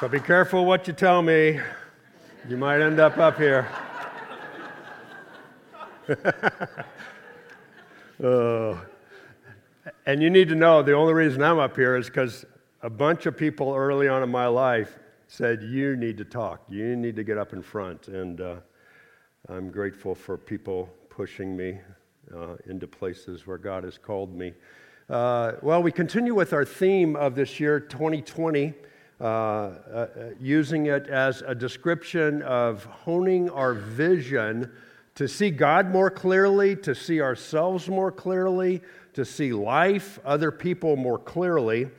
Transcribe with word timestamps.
So 0.00 0.06
be 0.06 0.20
careful 0.20 0.64
what 0.64 0.86
you 0.86 0.92
tell 0.92 1.22
me. 1.22 1.58
You 2.48 2.56
might 2.56 2.80
end 2.80 3.00
up 3.00 3.18
up 3.18 3.36
here. 3.36 3.66
oh. 8.22 8.80
And 10.06 10.22
you 10.22 10.30
need 10.30 10.48
to 10.50 10.54
know 10.54 10.84
the 10.84 10.92
only 10.92 11.14
reason 11.14 11.42
I'm 11.42 11.58
up 11.58 11.74
here 11.74 11.96
is 11.96 12.06
because 12.06 12.44
a 12.80 12.88
bunch 12.88 13.26
of 13.26 13.36
people 13.36 13.74
early 13.74 14.06
on 14.06 14.22
in 14.22 14.30
my 14.30 14.46
life 14.46 15.00
said, 15.26 15.64
You 15.64 15.96
need 15.96 16.16
to 16.18 16.24
talk. 16.24 16.62
You 16.68 16.94
need 16.94 17.16
to 17.16 17.24
get 17.24 17.36
up 17.36 17.52
in 17.52 17.60
front. 17.60 18.06
And 18.06 18.40
uh, 18.40 18.56
I'm 19.48 19.68
grateful 19.68 20.14
for 20.14 20.38
people 20.38 20.88
pushing 21.10 21.56
me 21.56 21.80
uh, 22.32 22.54
into 22.66 22.86
places 22.86 23.48
where 23.48 23.58
God 23.58 23.82
has 23.82 23.98
called 23.98 24.32
me. 24.32 24.54
Uh, 25.10 25.54
well, 25.60 25.82
we 25.82 25.90
continue 25.90 26.36
with 26.36 26.52
our 26.52 26.64
theme 26.64 27.16
of 27.16 27.34
this 27.34 27.58
year, 27.58 27.80
2020, 27.80 28.74
uh, 29.20 29.24
uh, 29.24 30.06
using 30.40 30.86
it 30.86 31.08
as 31.08 31.42
a 31.42 31.54
description 31.54 32.40
of 32.42 32.84
honing 32.84 33.50
our 33.50 33.74
vision 33.74 34.70
to 35.16 35.26
see 35.26 35.50
God 35.50 35.90
more 35.90 36.10
clearly, 36.10 36.76
to 36.76 36.94
see 36.94 37.20
ourselves 37.20 37.88
more 37.88 38.12
clearly, 38.12 38.80
to 39.14 39.24
see 39.24 39.52
life, 39.52 40.20
other 40.24 40.52
people 40.52 40.94
more 40.94 41.18
clearly. 41.18 41.90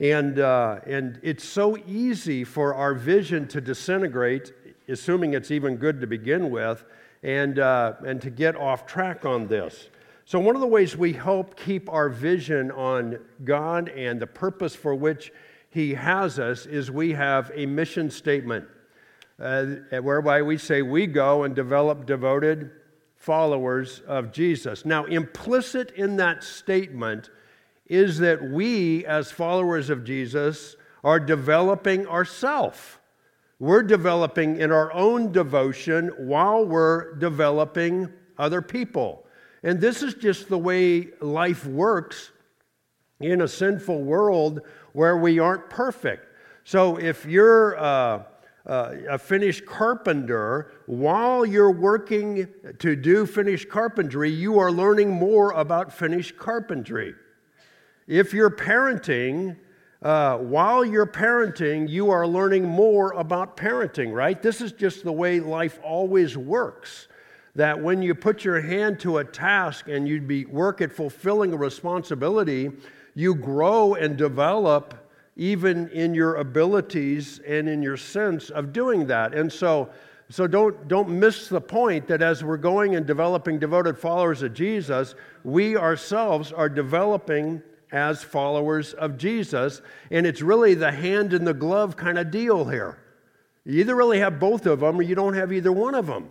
And, 0.00 0.38
uh, 0.38 0.80
and 0.86 1.18
it's 1.22 1.44
so 1.44 1.78
easy 1.86 2.44
for 2.44 2.74
our 2.74 2.92
vision 2.92 3.48
to 3.48 3.62
disintegrate, 3.62 4.52
assuming 4.86 5.32
it's 5.32 5.50
even 5.50 5.76
good 5.76 6.02
to 6.02 6.06
begin 6.06 6.50
with, 6.50 6.84
and, 7.22 7.58
uh, 7.58 7.94
and 8.06 8.20
to 8.20 8.28
get 8.28 8.54
off 8.54 8.84
track 8.84 9.24
on 9.24 9.48
this. 9.48 9.88
So, 10.26 10.38
one 10.38 10.54
of 10.54 10.60
the 10.60 10.66
ways 10.66 10.94
we 10.94 11.14
help 11.14 11.56
keep 11.56 11.90
our 11.90 12.10
vision 12.10 12.70
on 12.72 13.18
God 13.44 13.88
and 13.88 14.20
the 14.20 14.26
purpose 14.26 14.74
for 14.74 14.94
which 14.94 15.32
He 15.70 15.94
has 15.94 16.38
us 16.38 16.66
is 16.66 16.90
we 16.90 17.12
have 17.12 17.50
a 17.54 17.66
mission 17.66 18.10
statement 18.10 18.66
uh, 19.38 19.66
whereby 20.02 20.42
we 20.42 20.58
say 20.58 20.82
we 20.82 21.06
go 21.06 21.44
and 21.44 21.54
develop 21.54 22.06
devoted 22.06 22.70
followers 23.16 24.00
of 24.06 24.32
Jesus. 24.32 24.84
Now, 24.84 25.04
implicit 25.04 25.90
in 25.92 26.16
that 26.16 26.42
statement 26.42 27.30
is 27.86 28.18
that 28.18 28.42
we, 28.42 29.04
as 29.06 29.30
followers 29.30 29.90
of 29.90 30.04
Jesus, 30.04 30.76
are 31.04 31.20
developing 31.20 32.06
ourselves. 32.06 32.98
We're 33.58 33.82
developing 33.82 34.60
in 34.60 34.70
our 34.70 34.92
own 34.92 35.32
devotion 35.32 36.08
while 36.16 36.64
we're 36.64 37.14
developing 37.14 38.12
other 38.38 38.62
people. 38.62 39.26
And 39.62 39.80
this 39.80 40.02
is 40.02 40.14
just 40.14 40.48
the 40.48 40.58
way 40.58 41.08
life 41.20 41.66
works 41.66 42.30
in 43.20 43.40
a 43.40 43.48
sinful 43.48 44.02
world 44.02 44.60
where 44.92 45.16
we 45.16 45.38
aren't 45.38 45.68
perfect. 45.70 46.26
So 46.64 46.98
if 46.98 47.24
you're 47.24 47.78
uh, 47.78 48.22
uh, 48.66 48.94
a 49.08 49.18
finished 49.18 49.64
carpenter, 49.64 50.72
while 50.86 51.46
you're 51.46 51.72
working 51.72 52.48
to 52.78 52.94
do 52.94 53.24
finished 53.24 53.68
carpentry, 53.68 54.30
you 54.30 54.58
are 54.58 54.70
learning 54.70 55.10
more 55.10 55.52
about 55.52 55.92
finished 55.92 56.36
carpentry. 56.36 57.14
If 58.06 58.34
you're 58.34 58.50
parenting, 58.50 59.56
uh, 60.02 60.36
while 60.38 60.84
you're 60.84 61.06
parenting, 61.06 61.88
you 61.88 62.10
are 62.10 62.26
learning 62.26 62.64
more 62.64 63.12
about 63.12 63.56
parenting, 63.56 64.12
right? 64.12 64.40
This 64.40 64.60
is 64.60 64.72
just 64.72 65.02
the 65.02 65.12
way 65.12 65.40
life 65.40 65.80
always 65.82 66.36
works. 66.36 67.08
That 67.54 67.80
when 67.80 68.02
you 68.02 68.14
put 68.14 68.44
your 68.44 68.60
hand 68.60 69.00
to 69.00 69.18
a 69.18 69.24
task 69.24 69.88
and 69.88 70.06
you 70.06 70.20
be 70.20 70.44
work 70.44 70.80
at 70.80 70.92
fulfilling 70.92 71.52
a 71.52 71.56
responsibility, 71.56 72.70
you 73.18 73.34
grow 73.34 73.94
and 73.94 74.16
develop 74.16 74.94
even 75.34 75.88
in 75.88 76.14
your 76.14 76.36
abilities 76.36 77.40
and 77.40 77.68
in 77.68 77.82
your 77.82 77.96
sense 77.96 78.48
of 78.50 78.72
doing 78.72 79.08
that. 79.08 79.34
And 79.34 79.52
so, 79.52 79.90
so 80.30 80.46
don't, 80.46 80.86
don't 80.86 81.08
miss 81.08 81.48
the 81.48 81.60
point 81.60 82.06
that 82.06 82.22
as 82.22 82.44
we're 82.44 82.56
going 82.56 82.94
and 82.94 83.04
developing 83.04 83.58
devoted 83.58 83.98
followers 83.98 84.42
of 84.42 84.54
Jesus, 84.54 85.16
we 85.42 85.76
ourselves 85.76 86.52
are 86.52 86.68
developing 86.68 87.60
as 87.90 88.22
followers 88.22 88.94
of 88.94 89.18
Jesus. 89.18 89.82
And 90.12 90.24
it's 90.24 90.40
really 90.40 90.74
the 90.74 90.92
hand 90.92 91.32
in 91.32 91.44
the 91.44 91.54
glove 91.54 91.96
kind 91.96 92.20
of 92.20 92.30
deal 92.30 92.66
here. 92.66 93.00
You 93.64 93.80
either 93.80 93.96
really 93.96 94.20
have 94.20 94.38
both 94.38 94.64
of 94.64 94.78
them 94.78 94.96
or 94.96 95.02
you 95.02 95.16
don't 95.16 95.34
have 95.34 95.52
either 95.52 95.72
one 95.72 95.96
of 95.96 96.06
them. 96.06 96.28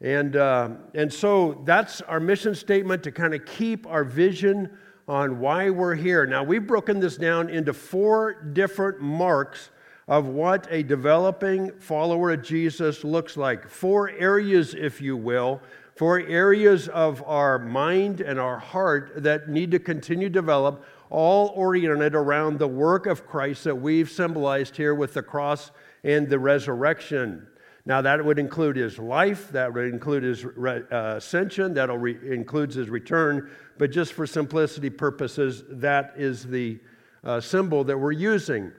And, 0.00 0.34
uh, 0.34 0.70
and 0.92 1.12
so 1.12 1.62
that's 1.64 2.00
our 2.00 2.18
mission 2.18 2.56
statement 2.56 3.04
to 3.04 3.12
kind 3.12 3.32
of 3.32 3.46
keep 3.46 3.86
our 3.86 4.02
vision 4.02 4.76
on 5.06 5.38
why 5.38 5.70
we're 5.70 5.94
here. 5.94 6.26
Now, 6.26 6.42
we've 6.42 6.66
broken 6.66 7.00
this 7.00 7.16
down 7.16 7.50
into 7.50 7.72
four 7.72 8.34
different 8.52 9.00
marks 9.00 9.70
of 10.08 10.26
what 10.26 10.66
a 10.70 10.82
developing 10.82 11.72
follower 11.78 12.32
of 12.32 12.42
Jesus 12.42 13.04
looks 13.04 13.36
like. 13.36 13.68
Four 13.68 14.10
areas, 14.10 14.74
if 14.74 15.00
you 15.00 15.16
will, 15.16 15.60
four 15.96 16.20
areas 16.20 16.88
of 16.88 17.22
our 17.26 17.58
mind 17.58 18.20
and 18.20 18.38
our 18.38 18.58
heart 18.58 19.12
that 19.16 19.48
need 19.48 19.70
to 19.70 19.78
continue 19.78 20.28
to 20.28 20.32
develop, 20.32 20.84
all 21.10 21.48
oriented 21.54 22.14
around 22.14 22.58
the 22.58 22.66
work 22.66 23.06
of 23.06 23.26
Christ 23.26 23.64
that 23.64 23.74
we've 23.76 24.10
symbolized 24.10 24.76
here 24.76 24.94
with 24.94 25.14
the 25.14 25.22
cross 25.22 25.70
and 26.02 26.28
the 26.28 26.38
resurrection. 26.38 27.46
Now, 27.86 28.00
that 28.00 28.24
would 28.24 28.38
include 28.38 28.76
his 28.76 28.98
life, 28.98 29.50
that 29.52 29.72
would 29.72 29.92
include 29.92 30.22
his 30.22 30.44
uh, 30.44 31.16
ascension, 31.16 31.74
that 31.74 31.90
re- 31.90 32.18
includes 32.24 32.74
his 32.74 32.88
return, 32.88 33.50
but 33.78 33.90
just 33.90 34.12
for 34.12 34.26
simplicity 34.26 34.90
purposes, 34.90 35.64
that 35.68 36.14
is 36.16 36.46
the 36.46 36.78
uh, 37.24 37.40
symbol 37.40 37.84
that 37.84 37.98
we're 37.98 38.12
using. 38.12 38.72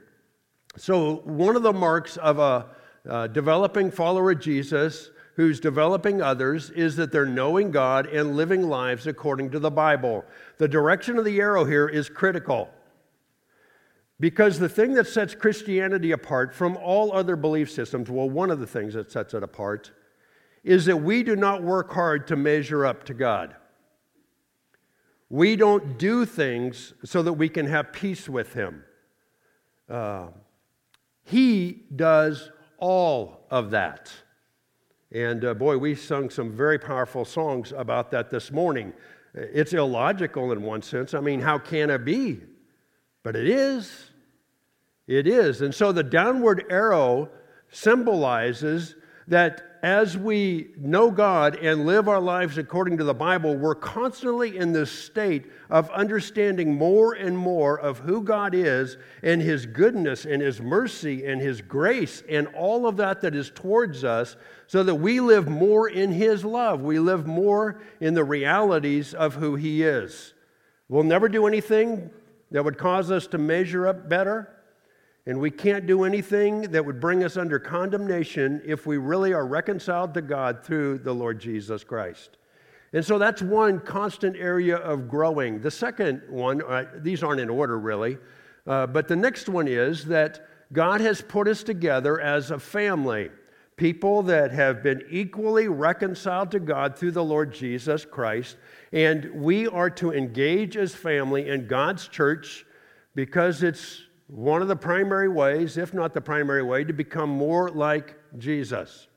So, 0.78 1.18
one 1.26 1.56
of 1.56 1.64
the 1.64 1.74
marks 1.74 2.18
of 2.18 2.40
a 2.40 2.68
uh, 3.10 3.28
developing 3.28 3.92
follower 3.92 4.32
of 4.32 4.40
Jesus 4.40 5.10
who's 5.36 5.60
developing 5.60 6.22
others 6.22 6.70
is 6.72 6.96
that 6.96 7.12
they're 7.12 7.26
knowing 7.26 7.72
God 7.72 8.08
and 8.08 8.38
living 8.38 8.64
lives 8.64 9.06
according 9.06 9.52
to 9.52 9.60
the 9.60 9.72
Bible. 9.72 10.24
The 10.58 10.68
direction 10.68 11.18
of 11.18 11.26
the 11.26 11.40
arrow 11.40 11.66
here 11.66 11.88
is 11.88 12.10
critical. 12.10 12.70
Because 14.20 14.60
the 14.60 14.70
thing 14.70 14.94
that 14.94 15.08
sets 15.08 15.36
Christianity 15.36 16.12
apart 16.12 16.54
from 16.54 16.78
all 16.78 17.12
other 17.12 17.36
belief 17.36 17.70
systems, 17.70 18.10
well, 18.10 18.30
one 18.30 18.50
of 18.50 18.62
the 18.62 18.68
things 18.68 18.94
that 18.94 19.12
sets 19.12 19.34
it 19.34 19.44
apart, 19.44 19.92
is 20.64 20.86
that 20.86 20.98
we 20.98 21.22
do 21.22 21.36
not 21.36 21.62
work 21.62 21.92
hard 21.92 22.26
to 22.28 22.38
measure 22.38 22.86
up 22.86 23.04
to 23.06 23.14
God. 23.14 23.56
We 25.30 25.56
don't 25.56 25.98
do 25.98 26.26
things 26.26 26.94
so 27.04 27.24
that 27.24 27.34
we 27.34 27.50
can 27.50 27.66
have 27.66 27.92
peace 27.92 28.30
with 28.30 28.54
Him. 28.54 28.84
Uh, 29.90 30.28
he 31.24 31.84
does 31.96 32.52
all 32.78 33.48
of 33.50 33.72
that. 33.72 34.12
And 35.12 35.44
uh, 35.44 35.54
boy, 35.54 35.78
we 35.78 35.96
sung 35.96 36.30
some 36.30 36.52
very 36.52 36.78
powerful 36.78 37.26
songs 37.26 37.74
about 37.76 38.12
that 38.12 38.30
this 38.30 38.52
morning. 38.52 38.94
It's 39.34 39.74
illogical 39.74 40.52
in 40.52 40.62
one 40.62 40.82
sense. 40.82 41.14
I 41.14 41.20
mean, 41.20 41.42
how 41.42 41.58
can 41.58 41.90
it 41.90 42.06
be? 42.06 42.42
But 43.24 43.36
it 43.36 43.50
is. 43.50 44.12
It 45.08 45.28
is. 45.28 45.62
And 45.62 45.74
so 45.74 45.92
the 45.92 46.04
downward 46.04 46.66
arrow 46.70 47.30
symbolizes 47.70 48.96
that 49.28 49.75
as 49.86 50.18
we 50.18 50.70
know 50.80 51.12
God 51.12 51.58
and 51.58 51.86
live 51.86 52.10
our 52.10 52.20
lives 52.20 52.58
according 52.58 52.98
to 52.98 53.04
the 53.04 53.14
Bible, 53.14 53.56
we're 53.56 53.76
constantly 53.76 54.58
in 54.58 54.74
this 54.74 54.92
state 54.92 55.46
of 55.70 55.92
understanding 55.92 56.74
more 56.74 57.14
and 57.14 57.38
more 57.38 57.80
of 57.80 58.00
who 58.00 58.24
God 58.24 58.56
is 58.56 58.98
and 59.22 59.40
His 59.40 59.68
goodness 59.68 60.26
and 60.26 60.42
His 60.42 60.60
mercy 60.60 61.28
and 61.28 61.40
His 61.40 61.62
grace 61.62 62.24
and 62.28 62.48
all 62.56 62.88
of 62.88 62.98
that 62.98 63.22
that 63.22 63.36
is 63.36 63.52
towards 63.52 64.04
us, 64.04 64.36
so 64.66 64.82
that 64.82 64.96
we 64.96 65.20
live 65.20 65.48
more 65.48 65.88
in 65.88 66.12
His 66.12 66.44
love. 66.44 66.82
We 66.82 66.98
live 66.98 67.28
more 67.28 67.80
in 68.00 68.16
the 68.16 68.24
realities 68.24 69.14
of 69.14 69.36
who 69.36 69.54
He 69.54 69.84
is. 69.84 70.34
We'll 70.90 71.04
never 71.04 71.30
do 71.30 71.46
anything 71.46 72.10
that 72.50 72.66
would 72.66 72.80
cause 72.80 73.12
us 73.12 73.28
to 73.28 73.38
measure 73.38 73.86
up 73.86 74.10
better. 74.10 74.55
And 75.28 75.40
we 75.40 75.50
can't 75.50 75.88
do 75.88 76.04
anything 76.04 76.62
that 76.64 76.86
would 76.86 77.00
bring 77.00 77.24
us 77.24 77.36
under 77.36 77.58
condemnation 77.58 78.62
if 78.64 78.86
we 78.86 78.98
really 78.98 79.34
are 79.34 79.48
reconciled 79.48 80.14
to 80.14 80.22
God 80.22 80.64
through 80.64 81.00
the 81.00 81.14
Lord 81.14 81.40
Jesus 81.40 81.84
Christ. 81.84 82.38
And 82.94 83.04
so 83.04 83.18
that's 83.18 83.42
one 83.42 83.80
constant 83.80 84.38
area 84.38 84.78
of 84.78 85.10
growing. 85.10 85.62
The 85.62 85.72
second 85.72 86.22
one, 86.30 86.62
uh, 86.62 86.86
these 86.98 87.24
aren't 87.24 87.42
in 87.42 87.50
order 87.50 87.80
really, 87.80 88.18
uh, 88.68 88.88
but 88.88 89.08
the 89.08 89.16
next 89.16 89.50
one 89.50 89.68
is 89.68 90.06
that 90.06 90.48
God 90.72 91.02
has 91.02 91.22
put 91.22 91.48
us 91.48 91.64
together 91.64 92.22
as 92.22 92.52
a 92.52 92.60
family, 92.60 93.32
people 93.78 94.22
that 94.24 94.52
have 94.52 94.82
been 94.82 95.04
equally 95.10 95.68
reconciled 95.68 96.52
to 96.52 96.60
God 96.60 96.96
through 96.96 97.12
the 97.12 97.24
Lord 97.24 97.54
Jesus 97.54 98.06
Christ. 98.06 98.58
And 98.94 99.30
we 99.34 99.68
are 99.68 99.90
to 99.92 100.14
engage 100.14 100.78
as 100.78 100.96
family 100.96 101.50
in 101.50 101.68
God's 101.68 102.08
church 102.08 102.66
because 103.14 103.64
it's 103.64 104.05
one 104.28 104.62
of 104.62 104.68
the 104.68 104.76
primary 104.76 105.30
ways, 105.30 105.78
if 105.78 105.94
not 105.94 106.14
the 106.14 106.22
primary 106.22 106.64
way, 106.64 106.84
to 106.84 106.94
become 106.94 107.30
more 107.30 107.70
like 107.70 108.16
Jesus. 108.38 109.08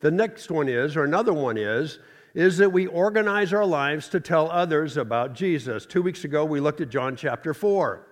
The 0.00 0.10
next 0.10 0.50
one 0.50 0.68
is, 0.68 0.96
or 0.96 1.04
another 1.04 1.32
one 1.32 1.56
is, 1.56 1.98
is 2.34 2.58
that 2.58 2.70
we 2.70 2.86
organize 2.86 3.52
our 3.52 3.64
lives 3.64 4.08
to 4.10 4.20
tell 4.20 4.50
others 4.50 4.96
about 4.96 5.32
Jesus. 5.32 5.86
Two 5.86 6.02
weeks 6.02 6.24
ago, 6.24 6.44
we 6.44 6.60
looked 6.60 6.80
at 6.80 6.90
John 6.90 7.16
chapter 7.16 7.54
4. 7.54 8.06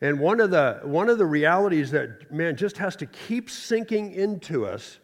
And 0.00 0.20
one 0.20 0.38
of 0.40 0.50
the, 0.52 0.80
one 0.84 1.08
of 1.08 1.18
the 1.18 1.26
realities 1.26 1.90
that, 1.90 2.30
man, 2.30 2.54
just 2.56 2.78
has 2.78 2.94
to 2.96 3.06
keep 3.06 3.50
sinking 3.50 4.12
into 4.12 4.64
us 4.64 5.00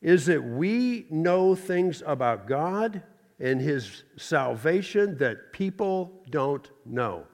is 0.00 0.24
that 0.26 0.42
we 0.42 1.06
know 1.10 1.54
things 1.54 2.02
about 2.06 2.46
God 2.46 3.02
and 3.38 3.60
His 3.60 4.04
salvation 4.16 5.18
that 5.18 5.52
people 5.52 6.22
don't 6.30 6.70
know. 6.86 7.26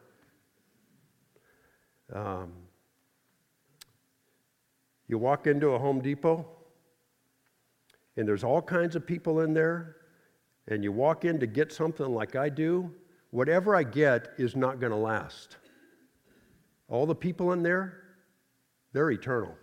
Um, 2.12 2.52
you 5.08 5.18
walk 5.18 5.46
into 5.46 5.70
a 5.70 5.78
Home 5.78 6.00
Depot, 6.00 6.46
and 8.16 8.26
there's 8.26 8.44
all 8.44 8.62
kinds 8.62 8.96
of 8.96 9.06
people 9.06 9.40
in 9.40 9.54
there, 9.54 9.96
and 10.68 10.82
you 10.82 10.92
walk 10.92 11.24
in 11.24 11.38
to 11.40 11.46
get 11.46 11.72
something 11.72 12.06
like 12.06 12.34
I 12.34 12.48
do, 12.48 12.92
whatever 13.30 13.76
I 13.76 13.82
get 13.82 14.28
is 14.38 14.56
not 14.56 14.80
going 14.80 14.92
to 14.92 14.98
last. 14.98 15.56
All 16.88 17.06
the 17.06 17.14
people 17.14 17.52
in 17.52 17.62
there, 17.62 18.02
they're 18.92 19.10
eternal. 19.10 19.54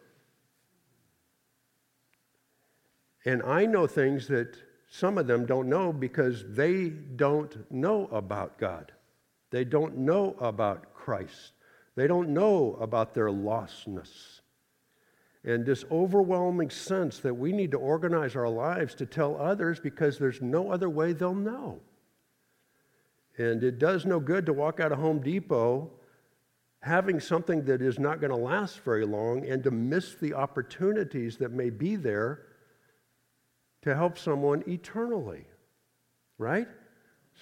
And 3.25 3.41
I 3.43 3.65
know 3.65 3.87
things 3.87 4.27
that 4.27 4.57
some 4.89 5.17
of 5.17 5.27
them 5.27 5.45
don't 5.45 5.69
know 5.69 5.93
because 5.93 6.43
they 6.49 6.89
don't 6.89 7.71
know 7.71 8.07
about 8.07 8.57
God. 8.57 8.91
They 9.49 9.63
don't 9.63 9.97
know 9.97 10.35
about 10.39 10.93
Christ. 10.93 11.52
They 11.95 12.07
don't 12.07 12.29
know 12.29 12.77
about 12.79 13.13
their 13.13 13.29
lostness. 13.29 14.41
And 15.43 15.65
this 15.65 15.83
overwhelming 15.91 16.69
sense 16.69 17.19
that 17.19 17.33
we 17.33 17.51
need 17.51 17.71
to 17.71 17.77
organize 17.77 18.35
our 18.35 18.49
lives 18.49 18.95
to 18.95 19.05
tell 19.05 19.35
others 19.39 19.79
because 19.79 20.17
there's 20.17 20.41
no 20.41 20.71
other 20.71 20.89
way 20.89 21.13
they'll 21.13 21.35
know. 21.35 21.81
And 23.37 23.63
it 23.63 23.77
does 23.77 24.05
no 24.05 24.19
good 24.19 24.45
to 24.45 24.53
walk 24.53 24.79
out 24.79 24.91
of 24.91 24.99
Home 24.99 25.19
Depot 25.19 25.91
having 26.81 27.19
something 27.19 27.63
that 27.63 27.81
is 27.81 27.97
not 27.97 28.19
going 28.19 28.29
to 28.29 28.37
last 28.37 28.81
very 28.81 29.05
long 29.05 29.45
and 29.47 29.63
to 29.63 29.71
miss 29.71 30.15
the 30.15 30.33
opportunities 30.33 31.37
that 31.37 31.51
may 31.51 31.69
be 31.69 31.95
there 31.95 32.41
to 33.81 33.95
help 33.95 34.17
someone 34.17 34.63
eternally, 34.67 35.45
right? 36.37 36.67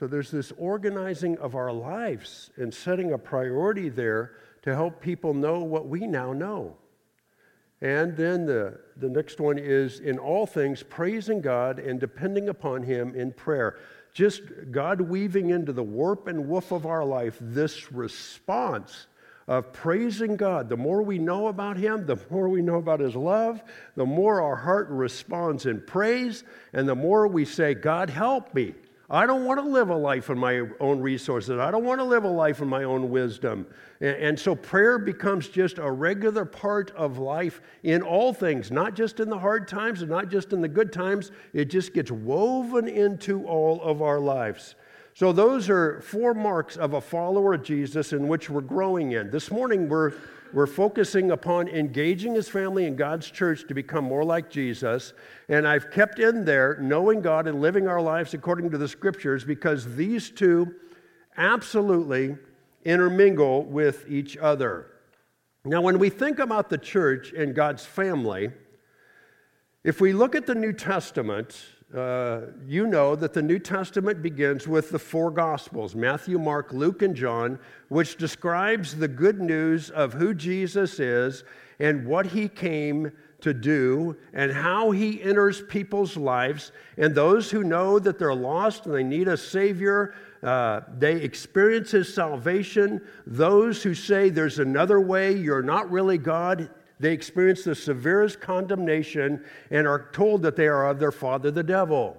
So 0.01 0.07
there's 0.07 0.31
this 0.31 0.51
organizing 0.57 1.37
of 1.37 1.53
our 1.53 1.71
lives 1.71 2.49
and 2.57 2.73
setting 2.73 3.11
a 3.11 3.19
priority 3.19 3.87
there 3.87 4.31
to 4.63 4.73
help 4.73 4.99
people 4.99 5.35
know 5.35 5.59
what 5.59 5.87
we 5.89 6.07
now 6.07 6.33
know. 6.33 6.75
And 7.81 8.17
then 8.17 8.47
the, 8.47 8.79
the 8.97 9.09
next 9.09 9.39
one 9.39 9.59
is 9.59 9.99
in 9.99 10.17
all 10.17 10.47
things, 10.47 10.81
praising 10.81 11.39
God 11.39 11.77
and 11.77 11.99
depending 11.99 12.49
upon 12.49 12.81
Him 12.81 13.13
in 13.13 13.31
prayer. 13.31 13.77
Just 14.11 14.41
God 14.71 15.01
weaving 15.01 15.51
into 15.51 15.71
the 15.71 15.83
warp 15.83 16.27
and 16.27 16.47
woof 16.47 16.71
of 16.71 16.87
our 16.87 17.05
life 17.05 17.37
this 17.39 17.91
response 17.91 19.05
of 19.47 19.71
praising 19.71 20.35
God. 20.35 20.67
The 20.67 20.77
more 20.77 21.03
we 21.03 21.19
know 21.19 21.45
about 21.45 21.77
Him, 21.77 22.07
the 22.07 22.17
more 22.31 22.49
we 22.49 22.63
know 22.63 22.77
about 22.77 23.01
His 23.01 23.15
love, 23.15 23.61
the 23.95 24.07
more 24.07 24.41
our 24.41 24.55
heart 24.55 24.87
responds 24.89 25.67
in 25.67 25.79
praise, 25.79 26.43
and 26.73 26.89
the 26.89 26.95
more 26.95 27.27
we 27.27 27.45
say, 27.45 27.75
God, 27.75 28.09
help 28.09 28.55
me. 28.55 28.73
I 29.13 29.25
don't 29.25 29.43
want 29.43 29.59
to 29.59 29.65
live 29.65 29.89
a 29.89 29.95
life 29.95 30.29
in 30.29 30.37
my 30.37 30.61
own 30.79 31.01
resources. 31.01 31.59
I 31.59 31.69
don't 31.69 31.83
want 31.83 31.99
to 31.99 32.05
live 32.05 32.23
a 32.23 32.29
life 32.29 32.61
in 32.61 32.69
my 32.69 32.85
own 32.85 33.09
wisdom. 33.09 33.67
And, 33.99 34.39
so 34.39 34.55
prayer 34.55 34.97
becomes 34.97 35.49
just 35.49 35.79
a 35.79 35.91
regular 35.91 36.45
part 36.45 36.91
of 36.91 37.17
life 37.17 37.61
in 37.83 38.03
all 38.03 38.31
things, 38.33 38.71
not 38.71 38.95
just 38.95 39.19
in 39.19 39.29
the 39.29 39.37
hard 39.37 39.67
times 39.67 40.01
and 40.01 40.09
not 40.09 40.29
just 40.29 40.53
in 40.53 40.61
the 40.61 40.69
good 40.69 40.93
times. 40.93 41.31
It 41.51 41.65
just 41.65 41.93
gets 41.93 42.09
woven 42.09 42.87
into 42.87 43.45
all 43.45 43.81
of 43.81 44.01
our 44.01 44.17
lives. 44.17 44.75
So, 45.13 45.33
those 45.33 45.69
are 45.69 45.99
four 45.99 46.33
marks 46.33 46.77
of 46.77 46.93
a 46.93 47.01
follower 47.01 47.53
of 47.53 47.63
Jesus 47.63 48.13
in 48.13 48.29
which 48.29 48.49
we're 48.49 48.61
growing 48.61 49.11
in. 49.11 49.29
This 49.29 49.51
morning, 49.51 49.89
we're, 49.89 50.13
we're 50.53 50.67
focusing 50.67 51.31
upon 51.31 51.67
engaging 51.67 52.35
his 52.35 52.47
family 52.47 52.85
in 52.85 52.95
God's 52.95 53.29
church 53.29 53.67
to 53.67 53.73
become 53.73 54.03
more 54.03 54.23
like 54.23 54.49
Jesus. 54.49 55.13
And 55.49 55.67
I've 55.67 55.91
kept 55.91 56.19
in 56.19 56.45
there 56.45 56.77
knowing 56.81 57.21
God 57.21 57.47
and 57.47 57.61
living 57.61 57.87
our 57.87 58.01
lives 58.01 58.33
according 58.33 58.69
to 58.71 58.77
the 58.77 58.87
scriptures 58.87 59.43
because 59.43 59.95
these 59.95 60.29
two 60.29 60.75
absolutely 61.37 62.37
intermingle 62.83 63.63
with 63.63 64.09
each 64.09 64.37
other. 64.37 64.87
Now, 65.63 65.81
when 65.81 65.99
we 65.99 66.09
think 66.09 66.39
about 66.39 66.69
the 66.69 66.77
church 66.77 67.33
and 67.33 67.53
God's 67.53 67.85
family, 67.85 68.51
if 69.83 70.01
we 70.01 70.13
look 70.13 70.35
at 70.35 70.45
the 70.45 70.55
New 70.55 70.73
Testament, 70.73 71.55
uh, 71.95 72.41
you 72.65 72.87
know 72.87 73.15
that 73.15 73.33
the 73.33 73.41
New 73.41 73.59
Testament 73.59 74.21
begins 74.21 74.67
with 74.67 74.91
the 74.91 74.99
four 74.99 75.29
Gospels 75.29 75.93
Matthew, 75.93 76.39
Mark, 76.39 76.71
Luke, 76.71 77.01
and 77.01 77.15
John, 77.15 77.59
which 77.89 78.17
describes 78.17 78.95
the 78.95 79.07
good 79.07 79.41
news 79.41 79.89
of 79.89 80.13
who 80.13 80.33
Jesus 80.33 80.99
is 80.99 81.43
and 81.79 82.05
what 82.05 82.27
he 82.27 82.47
came 82.47 83.11
to 83.41 83.53
do 83.53 84.15
and 84.33 84.51
how 84.51 84.91
he 84.91 85.21
enters 85.21 85.61
people's 85.63 86.15
lives. 86.15 86.71
And 86.97 87.13
those 87.13 87.51
who 87.51 87.63
know 87.63 87.99
that 87.99 88.17
they're 88.17 88.33
lost 88.33 88.85
and 88.85 88.95
they 88.95 89.03
need 89.03 89.27
a 89.27 89.35
Savior, 89.35 90.13
uh, 90.43 90.81
they 90.97 91.15
experience 91.15 91.91
his 91.91 92.13
salvation. 92.13 93.01
Those 93.25 93.83
who 93.83 93.93
say 93.93 94.29
there's 94.29 94.59
another 94.59 95.01
way, 95.01 95.35
you're 95.35 95.63
not 95.63 95.91
really 95.91 96.17
God, 96.17 96.69
they 97.01 97.13
experience 97.13 97.63
the 97.63 97.75
severest 97.75 98.39
condemnation 98.39 99.43
and 99.69 99.87
are 99.87 100.09
told 100.11 100.43
that 100.43 100.55
they 100.55 100.67
are 100.67 100.87
of 100.87 100.99
their 100.99 101.11
father, 101.11 101.51
the 101.51 101.63
devil. 101.63 102.17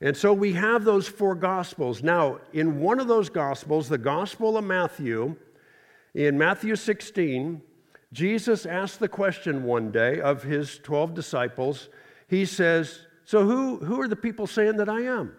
And 0.00 0.16
so 0.16 0.32
we 0.32 0.52
have 0.52 0.84
those 0.84 1.08
four 1.08 1.34
gospels. 1.34 2.02
Now, 2.02 2.38
in 2.52 2.80
one 2.80 3.00
of 3.00 3.08
those 3.08 3.28
gospels, 3.28 3.88
the 3.88 3.98
Gospel 3.98 4.56
of 4.56 4.64
Matthew, 4.64 5.36
in 6.14 6.38
Matthew 6.38 6.76
16, 6.76 7.60
Jesus 8.12 8.64
asked 8.64 9.00
the 9.00 9.08
question 9.08 9.64
one 9.64 9.90
day 9.90 10.20
of 10.20 10.42
his 10.42 10.78
12 10.78 11.14
disciples. 11.14 11.88
He 12.28 12.44
says, 12.44 13.00
So 13.24 13.44
who, 13.44 13.76
who 13.78 14.00
are 14.00 14.08
the 14.08 14.16
people 14.16 14.46
saying 14.46 14.76
that 14.76 14.88
I 14.88 15.02
am? 15.02 15.34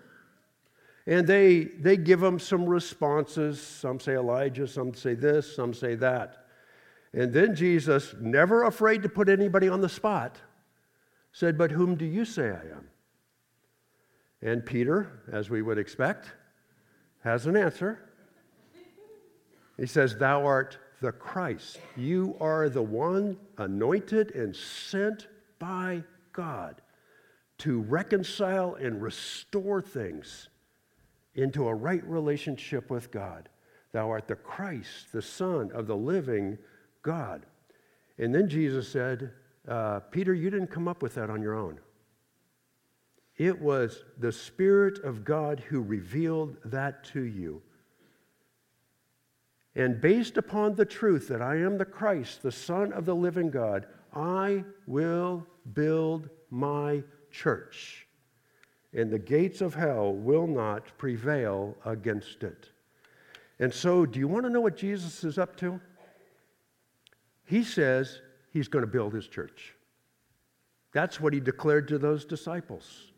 And 1.08 1.26
they, 1.26 1.64
they 1.64 1.98
give 1.98 2.22
him 2.22 2.38
some 2.38 2.66
responses. 2.66 3.60
Some 3.62 4.00
say 4.00 4.16
Elijah, 4.16 4.68
some 4.68 4.94
say 4.94 5.16
this, 5.16 5.56
some 5.56 5.74
say 5.74 5.96
that. 5.96 6.46
And 7.14 7.34
then 7.34 7.56
Jesus, 7.56 8.14
never 8.20 8.64
afraid 8.64 9.04
to 9.04 9.10
put 9.10 9.30
anybody 9.30 9.68
on 9.68 9.82
the 9.82 9.90
spot, 9.90 10.38
said, 11.32 11.58
But 11.58 11.72
whom 11.72 11.96
do 11.96 12.06
you 12.06 12.26
say 12.26 12.50
I 12.50 12.62
am? 12.76 12.90
And 14.42 14.66
Peter, 14.66 15.24
as 15.32 15.50
we 15.50 15.62
would 15.62 15.78
expect, 15.78 16.32
has 17.24 17.46
an 17.46 17.58
answer. 17.58 18.00
He 19.78 19.86
says, 19.86 20.16
Thou 20.16 20.46
art 20.46 20.78
the 21.02 21.12
Christ. 21.12 21.80
You 21.96 22.36
are 22.40 22.70
the 22.70 22.84
one 22.84 23.38
anointed 23.58 24.36
and 24.36 24.56
sent 24.56 25.28
by 25.58 26.04
God 26.32 26.82
to 27.60 27.82
reconcile 27.82 28.76
and 28.76 29.02
restore 29.02 29.82
things 29.82 30.50
into 31.36 31.68
a 31.68 31.74
right 31.74 32.06
relationship 32.06 32.90
with 32.90 33.12
God. 33.12 33.50
Thou 33.92 34.10
art 34.10 34.28
the 34.28 34.36
Christ, 34.36 35.12
the 35.12 35.22
Son 35.22 35.72
of 35.74 35.88
the 35.88 35.96
living 35.96 36.58
God. 37.02 37.46
And 38.18 38.34
then 38.34 38.50
Jesus 38.50 38.88
said, 38.88 39.32
uh, 39.68 40.00
Peter, 40.12 40.34
you 40.34 40.50
didn't 40.50 40.72
come 40.72 40.88
up 40.88 41.02
with 41.02 41.16
that 41.16 41.30
on 41.30 41.42
your 41.42 41.56
own. 41.56 41.80
It 43.38 43.60
was 43.62 44.04
the 44.18 44.32
Spirit 44.32 45.00
of 45.04 45.24
God 45.24 45.62
who 45.62 45.82
revealed 45.82 46.58
that 46.66 47.04
to 47.06 47.22
you. 47.22 47.62
And 49.76 50.02
based 50.02 50.38
upon 50.38 50.76
the 50.76 50.86
truth 50.86 51.30
that 51.30 51.42
I 51.42 51.56
am 51.58 51.78
the 51.78 51.86
Christ, 51.86 52.42
the 52.42 52.52
Son 52.52 52.92
of 52.92 53.06
the 53.06 53.16
living 53.16 53.50
God, 53.50 53.86
I 54.14 54.66
will 54.88 55.46
build 55.74 56.30
my 56.50 57.04
church, 57.32 58.08
and 58.94 59.10
the 59.10 59.20
gates 59.20 59.62
of 59.62 59.76
hell 59.76 60.14
will 60.14 60.48
not 60.48 60.98
prevail 60.98 61.78
against 61.86 62.44
it. 62.44 62.70
And 63.60 63.74
so, 63.74 64.06
do 64.06 64.20
you 64.20 64.28
want 64.28 64.46
to 64.46 64.50
know 64.50 64.62
what 64.62 64.76
Jesus 64.76 65.24
is 65.24 65.38
up 65.38 65.56
to? 65.58 65.80
He 67.50 67.64
says 67.64 68.22
he's 68.52 68.68
going 68.68 68.86
to 68.86 68.92
build 68.92 69.12
his 69.12 69.28
church. 69.28 69.74
That's 70.94 71.20
what 71.20 71.34
he 71.34 71.40
declared 71.40 71.88
to 71.88 71.98
those 71.98 72.24
disciples. 72.24 73.12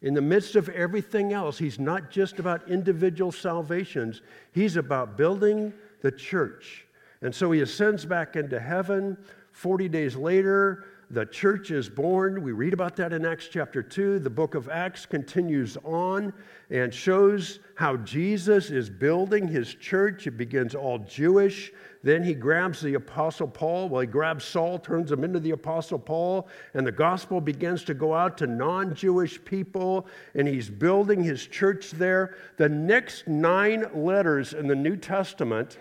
In 0.00 0.14
the 0.14 0.22
midst 0.22 0.56
of 0.56 0.70
everything 0.70 1.34
else, 1.34 1.58
he's 1.58 1.78
not 1.78 2.10
just 2.10 2.38
about 2.38 2.70
individual 2.70 3.30
salvations, 3.30 4.22
he's 4.52 4.76
about 4.76 5.18
building 5.18 5.74
the 6.00 6.10
church. 6.10 6.86
And 7.20 7.34
so 7.34 7.52
he 7.52 7.60
ascends 7.60 8.06
back 8.06 8.34
into 8.34 8.58
heaven. 8.58 9.18
40 9.52 9.90
days 9.90 10.16
later, 10.16 10.86
the 11.14 11.24
church 11.24 11.70
is 11.70 11.88
born. 11.88 12.42
We 12.42 12.50
read 12.50 12.72
about 12.72 12.96
that 12.96 13.12
in 13.12 13.24
Acts 13.24 13.46
chapter 13.46 13.84
2. 13.84 14.18
The 14.18 14.28
book 14.28 14.56
of 14.56 14.68
Acts 14.68 15.06
continues 15.06 15.76
on 15.84 16.32
and 16.70 16.92
shows 16.92 17.60
how 17.76 17.98
Jesus 17.98 18.70
is 18.70 18.90
building 18.90 19.46
his 19.46 19.74
church. 19.74 20.26
It 20.26 20.32
begins 20.32 20.74
all 20.74 20.98
Jewish. 20.98 21.72
Then 22.02 22.24
he 22.24 22.34
grabs 22.34 22.80
the 22.80 22.94
Apostle 22.94 23.46
Paul. 23.46 23.88
Well, 23.88 24.00
he 24.00 24.08
grabs 24.08 24.44
Saul, 24.44 24.76
turns 24.80 25.12
him 25.12 25.22
into 25.22 25.38
the 25.38 25.52
Apostle 25.52 26.00
Paul, 26.00 26.48
and 26.74 26.84
the 26.84 26.92
gospel 26.92 27.40
begins 27.40 27.84
to 27.84 27.94
go 27.94 28.12
out 28.12 28.36
to 28.38 28.48
non 28.48 28.92
Jewish 28.92 29.42
people, 29.44 30.08
and 30.34 30.48
he's 30.48 30.68
building 30.68 31.22
his 31.22 31.46
church 31.46 31.92
there. 31.92 32.34
The 32.56 32.68
next 32.68 33.28
nine 33.28 33.86
letters 33.94 34.52
in 34.52 34.66
the 34.66 34.74
New 34.74 34.96
Testament 34.96 35.78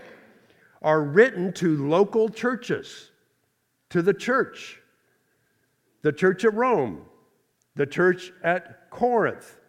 are 0.83 1.01
written 1.01 1.51
to 1.53 1.87
local 1.87 2.29
churches, 2.29 3.09
to 3.89 4.03
the 4.03 4.13
church, 4.13 4.79
the 6.03 6.11
church 6.11 6.45
at 6.45 6.53
Rome, 6.53 7.01
the 7.75 7.87
church 7.87 8.31
at 8.43 8.91
Corinth, 8.91 9.59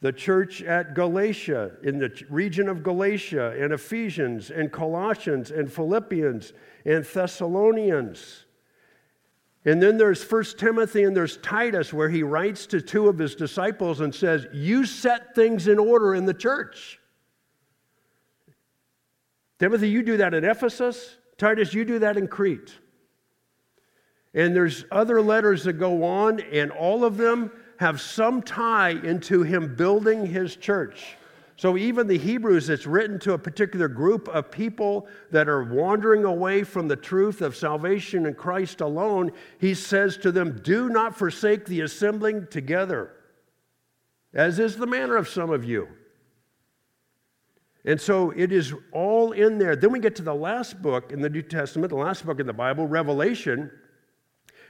the 0.00 0.12
church 0.12 0.62
at 0.62 0.94
Galatia, 0.94 1.72
in 1.82 1.98
the 1.98 2.10
region 2.30 2.68
of 2.68 2.82
Galatia, 2.82 3.54
and 3.60 3.72
Ephesians, 3.72 4.50
and 4.50 4.72
Colossians, 4.72 5.50
and 5.50 5.70
Philippians, 5.70 6.54
and 6.86 7.04
Thessalonians. 7.04 8.46
And 9.66 9.82
then 9.82 9.98
there's 9.98 10.24
1 10.24 10.44
Timothy 10.56 11.02
and 11.02 11.14
there's 11.14 11.36
Titus, 11.38 11.92
where 11.92 12.08
he 12.08 12.22
writes 12.22 12.64
to 12.68 12.80
two 12.80 13.08
of 13.08 13.18
his 13.18 13.34
disciples 13.34 14.00
and 14.00 14.14
says, 14.14 14.46
You 14.54 14.86
set 14.86 15.34
things 15.34 15.68
in 15.68 15.78
order 15.78 16.14
in 16.14 16.24
the 16.24 16.32
church. 16.32 16.98
Timothy, 19.58 19.90
you 19.90 20.02
do 20.02 20.16
that 20.16 20.32
in 20.32 20.44
Ephesus. 20.44 21.16
Titus, 21.36 21.74
you 21.74 21.84
do 21.84 21.98
that 21.98 22.16
in 22.16 22.26
Crete. 22.26 22.78
And 24.34 24.54
there's 24.54 24.84
other 24.90 25.20
letters 25.20 25.64
that 25.64 25.74
go 25.74 26.04
on, 26.04 26.40
and 26.40 26.70
all 26.70 27.04
of 27.04 27.16
them 27.16 27.50
have 27.78 28.00
some 28.00 28.42
tie 28.42 28.90
into 28.90 29.42
him 29.42 29.74
building 29.74 30.26
his 30.26 30.54
church. 30.54 31.16
So 31.56 31.76
even 31.76 32.06
the 32.06 32.16
Hebrews, 32.16 32.70
it's 32.70 32.86
written 32.86 33.18
to 33.20 33.34
a 33.34 33.38
particular 33.38 33.88
group 33.88 34.28
of 34.28 34.50
people 34.50 35.08
that 35.30 35.48
are 35.48 35.64
wandering 35.64 36.24
away 36.24 36.62
from 36.62 36.88
the 36.88 36.96
truth 36.96 37.42
of 37.42 37.54
salvation 37.54 38.24
in 38.24 38.34
Christ 38.34 38.80
alone. 38.80 39.32
He 39.58 39.74
says 39.74 40.16
to 40.18 40.32
them, 40.32 40.60
Do 40.62 40.88
not 40.88 41.18
forsake 41.18 41.66
the 41.66 41.82
assembling 41.82 42.46
together, 42.46 43.12
as 44.32 44.58
is 44.58 44.76
the 44.76 44.86
manner 44.86 45.16
of 45.16 45.28
some 45.28 45.50
of 45.50 45.64
you. 45.64 45.88
And 47.84 48.00
so 48.00 48.30
it 48.30 48.52
is 48.52 48.72
all 48.92 49.32
in 49.32 49.58
there. 49.58 49.76
Then 49.76 49.92
we 49.92 50.00
get 50.00 50.16
to 50.16 50.22
the 50.22 50.34
last 50.34 50.80
book 50.80 51.12
in 51.12 51.20
the 51.20 51.30
New 51.30 51.42
Testament, 51.42 51.90
the 51.90 51.96
last 51.96 52.24
book 52.24 52.40
in 52.40 52.46
the 52.46 52.52
Bible, 52.52 52.86
Revelation. 52.86 53.70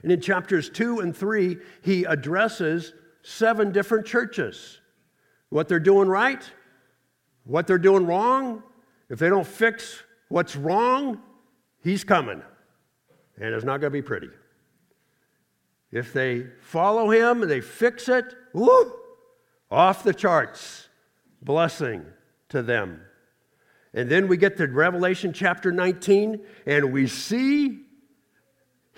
And 0.02 0.10
in 0.10 0.20
chapters 0.20 0.70
two 0.70 1.00
and 1.00 1.16
three, 1.16 1.58
he 1.82 2.04
addresses 2.04 2.94
seven 3.22 3.72
different 3.72 4.06
churches. 4.06 4.80
What 5.50 5.68
they're 5.68 5.80
doing 5.80 6.08
right, 6.08 6.42
what 7.44 7.66
they're 7.66 7.78
doing 7.78 8.06
wrong. 8.06 8.62
If 9.08 9.18
they 9.18 9.28
don't 9.28 9.46
fix 9.46 10.02
what's 10.28 10.54
wrong, 10.54 11.20
he's 11.82 12.04
coming. 12.04 12.42
And 13.36 13.54
it's 13.54 13.64
not 13.64 13.80
going 13.80 13.90
to 13.92 13.98
be 13.98 14.02
pretty. 14.02 14.28
If 15.90 16.12
they 16.12 16.46
follow 16.60 17.10
him 17.10 17.42
and 17.42 17.50
they 17.50 17.60
fix 17.60 18.08
it, 18.08 18.24
whoo, 18.52 18.92
off 19.70 20.04
the 20.04 20.14
charts. 20.14 20.88
Blessing 21.42 22.04
to 22.50 22.62
them. 22.62 23.00
And 23.92 24.08
then 24.08 24.28
we 24.28 24.36
get 24.36 24.56
to 24.58 24.66
Revelation 24.68 25.32
chapter 25.32 25.72
19, 25.72 26.40
and 26.66 26.92
we 26.92 27.08
see 27.08 27.80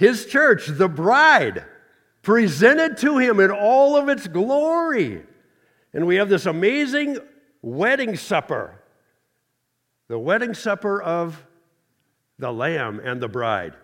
his 0.03 0.27
church, 0.27 0.67
the 0.67 0.89
bride, 0.89 1.65
presented 2.23 2.97
to 2.97 3.19
him 3.19 3.39
in 3.39 3.53
all 3.53 3.97
of 3.97 4.09
its 4.09 4.27
glory. 4.27 5.23
And 5.95 6.09
we 6.09 6.17
have 6.17 6.29
this 6.29 6.45
amazing 6.45 7.19
wedding 7.63 8.17
supper 8.17 8.83
the 10.09 10.19
wedding 10.19 10.55
supper 10.55 11.01
of 11.01 11.47
the 12.39 12.53
Lamb 12.53 13.01
and 13.03 13.21
the 13.21 13.29
bride. 13.29 13.75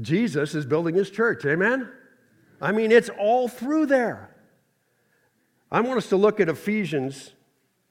Jesus 0.00 0.54
is 0.54 0.64
building 0.64 0.94
his 0.94 1.10
church, 1.10 1.44
amen? 1.44 1.92
I 2.60 2.72
mean, 2.72 2.90
it's 2.90 3.10
all 3.10 3.48
through 3.48 3.86
there. 3.86 4.34
I 5.70 5.82
want 5.82 5.98
us 5.98 6.08
to 6.08 6.16
look 6.16 6.40
at 6.40 6.48
Ephesians 6.48 7.34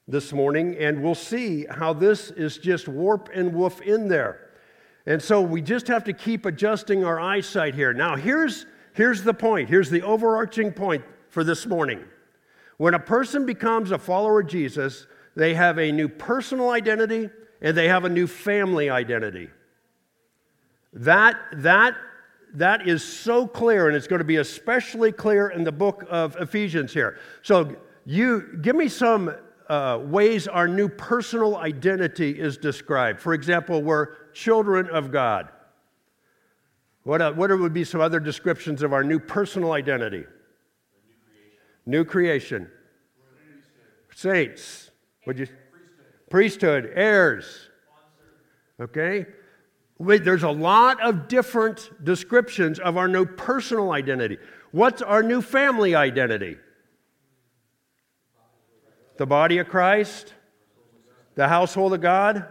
this 0.07 0.33
morning, 0.33 0.75
and 0.77 1.03
we'll 1.03 1.13
see 1.13 1.67
how 1.69 1.93
this 1.93 2.31
is 2.31 2.57
just 2.57 2.88
warp 2.88 3.29
and 3.31 3.53
woof 3.53 3.79
in 3.81 4.07
there. 4.07 4.45
And 5.05 5.21
so 5.21 5.41
we 5.41 5.62
just 5.62 5.88
have 5.88 6.03
to 6.05 6.13
keep 6.13 6.45
adjusting 6.45 7.03
our 7.03 7.19
eyesight 7.19 7.75
here. 7.75 7.93
Now, 7.93 8.15
here's, 8.15 8.65
here's 8.93 9.24
the 9.24 9.33
point. 9.33 9.69
Here's 9.69 9.89
the 9.89 10.01
overarching 10.01 10.71
point 10.71 11.03
for 11.29 11.43
this 11.43 11.65
morning. 11.65 12.03
When 12.77 12.93
a 12.93 13.00
person 13.00 13.45
becomes 13.45 13.91
a 13.91 14.00
follower 14.00 14.41
of 14.41 14.47
Jesus, 14.47 15.05
they 15.35 15.53
have 15.53 15.77
a 15.77 15.91
new 15.91 16.07
personal 16.07 16.71
identity 16.71 17.29
and 17.62 17.77
they 17.77 17.88
have 17.88 18.05
a 18.05 18.09
new 18.09 18.27
family 18.27 18.89
identity. 18.89 19.50
That, 20.93 21.38
that, 21.53 21.95
that 22.55 22.88
is 22.88 23.03
so 23.03 23.47
clear, 23.47 23.88
and 23.88 23.95
it's 23.95 24.07
going 24.07 24.19
to 24.19 24.25
be 24.25 24.38
especially 24.38 25.12
clear 25.12 25.50
in 25.50 25.63
the 25.63 25.71
book 25.71 26.05
of 26.09 26.35
Ephesians 26.38 26.93
here. 26.93 27.19
So, 27.41 27.75
you 28.05 28.59
give 28.62 28.75
me 28.75 28.88
some 28.88 29.33
uh, 29.67 30.00
ways 30.03 30.47
our 30.47 30.67
new 30.67 30.88
personal 30.88 31.57
identity 31.57 32.39
is 32.39 32.55
described. 32.55 33.19
For 33.19 33.33
example, 33.33 33.81
we're 33.81 34.09
children 34.36 34.88
of 34.89 35.12
God. 35.12 35.50
What, 37.04 37.22
uh, 37.22 37.34
what 37.34 37.58
would 37.58 37.74
be 37.74 37.84
some 37.84 38.01
other 38.01 38.20
descriptions 38.20 38.84
of 38.84 38.94
our 38.94 39.04
new 39.04 39.20
personal 39.20 39.72
identity? 39.72 40.25
New 41.86 42.04
creation. 42.04 42.62
New 42.63 42.68
creation. 42.68 42.72
Saints. 44.13 44.92
Would 45.25 45.39
you? 45.39 45.46
Priesthood. 46.30 46.30
Priesthood. 46.30 46.92
Heirs. 46.96 47.70
Okay? 48.80 49.25
Wait, 49.98 50.25
there's 50.25 50.44
a 50.44 50.50
lot 50.50 51.01
of 51.01 51.27
different 51.27 51.89
descriptions 52.04 52.80
of 52.80 52.98
our 52.98 53.08
new 53.08 53.25
personal 53.25 53.94
identity. 53.94 54.38
What's 54.72 55.01
our 55.01 55.24
new 55.24 55.42
family 55.42 55.96
identity? 55.96 56.58
The 59.18 59.25
body 59.25 59.60
of 59.60 59.70
Christ? 59.70 60.34
The 61.36 61.48
household 61.48 61.94
of 61.94 62.01
God? 62.01 62.46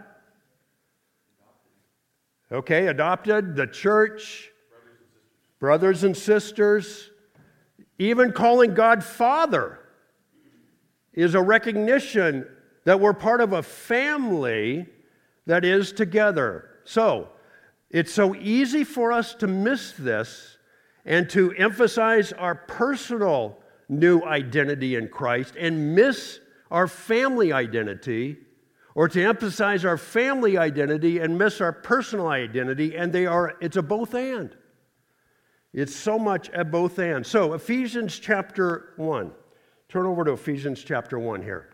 Okay, 2.51 2.87
adopted, 2.87 3.55
the 3.55 3.65
church, 3.67 4.51
brothers 5.59 6.03
and 6.03 6.15
sisters, 6.15 7.09
even 7.97 8.31
calling 8.31 8.73
God 8.73 9.03
Father 9.03 9.79
is 11.13 11.33
a 11.33 11.41
recognition 11.41 12.45
that 12.83 12.99
we're 12.99 13.13
part 13.13 13.41
of 13.41 13.53
a 13.53 13.63
family 13.63 14.85
that 15.47 15.65
is 15.65 15.91
together. 15.91 16.69
So, 16.83 17.29
it's 17.89 18.13
so 18.13 18.35
easy 18.35 18.83
for 18.83 19.11
us 19.11 19.33
to 19.35 19.47
miss 19.47 19.93
this 19.93 20.57
and 21.05 21.29
to 21.29 21.51
emphasize 21.53 22.33
our 22.33 22.55
personal 22.55 23.57
new 23.87 24.21
identity 24.23 24.95
in 24.95 25.07
Christ 25.07 25.55
and 25.55 25.95
miss 25.95 26.39
our 26.71 26.87
family 26.87 27.53
identity, 27.53 28.37
or 28.95 29.09
to 29.09 29.21
emphasize 29.21 29.83
our 29.83 29.97
family 29.97 30.57
identity 30.57 31.19
and 31.19 31.37
miss 31.37 31.59
our 31.59 31.73
personal 31.73 32.27
identity, 32.27 32.95
and 32.95 33.11
they 33.11 33.25
are, 33.25 33.55
it's 33.59 33.75
a 33.75 33.83
both 33.83 34.15
and. 34.15 34.55
It's 35.73 35.93
so 35.93 36.17
much 36.17 36.49
a 36.53 36.63
both 36.63 36.97
and. 36.97 37.25
So, 37.27 37.53
Ephesians 37.53 38.17
chapter 38.17 38.93
1. 38.95 39.31
Turn 39.89 40.05
over 40.05 40.23
to 40.23 40.31
Ephesians 40.31 40.81
chapter 40.81 41.19
1 41.19 41.41
here. 41.43 41.69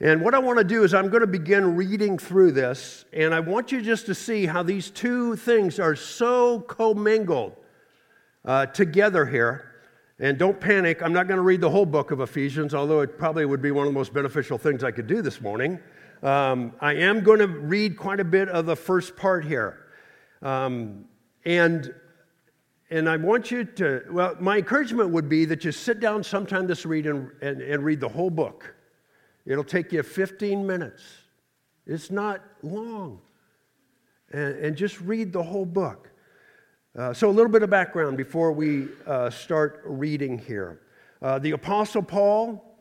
And 0.00 0.20
what 0.22 0.34
I 0.34 0.40
want 0.40 0.58
to 0.58 0.64
do 0.64 0.82
is, 0.82 0.92
I'm 0.92 1.08
going 1.08 1.20
to 1.20 1.28
begin 1.28 1.76
reading 1.76 2.18
through 2.18 2.50
this, 2.50 3.04
and 3.12 3.32
I 3.32 3.38
want 3.38 3.70
you 3.70 3.80
just 3.80 4.06
to 4.06 4.14
see 4.14 4.44
how 4.44 4.64
these 4.64 4.90
two 4.90 5.36
things 5.36 5.78
are 5.78 5.94
so 5.94 6.58
commingled 6.58 7.54
uh, 8.44 8.66
together 8.66 9.24
here. 9.24 9.73
And 10.20 10.38
don't 10.38 10.60
panic, 10.60 11.02
I'm 11.02 11.12
not 11.12 11.26
going 11.26 11.38
to 11.38 11.42
read 11.42 11.60
the 11.60 11.70
whole 11.70 11.86
book 11.86 12.12
of 12.12 12.20
Ephesians, 12.20 12.72
although 12.72 13.00
it 13.00 13.18
probably 13.18 13.44
would 13.46 13.60
be 13.60 13.72
one 13.72 13.86
of 13.86 13.92
the 13.92 13.98
most 13.98 14.12
beneficial 14.12 14.58
things 14.58 14.84
I 14.84 14.92
could 14.92 15.08
do 15.08 15.22
this 15.22 15.40
morning. 15.40 15.80
Um, 16.22 16.72
I 16.80 16.94
am 16.94 17.22
going 17.22 17.40
to 17.40 17.48
read 17.48 17.96
quite 17.96 18.20
a 18.20 18.24
bit 18.24 18.48
of 18.48 18.66
the 18.66 18.76
first 18.76 19.16
part 19.16 19.44
here. 19.44 19.86
Um, 20.40 21.06
and, 21.44 21.92
and 22.90 23.08
I 23.08 23.16
want 23.16 23.50
you 23.50 23.64
to, 23.64 24.04
well, 24.08 24.36
my 24.38 24.58
encouragement 24.58 25.10
would 25.10 25.28
be 25.28 25.46
that 25.46 25.64
you 25.64 25.72
sit 25.72 25.98
down 25.98 26.22
sometime 26.22 26.68
this 26.68 26.86
read 26.86 27.06
and, 27.06 27.30
and, 27.42 27.60
and 27.60 27.84
read 27.84 27.98
the 27.98 28.08
whole 28.08 28.30
book. 28.30 28.72
It'll 29.44 29.64
take 29.64 29.92
you 29.92 30.02
15 30.02 30.64
minutes. 30.64 31.02
It's 31.86 32.10
not 32.12 32.40
long. 32.62 33.20
And, 34.32 34.54
and 34.56 34.76
just 34.76 35.00
read 35.00 35.32
the 35.32 35.42
whole 35.42 35.66
book. 35.66 36.10
Uh, 36.96 37.12
so, 37.12 37.28
a 37.28 37.32
little 37.32 37.50
bit 37.50 37.64
of 37.64 37.70
background 37.70 38.16
before 38.16 38.52
we 38.52 38.86
uh, 39.04 39.28
start 39.28 39.82
reading 39.84 40.38
here. 40.38 40.78
Uh, 41.20 41.40
the 41.40 41.50
Apostle 41.50 42.04
Paul 42.04 42.78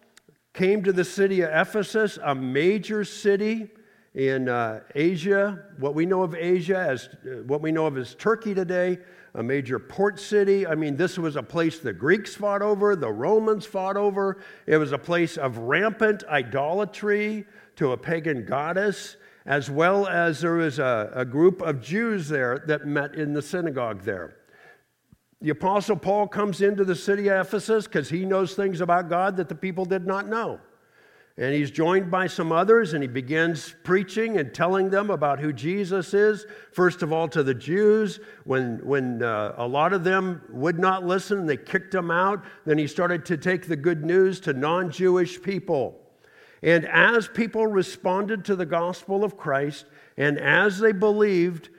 came 0.54 0.84
to 0.84 0.94
the 0.94 1.04
city 1.04 1.42
of 1.42 1.50
Ephesus, 1.50 2.20
a 2.24 2.36
major 2.36 3.04
city 3.04 3.72
in 4.14 4.50
uh, 4.50 4.82
Asia, 4.94 5.64
what 5.80 5.96
we 5.96 6.06
know 6.06 6.22
of 6.22 6.36
Asia 6.36 6.78
as 6.78 7.10
uh, 7.26 7.42
what 7.48 7.62
we 7.62 7.72
know 7.72 7.88
of 7.88 7.98
as 7.98 8.14
Turkey 8.14 8.54
today, 8.54 9.00
a 9.34 9.42
major 9.42 9.80
port 9.80 10.20
city. 10.20 10.68
I 10.68 10.76
mean, 10.76 10.96
this 10.96 11.18
was 11.18 11.36
a 11.36 11.42
place 11.42 11.80
the 11.80 11.92
Greeks 11.92 12.36
fought 12.36 12.62
over, 12.62 12.96
the 12.96 13.12
Romans 13.12 13.66
fought 13.66 13.98
over. 13.98 14.38
It 14.68 14.78
was 14.78 14.92
a 14.92 15.00
place 15.00 15.38
of 15.38 15.58
rampant 15.58 16.24
idolatry 16.26 17.48
to 17.78 17.94
a 17.94 17.98
pagan 17.98 18.46
goddess 18.46 19.18
as 19.46 19.70
well 19.70 20.08
as 20.08 20.42
there 20.42 20.54
was 20.54 20.80
a, 20.80 21.12
a 21.14 21.26
group 21.26 21.62
of 21.62 21.82
Jews 21.82 22.30
there 22.30 22.64
that 22.68 22.86
met 22.86 23.16
in 23.16 23.34
the 23.34 23.42
synagogue 23.42 24.02
there. 24.04 24.36
The 25.42 25.50
Apostle 25.50 25.98
Paul 25.98 26.28
comes 26.28 26.62
into 26.62 26.86
the 26.86 26.96
city 26.96 27.28
of 27.28 27.46
Ephesus 27.46 27.86
because 27.86 28.10
he 28.10 28.26
knows 28.26 28.54
things 28.54 28.80
about 28.80 29.10
God 29.10 29.36
that 29.38 29.50
the 29.50 29.56
people 29.56 29.84
did 29.84 30.06
not 30.06 30.28
know. 30.28 30.60
And 31.36 31.54
he's 31.54 31.72
joined 31.72 32.12
by 32.12 32.28
some 32.28 32.52
others, 32.52 32.94
and 32.94 33.02
he 33.02 33.08
begins 33.08 33.74
preaching 33.84 34.38
and 34.38 34.54
telling 34.54 34.92
them 34.92 35.10
about 35.10 35.40
who 35.40 35.52
Jesus 35.52 36.14
is. 36.14 36.46
First 36.72 37.02
of 37.02 37.12
all, 37.12 37.28
to 37.30 37.42
the 37.42 37.56
Jews, 37.56 38.20
when, 38.46 38.80
when 38.86 39.24
uh, 39.24 39.56
a 39.58 39.68
lot 39.68 39.94
of 39.94 40.04
them 40.04 40.44
would 40.50 40.78
not 40.78 41.04
listen, 41.04 41.48
they 41.48 41.58
kicked 41.58 41.94
him 41.94 42.12
out. 42.12 42.44
Then 42.66 42.78
he 42.78 42.86
started 42.86 43.26
to 43.26 43.38
take 43.38 43.68
the 43.68 43.76
good 43.76 44.06
news 44.06 44.40
to 44.42 44.54
non 44.54 44.92
Jewish 44.92 45.42
people. 45.42 46.03
And 46.64 46.88
as 46.88 47.28
people 47.28 47.68
responded 47.68 48.46
to 48.46 48.56
the 48.56 48.66
gospel 48.66 49.26
of 49.26 49.38
Christ, 49.38 49.86
and 50.16 50.40
as 50.40 50.80
they 50.80 50.94
believed, 50.94 51.70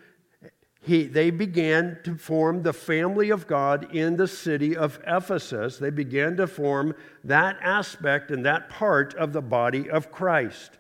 he, 0.82 1.04
they 1.04 1.30
began 1.30 1.98
to 2.04 2.16
form 2.16 2.62
the 2.62 2.74
family 2.74 3.30
of 3.30 3.46
God 3.46 3.94
in 3.96 4.16
the 4.16 4.28
city 4.28 4.76
of 4.76 5.00
Ephesus. 5.06 5.78
They 5.78 5.88
began 5.88 6.36
to 6.36 6.46
form 6.46 6.94
that 7.24 7.56
aspect 7.62 8.30
and 8.30 8.44
that 8.44 8.68
part 8.68 9.14
of 9.14 9.32
the 9.32 9.40
body 9.40 9.88
of 9.88 10.12
Christ. 10.12 10.72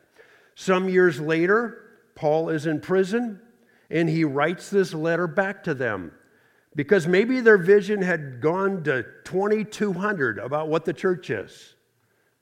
Some 0.54 0.90
years 0.90 1.18
later, 1.18 1.80
Paul 2.14 2.50
is 2.50 2.66
in 2.66 2.80
prison 2.80 3.40
and 3.88 4.10
he 4.10 4.24
writes 4.24 4.68
this 4.68 4.92
letter 4.92 5.26
back 5.26 5.64
to 5.64 5.72
them 5.72 6.12
because 6.76 7.06
maybe 7.06 7.40
their 7.40 7.56
vision 7.58 8.02
had 8.02 8.42
gone 8.42 8.82
to 8.84 9.04
2200 9.24 10.38
about 10.38 10.68
what 10.68 10.84
the 10.84 10.92
church 10.92 11.30
is, 11.30 11.74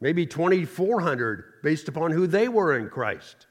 maybe 0.00 0.26
2400 0.26 1.51
based 1.62 1.88
upon 1.88 2.10
who 2.10 2.26
they 2.26 2.48
were 2.48 2.76
in 2.76 2.88
Christ. 2.88 3.46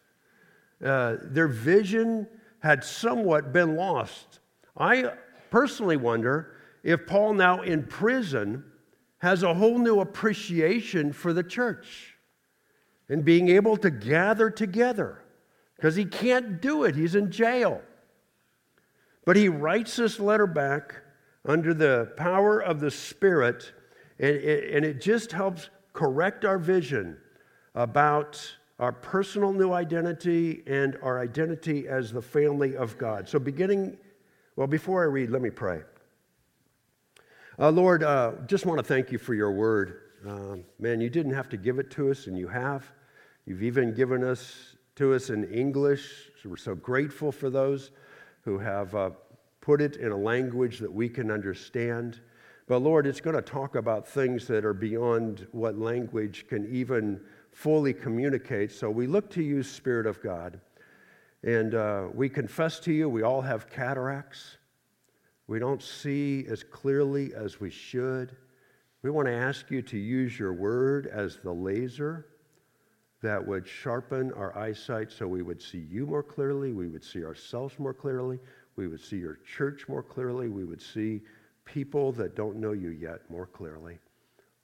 Uh, 0.84 1.18
their 1.22 1.48
vision 1.48 2.28
had 2.60 2.84
somewhat 2.84 3.54
been 3.54 3.76
lost. 3.76 4.40
I 4.78 5.14
personally 5.50 5.98
wonder 5.98 6.56
if 6.84 7.06
Paul, 7.08 7.34
now 7.34 7.62
in 7.62 7.84
prison, 7.84 8.64
has 9.20 9.44
a 9.44 9.54
whole 9.54 9.78
new 9.78 10.00
appreciation 10.00 11.14
for 11.14 11.34
the 11.34 11.44
church 11.44 12.18
and 13.08 13.24
being 13.24 13.50
able 13.50 13.78
to 13.78 13.90
gather 13.90 14.50
together 14.50 15.22
because 15.76 15.96
he 15.96 16.06
can't 16.06 16.62
do 16.62 16.84
it, 16.84 16.96
he's 16.96 17.16
in 17.16 17.32
jail. 17.32 17.82
But 19.26 19.36
he 19.36 19.50
writes 19.50 19.96
this 19.96 20.20
letter 20.20 20.48
back 20.48 20.96
under 21.46 21.74
the 21.74 22.14
power 22.18 22.60
of 22.60 22.80
the 22.80 22.92
Spirit, 22.92 23.72
and 24.20 24.36
and 24.36 24.86
it 24.86 25.02
just 25.02 25.32
helps 25.32 25.70
correct 25.94 26.46
our 26.46 26.58
vision 26.58 27.18
about 27.76 28.56
our 28.80 28.92
personal 28.92 29.54
new 29.54 29.74
identity 29.74 30.64
and 30.66 30.98
our 31.04 31.20
identity 31.20 31.88
as 31.88 32.12
the 32.12 32.22
family 32.22 32.76
of 32.76 32.98
God. 32.98 33.30
So, 33.30 33.40
beginning, 33.40 33.98
well, 34.56 34.68
before 34.68 35.04
I 35.04 35.06
read, 35.06 35.30
let 35.30 35.42
me 35.42 35.52
pray. 35.52 35.82
Uh, 37.60 37.70
Lord, 37.70 38.04
uh, 38.04 38.34
just 38.48 38.66
want 38.66 38.80
to 38.80 38.84
thank 38.84 39.12
you 39.12 39.18
for 39.18 39.34
your 39.34 39.52
word. 39.52 40.02
Uh, 40.28 40.58
man, 40.80 41.00
you 41.00 41.10
didn't 41.10 41.34
have 41.34 41.50
to 41.50 41.58
give 41.58 41.80
it 41.80 41.92
to 41.92 42.10
us, 42.10 42.28
and 42.28 42.38
you 42.38 42.48
have. 42.48 42.92
You've 43.46 43.64
even 43.64 43.94
given 43.94 44.24
us 44.24 44.76
to 44.96 45.14
us 45.14 45.30
in 45.30 45.44
English. 45.52 46.30
So 46.42 46.50
we're 46.50 46.58
so 46.58 46.76
grateful 46.76 47.32
for 47.32 47.50
those 47.50 47.92
who 48.42 48.58
have 48.58 48.96
uh, 48.96 49.12
put 49.62 49.82
it 49.82 49.98
in 49.98 50.12
a 50.12 50.18
language 50.18 50.80
that 50.80 50.92
we 50.92 51.08
can 51.08 51.30
understand. 51.30 52.20
But 52.68 52.80
Lord, 52.80 53.06
it's 53.06 53.22
going 53.22 53.36
to 53.36 53.42
talk 53.42 53.76
about 53.76 54.08
things 54.08 54.48
that 54.48 54.66
are 54.66 54.74
beyond 54.74 55.48
what 55.52 55.78
language 55.78 56.48
can 56.48 56.68
even 56.74 57.22
fully 57.52 57.94
communicate. 57.94 58.72
So 58.72 58.90
we 58.90 59.08
look 59.08 59.30
to 59.32 59.44
you, 59.44 59.64
Spirit 59.64 60.06
of 60.06 60.22
God, 60.22 60.60
and 61.44 61.76
uh, 61.76 62.08
we 62.14 62.30
confess 62.30 62.80
to 62.82 62.94
you 62.94 63.10
we 63.10 63.24
all 63.24 63.42
have 63.42 63.70
cataracts. 63.70 64.58
We 65.48 65.60
don't 65.60 65.82
see 65.82 66.46
as 66.50 66.64
clearly 66.64 67.34
as 67.36 67.60
we 67.60 67.70
should. 67.70 68.36
We 69.02 69.10
want 69.10 69.28
to 69.28 69.34
ask 69.34 69.70
you 69.72 69.82
to 69.82 69.98
use 69.98 70.38
your 70.38 70.54
word 70.54 71.08
as 71.08 71.38
the 71.38 71.52
laser 71.52 72.28
that 73.22 73.46
would 73.46 73.68
sharpen 73.68 74.32
our 74.34 74.58
eyesight 74.58 75.12
so 75.12 75.28
we 75.28 75.42
would 75.42 75.62
see 75.62 75.86
you 75.90 76.06
more 76.06 76.24
clearly, 76.24 76.74
we 76.74 76.88
would 76.88 77.04
see 77.04 77.24
ourselves 77.24 77.78
more 77.78 77.94
clearly, 77.94 78.40
we 78.76 78.88
would 78.88 79.00
see 79.00 79.18
your 79.18 79.40
church 79.46 79.88
more 79.88 80.02
clearly, 80.02 80.48
we 80.48 80.66
would 80.66 80.82
see 80.82 81.22
people 81.66 82.12
that 82.14 82.36
don't 82.36 82.56
know 82.56 82.72
you 82.72 82.90
yet 82.90 83.22
more 83.30 83.46
clearly, 83.46 84.00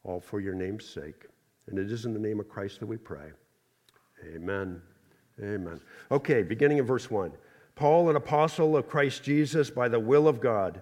all 0.03 0.19
for 0.19 0.39
your 0.39 0.55
name's 0.55 0.85
sake. 0.85 1.26
And 1.67 1.77
it 1.77 1.91
is 1.91 2.05
in 2.05 2.13
the 2.13 2.19
name 2.19 2.39
of 2.39 2.47
Christ 2.47 2.79
that 2.79 2.85
we 2.85 2.97
pray. 2.97 3.31
Amen. 4.33 4.81
Amen. 5.41 5.79
Okay, 6.11 6.41
beginning 6.41 6.77
in 6.77 6.85
verse 6.85 7.11
1. 7.11 7.31
Paul, 7.75 8.09
an 8.09 8.15
apostle 8.15 8.75
of 8.75 8.87
Christ 8.87 9.23
Jesus 9.23 9.69
by 9.69 9.87
the 9.87 9.99
will 9.99 10.27
of 10.27 10.41
God, 10.41 10.81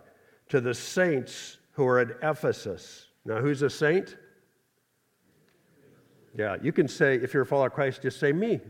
to 0.50 0.62
the 0.62 0.74
saints 0.74 1.58
who 1.72 1.86
are 1.86 2.00
at 2.00 2.12
Ephesus. 2.22 3.08
Now, 3.26 3.42
who's 3.42 3.62
a 3.64 3.70
saint? 3.70 4.16
Yeah, 6.38 6.58
you 6.62 6.72
can 6.72 6.88
say, 6.88 7.16
if 7.16 7.34
you're 7.34 7.44
a 7.44 7.46
follower 7.46 7.68
of 7.68 7.74
Christ, 7.74 8.04
just 8.04 8.20
say 8.20 8.32
me. 8.32 8.62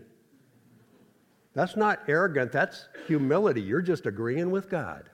That's 1.54 1.76
not 1.76 2.00
arrogant, 2.08 2.52
that's 2.52 2.88
humility. 3.08 3.62
You're 3.62 3.82
just 3.82 4.06
agreeing 4.06 4.52
with 4.52 4.70
God. 4.70 5.10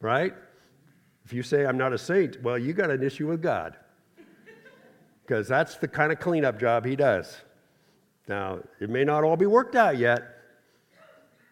Right? 0.00 0.34
If 1.24 1.32
you 1.32 1.42
say, 1.42 1.66
I'm 1.66 1.76
not 1.76 1.92
a 1.92 1.98
saint, 1.98 2.40
well, 2.42 2.56
you 2.56 2.72
got 2.72 2.90
an 2.90 3.02
issue 3.02 3.26
with 3.26 3.42
God 3.42 3.76
because 5.28 5.46
that's 5.46 5.76
the 5.76 5.86
kind 5.86 6.10
of 6.10 6.18
cleanup 6.18 6.58
job 6.58 6.86
he 6.86 6.96
does. 6.96 7.36
Now, 8.28 8.60
it 8.80 8.88
may 8.88 9.04
not 9.04 9.24
all 9.24 9.36
be 9.36 9.44
worked 9.44 9.76
out 9.76 9.98
yet, 9.98 10.22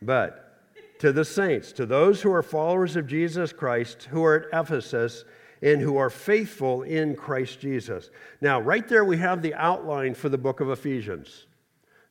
but 0.00 0.60
to 1.00 1.12
the 1.12 1.26
saints, 1.26 1.72
to 1.72 1.84
those 1.84 2.22
who 2.22 2.32
are 2.32 2.42
followers 2.42 2.96
of 2.96 3.06
Jesus 3.06 3.52
Christ, 3.52 4.04
who 4.04 4.24
are 4.24 4.48
at 4.50 4.60
Ephesus, 4.60 5.26
and 5.60 5.78
who 5.82 5.98
are 5.98 6.08
faithful 6.08 6.82
in 6.84 7.16
Christ 7.16 7.60
Jesus. 7.60 8.08
Now, 8.40 8.60
right 8.60 8.88
there, 8.88 9.04
we 9.04 9.18
have 9.18 9.42
the 9.42 9.54
outline 9.54 10.14
for 10.14 10.30
the 10.30 10.38
book 10.38 10.60
of 10.60 10.70
Ephesians. 10.70 11.46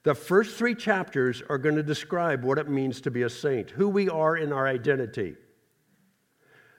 The 0.04 0.14
first 0.14 0.58
three 0.58 0.76
chapters 0.76 1.42
are 1.50 1.58
going 1.58 1.76
to 1.76 1.84
describe 1.84 2.44
what 2.44 2.60
it 2.60 2.70
means 2.70 3.02
to 3.02 3.12
be 3.12 3.24
a 3.24 3.30
saint, 3.30 3.72
who 3.72 3.90
we 3.90 4.08
are 4.08 4.38
in 4.38 4.54
our 4.54 4.68
identity. 4.68 5.36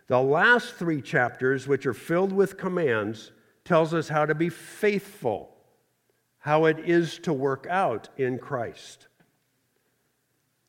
The 0.07 0.21
last 0.21 0.75
three 0.75 1.03
chapters, 1.03 1.67
which 1.67 1.87
are 1.87 1.95
filled 1.95 2.31
with 2.31 2.57
commands, 2.57 3.33
tells 3.67 3.93
us 3.93 4.09
how 4.09 4.25
to 4.25 4.35
be 4.35 4.49
faithful, 4.49 5.55
how 6.39 6.65
it 6.65 6.79
is 6.79 7.19
to 7.21 7.33
work 7.33 7.67
out 7.69 8.09
in 8.17 8.39
Christ. 8.39 9.09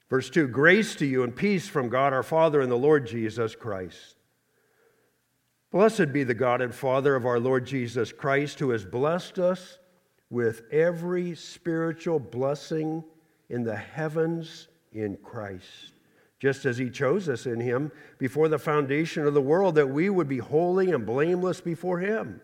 Verse 0.09 0.29
2 0.29 0.47
Grace 0.47 0.95
to 0.95 1.05
you 1.05 1.23
and 1.23 1.35
peace 1.35 1.67
from 1.67 1.89
God 1.89 2.13
our 2.13 2.23
Father 2.23 2.61
and 2.61 2.71
the 2.71 2.75
Lord 2.75 3.07
Jesus 3.07 3.55
Christ. 3.55 4.15
Blessed 5.71 6.13
be 6.13 6.23
the 6.23 6.33
God 6.33 6.61
and 6.61 6.73
Father 6.73 7.15
of 7.15 7.25
our 7.25 7.39
Lord 7.39 7.65
Jesus 7.65 8.11
Christ, 8.11 8.59
who 8.59 8.69
has 8.71 8.85
blessed 8.85 9.37
us 9.37 9.79
with 10.29 10.63
every 10.71 11.35
spiritual 11.35 12.19
blessing 12.19 13.03
in 13.49 13.63
the 13.63 13.75
heavens 13.75 14.69
in 14.93 15.17
Christ, 15.17 15.93
just 16.39 16.65
as 16.65 16.77
he 16.77 16.89
chose 16.89 17.27
us 17.29 17.45
in 17.45 17.59
him 17.59 17.91
before 18.17 18.47
the 18.47 18.57
foundation 18.57 19.25
of 19.25 19.33
the 19.33 19.41
world, 19.41 19.75
that 19.75 19.89
we 19.89 20.09
would 20.09 20.27
be 20.27 20.37
holy 20.37 20.91
and 20.91 21.05
blameless 21.05 21.61
before 21.61 21.99
him. 21.99 22.41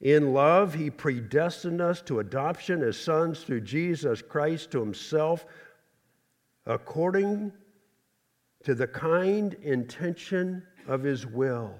In 0.00 0.34
love, 0.34 0.74
he 0.74 0.90
predestined 0.90 1.80
us 1.80 2.02
to 2.02 2.20
adoption 2.20 2.82
as 2.82 2.98
sons 2.98 3.42
through 3.42 3.62
Jesus 3.62 4.20
Christ 4.20 4.70
to 4.72 4.80
himself, 4.80 5.46
according 6.66 7.52
to 8.64 8.74
the 8.74 8.86
kind 8.86 9.54
intention 9.62 10.62
of 10.86 11.02
his 11.02 11.26
will, 11.26 11.74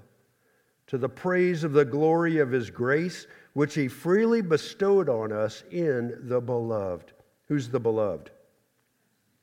to 0.87 0.97
the 0.97 1.09
praise 1.09 1.63
of 1.63 1.73
the 1.73 1.85
glory 1.85 2.39
of 2.39 2.51
his 2.51 2.71
grace, 2.71 3.27
which 3.53 3.75
he 3.75 3.89
freely 3.89 4.41
bestowed 4.41 5.09
on 5.09 5.33
us 5.33 5.65
in 5.71 6.17
the 6.29 6.41
beloved. 6.41 7.13
Who's 7.49 7.69
the 7.69 7.81
beloved? 7.81 8.31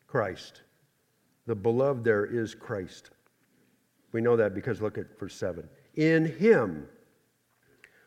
Christ. 0.08 0.62
The 1.46 1.56
beloved 1.56 2.04
there 2.04 2.26
is 2.26 2.56
Christ. 2.56 3.12
We 4.14 4.22
know 4.22 4.38
that 4.38 4.56
because 4.56 4.82
look 4.82 4.98
at 4.98 5.20
verse 5.20 5.36
7. 5.36 5.68
In 5.96 6.26
him, 6.26 6.88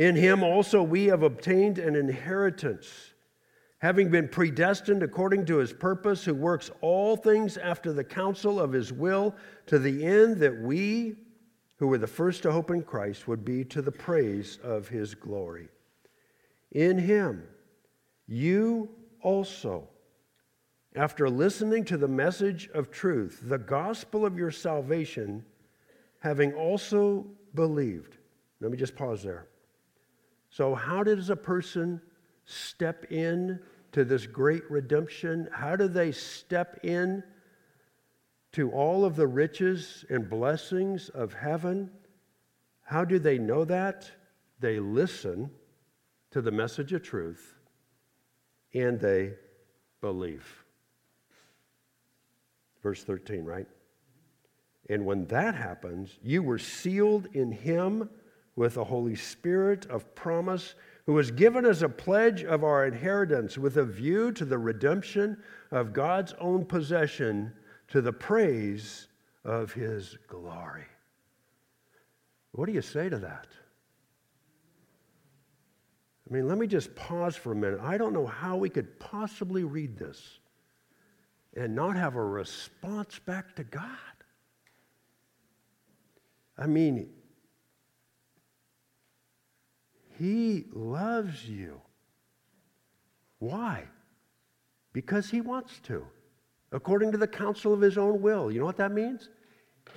In 0.00 0.16
him 0.16 0.42
also 0.42 0.82
we 0.82 1.04
have 1.08 1.22
obtained 1.22 1.78
an 1.78 1.94
inheritance, 1.94 3.12
having 3.80 4.10
been 4.10 4.28
predestined 4.28 5.02
according 5.02 5.44
to 5.44 5.58
his 5.58 5.74
purpose, 5.74 6.24
who 6.24 6.34
works 6.34 6.70
all 6.80 7.18
things 7.18 7.58
after 7.58 7.92
the 7.92 8.02
counsel 8.02 8.58
of 8.58 8.72
his 8.72 8.94
will, 8.94 9.34
to 9.66 9.78
the 9.78 10.06
end 10.06 10.38
that 10.38 10.58
we, 10.58 11.16
who 11.76 11.86
were 11.86 11.98
the 11.98 12.06
first 12.06 12.42
to 12.44 12.50
hope 12.50 12.70
in 12.70 12.82
Christ, 12.82 13.28
would 13.28 13.44
be 13.44 13.62
to 13.66 13.82
the 13.82 13.92
praise 13.92 14.58
of 14.64 14.88
his 14.88 15.14
glory. 15.14 15.68
in 16.72 16.96
him, 16.96 17.46
you 18.26 18.88
also, 19.20 19.86
after 20.96 21.28
listening 21.28 21.84
to 21.84 21.98
the 21.98 22.08
message 22.08 22.70
of 22.72 22.90
truth, 22.90 23.42
the 23.42 23.58
gospel 23.58 24.24
of 24.24 24.38
your 24.38 24.50
salvation, 24.50 25.44
having 26.20 26.54
also 26.54 27.26
believed. 27.54 28.16
Let 28.62 28.70
me 28.70 28.78
just 28.78 28.96
pause 28.96 29.22
there. 29.22 29.46
So, 30.50 30.74
how 30.74 31.04
does 31.04 31.30
a 31.30 31.36
person 31.36 32.00
step 32.44 33.10
in 33.10 33.60
to 33.92 34.04
this 34.04 34.26
great 34.26 34.68
redemption? 34.70 35.48
How 35.52 35.76
do 35.76 35.86
they 35.86 36.10
step 36.12 36.80
in 36.82 37.22
to 38.52 38.70
all 38.72 39.04
of 39.04 39.14
the 39.14 39.28
riches 39.28 40.04
and 40.10 40.28
blessings 40.28 41.08
of 41.10 41.32
heaven? 41.32 41.90
How 42.82 43.04
do 43.04 43.20
they 43.20 43.38
know 43.38 43.64
that? 43.64 44.10
They 44.58 44.80
listen 44.80 45.50
to 46.32 46.42
the 46.42 46.50
message 46.50 46.92
of 46.92 47.02
truth 47.02 47.54
and 48.74 48.98
they 49.00 49.34
believe. 50.00 50.64
Verse 52.82 53.04
13, 53.04 53.44
right? 53.44 53.66
And 54.88 55.06
when 55.06 55.26
that 55.26 55.54
happens, 55.54 56.18
you 56.22 56.42
were 56.42 56.58
sealed 56.58 57.28
in 57.32 57.52
him 57.52 58.10
with 58.60 58.74
the 58.74 58.84
Holy 58.84 59.16
Spirit 59.16 59.86
of 59.86 60.14
promise, 60.14 60.74
who 61.06 61.16
given 61.30 61.64
as 61.64 61.82
a 61.82 61.88
pledge 61.88 62.44
of 62.44 62.62
our 62.62 62.84
inheritance 62.84 63.56
with 63.56 63.78
a 63.78 63.84
view 63.86 64.30
to 64.32 64.44
the 64.44 64.58
redemption 64.58 65.34
of 65.70 65.94
God's 65.94 66.34
own 66.38 66.66
possession 66.66 67.54
to 67.88 68.02
the 68.02 68.12
praise 68.12 69.08
of 69.46 69.72
his 69.72 70.18
glory. 70.28 70.84
What 72.52 72.66
do 72.66 72.72
you 72.72 72.82
say 72.82 73.08
to 73.08 73.16
that? 73.16 73.46
I 76.28 76.34
mean, 76.34 76.46
let 76.46 76.58
me 76.58 76.66
just 76.66 76.94
pause 76.94 77.36
for 77.36 77.52
a 77.52 77.56
minute. 77.56 77.80
I 77.82 77.96
don't 77.96 78.12
know 78.12 78.26
how 78.26 78.58
we 78.58 78.68
could 78.68 79.00
possibly 79.00 79.64
read 79.64 79.96
this 79.96 80.38
and 81.56 81.74
not 81.74 81.96
have 81.96 82.14
a 82.14 82.22
response 82.22 83.18
back 83.20 83.56
to 83.56 83.64
God. 83.64 83.86
I 86.58 86.66
mean, 86.66 87.08
He 90.20 90.66
loves 90.74 91.48
you. 91.48 91.80
Why? 93.38 93.84
Because 94.92 95.30
He 95.30 95.40
wants 95.40 95.80
to, 95.84 96.04
according 96.72 97.10
to 97.12 97.18
the 97.18 97.26
counsel 97.26 97.72
of 97.72 97.80
His 97.80 97.96
own 97.96 98.20
will. 98.20 98.52
You 98.52 98.60
know 98.60 98.66
what 98.66 98.76
that 98.76 98.92
means? 98.92 99.30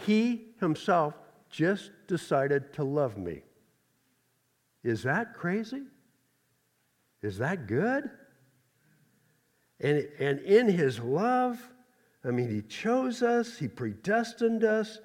He 0.05 0.53
Himself 0.61 1.13
just 1.49 1.91
decided 2.07 2.71
to 2.73 2.85
love 2.85 3.17
me. 3.17 3.41
Is 4.81 5.03
that 5.03 5.33
crazy? 5.33 5.83
Is 7.21 7.37
that 7.39 7.67
good? 7.67 8.09
And, 9.81 10.07
and 10.19 10.39
in 10.39 10.69
his 10.69 10.99
love, 10.99 11.59
I 12.23 12.31
mean, 12.31 12.49
he 12.49 12.61
chose 12.61 13.21
us, 13.21 13.57
he 13.57 13.67
predestined 13.67 14.63
us, 14.63 14.99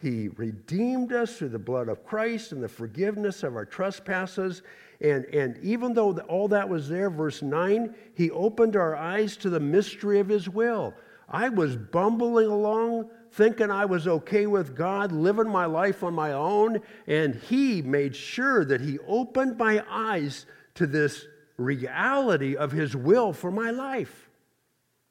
he 0.00 0.28
redeemed 0.28 1.12
us 1.12 1.36
through 1.36 1.48
the 1.48 1.58
blood 1.58 1.88
of 1.88 2.04
Christ 2.04 2.52
and 2.52 2.62
the 2.62 2.68
forgiveness 2.68 3.42
of 3.42 3.56
our 3.56 3.64
trespasses. 3.64 4.62
And, 5.00 5.24
and 5.26 5.58
even 5.62 5.94
though 5.94 6.18
all 6.20 6.48
that 6.48 6.68
was 6.68 6.88
there, 6.88 7.10
verse 7.10 7.42
9, 7.42 7.94
he 8.14 8.30
opened 8.30 8.76
our 8.76 8.94
eyes 8.94 9.36
to 9.38 9.50
the 9.50 9.60
mystery 9.60 10.20
of 10.20 10.28
his 10.28 10.48
will. 10.48 10.94
I 11.28 11.48
was 11.48 11.76
bumbling 11.76 12.46
along 12.46 13.10
thinking 13.32 13.70
I 13.70 13.84
was 13.84 14.08
okay 14.08 14.46
with 14.46 14.74
God, 14.74 15.12
living 15.12 15.48
my 15.48 15.66
life 15.66 16.02
on 16.02 16.14
my 16.14 16.32
own, 16.32 16.80
and 17.06 17.34
He 17.34 17.82
made 17.82 18.16
sure 18.16 18.64
that 18.64 18.80
He 18.80 18.98
opened 19.06 19.58
my 19.58 19.84
eyes 19.90 20.46
to 20.74 20.86
this 20.86 21.26
reality 21.58 22.56
of 22.56 22.72
His 22.72 22.96
will 22.96 23.32
for 23.32 23.50
my 23.50 23.70
life. 23.70 24.30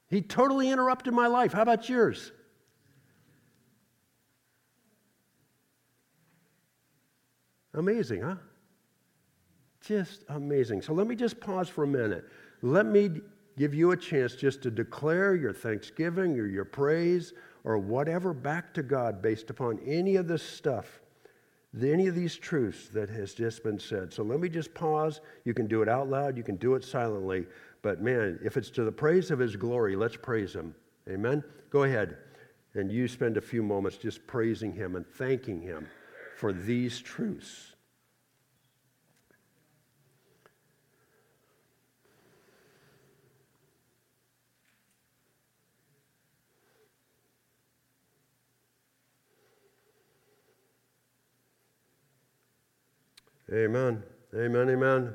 He 0.08 0.22
totally 0.22 0.70
interrupted 0.70 1.14
my 1.14 1.28
life. 1.28 1.52
How 1.52 1.62
about 1.62 1.88
yours? 1.88 2.32
Amazing, 7.76 8.22
huh? 8.22 8.36
Just 9.80 10.24
amazing. 10.30 10.82
So 10.82 10.92
let 10.92 11.06
me 11.06 11.14
just 11.14 11.38
pause 11.38 11.68
for 11.68 11.84
a 11.84 11.86
minute. 11.86 12.24
Let 12.62 12.86
me 12.86 13.20
give 13.56 13.74
you 13.74 13.92
a 13.92 13.96
chance 13.96 14.34
just 14.34 14.62
to 14.62 14.70
declare 14.70 15.36
your 15.36 15.52
thanksgiving 15.52 16.38
or 16.40 16.46
your 16.46 16.64
praise 16.64 17.34
or 17.64 17.78
whatever 17.78 18.32
back 18.32 18.72
to 18.74 18.82
God 18.82 19.22
based 19.22 19.50
upon 19.50 19.78
any 19.86 20.16
of 20.16 20.26
this 20.26 20.42
stuff, 20.42 21.00
any 21.80 22.06
of 22.06 22.14
these 22.14 22.36
truths 22.36 22.88
that 22.88 23.10
has 23.10 23.34
just 23.34 23.62
been 23.62 23.78
said. 23.78 24.12
So 24.12 24.22
let 24.22 24.40
me 24.40 24.48
just 24.48 24.72
pause. 24.74 25.20
You 25.44 25.54
can 25.54 25.66
do 25.66 25.82
it 25.82 25.88
out 25.88 26.08
loud, 26.08 26.36
you 26.36 26.42
can 26.42 26.56
do 26.56 26.74
it 26.74 26.84
silently. 26.84 27.46
But 27.82 28.02
man, 28.02 28.38
if 28.42 28.56
it's 28.56 28.70
to 28.70 28.84
the 28.84 28.92
praise 28.92 29.30
of 29.30 29.38
His 29.38 29.54
glory, 29.54 29.96
let's 29.96 30.16
praise 30.16 30.54
Him. 30.54 30.74
Amen? 31.08 31.44
Go 31.70 31.84
ahead. 31.84 32.16
And 32.74 32.90
you 32.90 33.06
spend 33.06 33.36
a 33.36 33.40
few 33.40 33.62
moments 33.62 33.98
just 33.98 34.26
praising 34.26 34.72
Him 34.72 34.96
and 34.96 35.06
thanking 35.06 35.60
Him 35.60 35.86
for 36.36 36.52
these 36.52 37.00
truths. 37.00 37.72
Amen. 53.50 54.02
Amen. 54.34 54.68
Amen. 54.68 55.14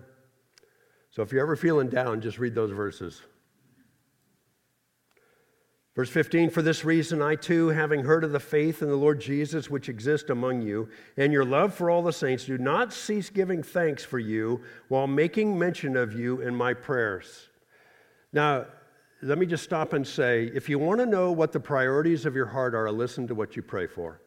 So 1.11 1.21
if 1.21 1.31
you're 1.31 1.41
ever 1.41 1.55
feeling 1.55 1.89
down, 1.89 2.21
just 2.21 2.39
read 2.39 2.55
those 2.55 2.71
verses. 2.71 3.21
Verse 6.01 6.09
15, 6.09 6.49
for 6.49 6.63
this 6.63 6.83
reason, 6.83 7.21
I 7.21 7.35
too, 7.35 7.67
having 7.67 8.03
heard 8.03 8.23
of 8.23 8.31
the 8.31 8.39
faith 8.39 8.81
in 8.81 8.89
the 8.89 8.95
Lord 8.95 9.21
Jesus 9.21 9.69
which 9.69 9.87
exists 9.87 10.31
among 10.31 10.63
you, 10.63 10.89
and 11.15 11.31
your 11.31 11.45
love 11.45 11.75
for 11.75 11.91
all 11.91 12.01
the 12.01 12.11
saints, 12.11 12.45
do 12.45 12.57
not 12.57 12.91
cease 12.91 13.29
giving 13.29 13.61
thanks 13.61 14.03
for 14.03 14.17
you 14.17 14.63
while 14.87 15.05
making 15.05 15.59
mention 15.59 15.95
of 15.95 16.19
you 16.19 16.41
in 16.41 16.55
my 16.55 16.73
prayers. 16.73 17.49
Now, 18.33 18.65
let 19.21 19.37
me 19.37 19.45
just 19.45 19.63
stop 19.63 19.93
and 19.93 20.07
say 20.07 20.49
if 20.55 20.67
you 20.69 20.79
want 20.79 21.01
to 21.01 21.05
know 21.05 21.31
what 21.31 21.51
the 21.51 21.59
priorities 21.59 22.25
of 22.25 22.33
your 22.35 22.47
heart 22.47 22.73
are, 22.73 22.91
listen 22.91 23.27
to 23.27 23.35
what 23.35 23.55
you 23.55 23.61
pray 23.61 23.85
for. 23.85 24.23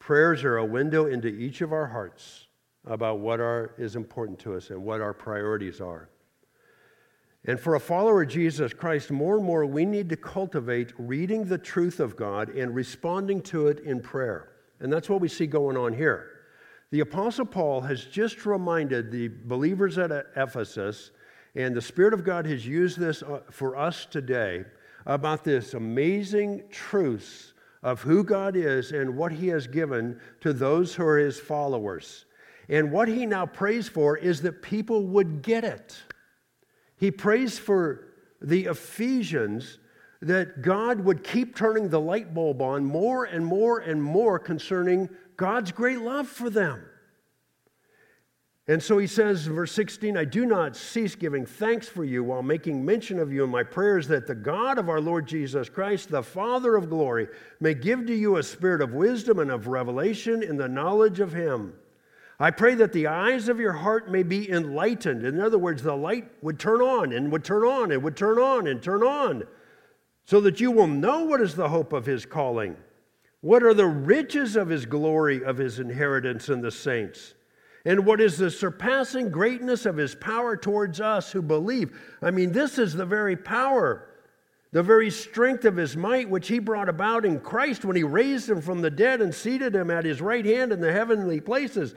Prayers 0.00 0.42
are 0.42 0.56
a 0.56 0.64
window 0.64 1.06
into 1.06 1.28
each 1.28 1.60
of 1.60 1.72
our 1.72 1.86
hearts 1.86 2.48
about 2.84 3.20
what 3.20 3.38
are, 3.38 3.76
is 3.78 3.94
important 3.94 4.40
to 4.40 4.56
us 4.56 4.70
and 4.70 4.82
what 4.82 5.00
our 5.00 5.14
priorities 5.14 5.80
are. 5.80 6.08
And 7.46 7.60
for 7.60 7.74
a 7.74 7.80
follower 7.80 8.22
of 8.22 8.28
Jesus 8.28 8.72
Christ, 8.72 9.10
more 9.10 9.36
and 9.36 9.44
more 9.44 9.66
we 9.66 9.84
need 9.84 10.08
to 10.08 10.16
cultivate 10.16 10.92
reading 10.96 11.44
the 11.44 11.58
truth 11.58 12.00
of 12.00 12.16
God 12.16 12.48
and 12.48 12.74
responding 12.74 13.42
to 13.42 13.68
it 13.68 13.80
in 13.80 14.00
prayer. 14.00 14.48
And 14.80 14.92
that's 14.92 15.10
what 15.10 15.20
we 15.20 15.28
see 15.28 15.46
going 15.46 15.76
on 15.76 15.92
here. 15.92 16.30
The 16.90 17.00
Apostle 17.00 17.46
Paul 17.46 17.80
has 17.82 18.04
just 18.04 18.46
reminded 18.46 19.10
the 19.10 19.28
believers 19.28 19.98
at 19.98 20.10
Ephesus, 20.36 21.10
and 21.54 21.74
the 21.74 21.82
Spirit 21.82 22.14
of 22.14 22.24
God 22.24 22.46
has 22.46 22.66
used 22.66 22.98
this 22.98 23.22
uh, 23.22 23.40
for 23.50 23.76
us 23.76 24.06
today, 24.06 24.64
about 25.06 25.44
this 25.44 25.74
amazing 25.74 26.62
truth 26.70 27.52
of 27.82 28.00
who 28.00 28.24
God 28.24 28.56
is 28.56 28.92
and 28.92 29.16
what 29.16 29.32
He 29.32 29.48
has 29.48 29.66
given 29.66 30.18
to 30.40 30.52
those 30.52 30.94
who 30.94 31.04
are 31.04 31.18
His 31.18 31.38
followers. 31.38 32.24
And 32.70 32.90
what 32.90 33.08
He 33.08 33.26
now 33.26 33.44
prays 33.44 33.86
for 33.86 34.16
is 34.16 34.40
that 34.42 34.62
people 34.62 35.06
would 35.08 35.42
get 35.42 35.64
it. 35.64 35.96
He 36.96 37.10
prays 37.10 37.58
for 37.58 38.08
the 38.40 38.66
Ephesians 38.66 39.78
that 40.20 40.62
God 40.62 41.00
would 41.00 41.22
keep 41.22 41.54
turning 41.54 41.88
the 41.88 42.00
light 42.00 42.32
bulb 42.32 42.62
on 42.62 42.84
more 42.84 43.24
and 43.24 43.44
more 43.44 43.78
and 43.78 44.02
more 44.02 44.38
concerning 44.38 45.08
God's 45.36 45.72
great 45.72 46.00
love 46.00 46.28
for 46.28 46.48
them. 46.48 46.84
And 48.66 48.82
so 48.82 48.96
he 48.96 49.06
says, 49.06 49.46
verse 49.46 49.72
16, 49.72 50.16
I 50.16 50.24
do 50.24 50.46
not 50.46 50.74
cease 50.74 51.14
giving 51.14 51.44
thanks 51.44 51.86
for 51.86 52.02
you 52.02 52.24
while 52.24 52.42
making 52.42 52.82
mention 52.82 53.18
of 53.18 53.30
you 53.30 53.44
in 53.44 53.50
my 53.50 53.62
prayers 53.62 54.08
that 54.08 54.26
the 54.26 54.34
God 54.34 54.78
of 54.78 54.88
our 54.88 55.02
Lord 55.02 55.26
Jesus 55.26 55.68
Christ, 55.68 56.08
the 56.08 56.22
Father 56.22 56.74
of 56.74 56.88
glory, 56.88 57.28
may 57.60 57.74
give 57.74 58.06
to 58.06 58.14
you 58.14 58.38
a 58.38 58.42
spirit 58.42 58.80
of 58.80 58.94
wisdom 58.94 59.38
and 59.38 59.50
of 59.50 59.66
revelation 59.66 60.42
in 60.42 60.56
the 60.56 60.68
knowledge 60.68 61.20
of 61.20 61.34
him. 61.34 61.74
I 62.38 62.50
pray 62.50 62.74
that 62.74 62.92
the 62.92 63.06
eyes 63.06 63.48
of 63.48 63.60
your 63.60 63.72
heart 63.72 64.10
may 64.10 64.22
be 64.22 64.50
enlightened. 64.50 65.24
In 65.24 65.40
other 65.40 65.58
words, 65.58 65.82
the 65.82 65.96
light 65.96 66.28
would 66.42 66.58
turn 66.58 66.80
on 66.80 67.12
and 67.12 67.30
would 67.30 67.44
turn 67.44 67.62
on 67.62 67.92
and 67.92 68.02
would 68.02 68.16
turn 68.16 68.38
on 68.38 68.66
and 68.66 68.82
turn 68.82 69.02
on, 69.02 69.44
so 70.24 70.40
that 70.40 70.60
you 70.60 70.70
will 70.70 70.86
know 70.86 71.24
what 71.24 71.40
is 71.40 71.54
the 71.54 71.68
hope 71.68 71.92
of 71.92 72.06
his 72.06 72.26
calling. 72.26 72.76
What 73.40 73.62
are 73.62 73.74
the 73.74 73.86
riches 73.86 74.56
of 74.56 74.68
his 74.68 74.86
glory, 74.86 75.44
of 75.44 75.58
his 75.58 75.78
inheritance 75.78 76.48
in 76.48 76.60
the 76.60 76.70
saints? 76.70 77.34
and 77.84 78.06
what 78.06 78.20
is 78.20 78.38
the 78.38 78.50
surpassing 78.50 79.30
greatness 79.30 79.84
of 79.84 79.96
his 79.96 80.14
power 80.14 80.56
towards 80.56 81.00
us 81.00 81.30
who 81.30 81.42
believe. 81.42 81.98
I 82.22 82.30
mean, 82.30 82.52
this 82.52 82.78
is 82.78 82.94
the 82.94 83.04
very 83.04 83.36
power, 83.36 84.08
the 84.72 84.82
very 84.82 85.10
strength 85.10 85.64
of 85.64 85.76
his 85.76 85.96
might, 85.96 86.28
which 86.30 86.48
he 86.48 86.58
brought 86.58 86.88
about 86.88 87.26
in 87.26 87.40
Christ 87.40 87.84
when 87.84 87.96
he 87.96 88.02
raised 88.02 88.48
him 88.48 88.62
from 88.62 88.80
the 88.80 88.90
dead 88.90 89.20
and 89.20 89.34
seated 89.34 89.74
him 89.74 89.90
at 89.90 90.04
his 90.04 90.22
right 90.22 90.44
hand 90.44 90.72
in 90.72 90.80
the 90.80 90.92
heavenly 90.92 91.40
places, 91.40 91.94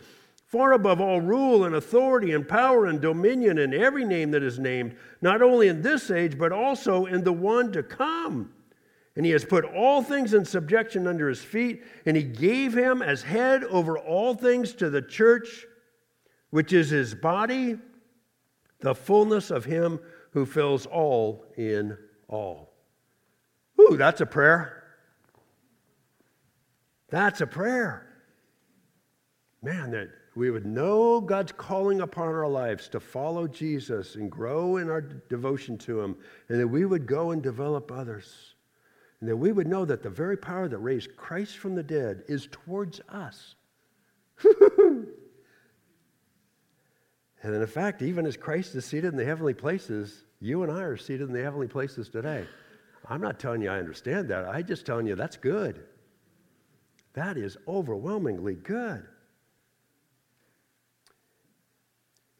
far 0.47 0.71
above 0.71 1.01
all 1.01 1.19
rule 1.19 1.65
and 1.65 1.75
authority 1.75 2.31
and 2.31 2.47
power 2.47 2.85
and 2.85 3.01
dominion 3.01 3.59
and 3.59 3.73
every 3.73 4.05
name 4.05 4.31
that 4.31 4.41
is 4.41 4.57
named, 4.57 4.95
not 5.21 5.41
only 5.41 5.67
in 5.67 5.81
this 5.81 6.09
age, 6.09 6.37
but 6.37 6.53
also 6.53 7.05
in 7.05 7.23
the 7.23 7.33
one 7.33 7.71
to 7.73 7.83
come. 7.83 8.53
And 9.15 9.25
he 9.25 9.31
has 9.33 9.43
put 9.43 9.65
all 9.65 10.01
things 10.01 10.33
in 10.33 10.45
subjection 10.45 11.05
under 11.05 11.27
his 11.27 11.41
feet, 11.41 11.83
and 12.05 12.15
he 12.15 12.23
gave 12.23 12.73
him 12.73 13.01
as 13.01 13.23
head 13.23 13.63
over 13.65 13.97
all 13.97 14.35
things 14.35 14.73
to 14.75 14.89
the 14.89 15.01
church, 15.01 15.65
which 16.51 16.71
is 16.71 16.91
his 16.91 17.13
body, 17.13 17.77
the 18.79 18.95
fullness 18.95 19.51
of 19.51 19.65
him 19.65 19.99
who 20.31 20.45
fills 20.45 20.85
all 20.85 21.45
in 21.57 21.97
all. 22.29 22.73
Ooh, 23.81 23.97
that's 23.97 24.21
a 24.21 24.25
prayer. 24.25 24.83
That's 27.09 27.41
a 27.41 27.47
prayer. 27.47 28.07
Man, 29.61 29.91
that 29.91 30.09
we 30.37 30.51
would 30.51 30.67
know 30.67 31.19
God's 31.19 31.51
calling 31.51 32.01
upon 32.01 32.27
our 32.27 32.47
lives 32.47 32.87
to 32.89 32.99
follow 32.99 33.47
Jesus 33.47 34.13
and 34.13 34.29
grow 34.29 34.77
in 34.77 34.87
our 34.87 35.01
devotion 35.01 35.79
to 35.79 35.99
Him, 35.99 36.15
and 36.47 36.59
that 36.59 36.67
we 36.67 36.85
would 36.85 37.07
go 37.07 37.31
and 37.31 37.41
develop 37.41 37.91
others. 37.91 38.53
And 39.19 39.27
that 39.27 39.35
we 39.35 39.51
would 39.51 39.65
know 39.65 39.83
that 39.83 40.03
the 40.03 40.11
very 40.11 40.37
power 40.37 40.67
that 40.67 40.77
raised 40.77 41.17
Christ 41.17 41.57
from 41.57 41.73
the 41.73 41.81
dead 41.81 42.23
is 42.27 42.47
towards 42.51 43.01
us. 43.09 43.55
and 44.61 45.07
in 47.43 47.65
fact, 47.65 48.03
even 48.03 48.27
as 48.27 48.37
Christ 48.37 48.75
is 48.75 48.85
seated 48.85 49.13
in 49.13 49.17
the 49.17 49.25
heavenly 49.25 49.55
places, 49.55 50.23
you 50.39 50.61
and 50.61 50.71
I 50.71 50.83
are 50.83 50.97
seated 50.97 51.29
in 51.29 51.33
the 51.33 51.41
heavenly 51.41 51.67
places 51.67 52.09
today. 52.09 52.45
I'm 53.09 53.21
not 53.21 53.39
telling 53.39 53.63
you 53.63 53.71
I 53.71 53.79
understand 53.79 54.29
that. 54.29 54.47
I'm 54.47 54.67
just 54.67 54.85
telling 54.85 55.07
you 55.07 55.15
that's 55.15 55.37
good. 55.37 55.83
That 57.13 57.37
is 57.37 57.57
overwhelmingly 57.67 58.53
good. 58.53 59.07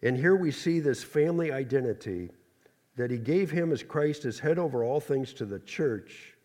And 0.03 0.15
here 0.15 0.35
we 0.35 0.51
see 0.51 0.79
this 0.79 1.03
family 1.03 1.51
identity 1.51 2.29
that 2.95 3.11
he 3.11 3.17
gave 3.17 3.51
him 3.51 3.71
as 3.71 3.83
Christ 3.83 4.25
as 4.25 4.39
head 4.39 4.59
over 4.59 4.83
all 4.83 4.99
things 4.99 5.33
to 5.33 5.45
the 5.45 5.59
church, 5.59 6.35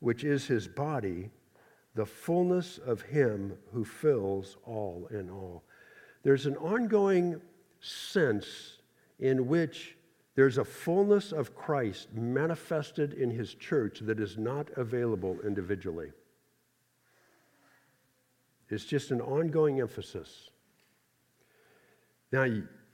which 0.00 0.24
is 0.24 0.46
his 0.46 0.68
body, 0.68 1.30
the 1.94 2.06
fullness 2.06 2.78
of 2.78 3.02
him 3.02 3.54
who 3.72 3.84
fills 3.84 4.56
all 4.64 5.08
in 5.10 5.28
all. 5.30 5.64
There's 6.22 6.46
an 6.46 6.56
ongoing 6.56 7.40
sense 7.80 8.78
in 9.18 9.48
which 9.48 9.96
there's 10.34 10.58
a 10.58 10.64
fullness 10.64 11.32
of 11.32 11.54
Christ 11.54 12.12
manifested 12.12 13.14
in 13.14 13.30
his 13.30 13.54
church 13.54 14.00
that 14.00 14.20
is 14.20 14.38
not 14.38 14.70
available 14.76 15.38
individually. 15.44 16.12
It's 18.68 18.84
just 18.84 19.10
an 19.10 19.20
ongoing 19.20 19.80
emphasis. 19.80 20.50
Now, 22.32 22.46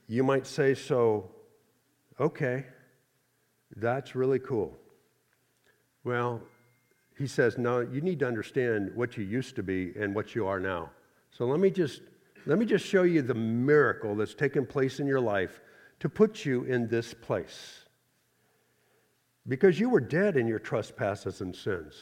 you 0.07 0.23
might 0.23 0.47
say, 0.47 0.73
so, 0.73 1.29
okay, 2.19 2.65
that's 3.75 4.15
really 4.15 4.39
cool. 4.39 4.77
Well, 6.03 6.41
he 7.17 7.27
says, 7.27 7.57
no, 7.57 7.81
you 7.81 8.01
need 8.01 8.19
to 8.19 8.27
understand 8.27 8.91
what 8.95 9.17
you 9.17 9.23
used 9.23 9.55
to 9.57 9.63
be 9.63 9.93
and 9.99 10.15
what 10.15 10.35
you 10.35 10.47
are 10.47 10.59
now. 10.59 10.91
So 11.31 11.45
let 11.45 11.59
me 11.59 11.69
just 11.69 12.01
let 12.45 12.57
me 12.57 12.65
just 12.65 12.85
show 12.85 13.03
you 13.03 13.21
the 13.21 13.33
miracle 13.33 14.15
that's 14.15 14.33
taken 14.33 14.65
place 14.65 15.01
in 15.01 15.07
your 15.07 15.19
life 15.19 15.59
to 15.99 16.07
put 16.07 16.45
you 16.45 16.63
in 16.63 16.87
this 16.87 17.13
place. 17.13 17.83
Because 19.49 19.77
you 19.79 19.89
were 19.89 19.99
dead 19.99 20.37
in 20.37 20.47
your 20.47 20.59
trespasses 20.59 21.41
and 21.41 21.53
sins, 21.53 21.95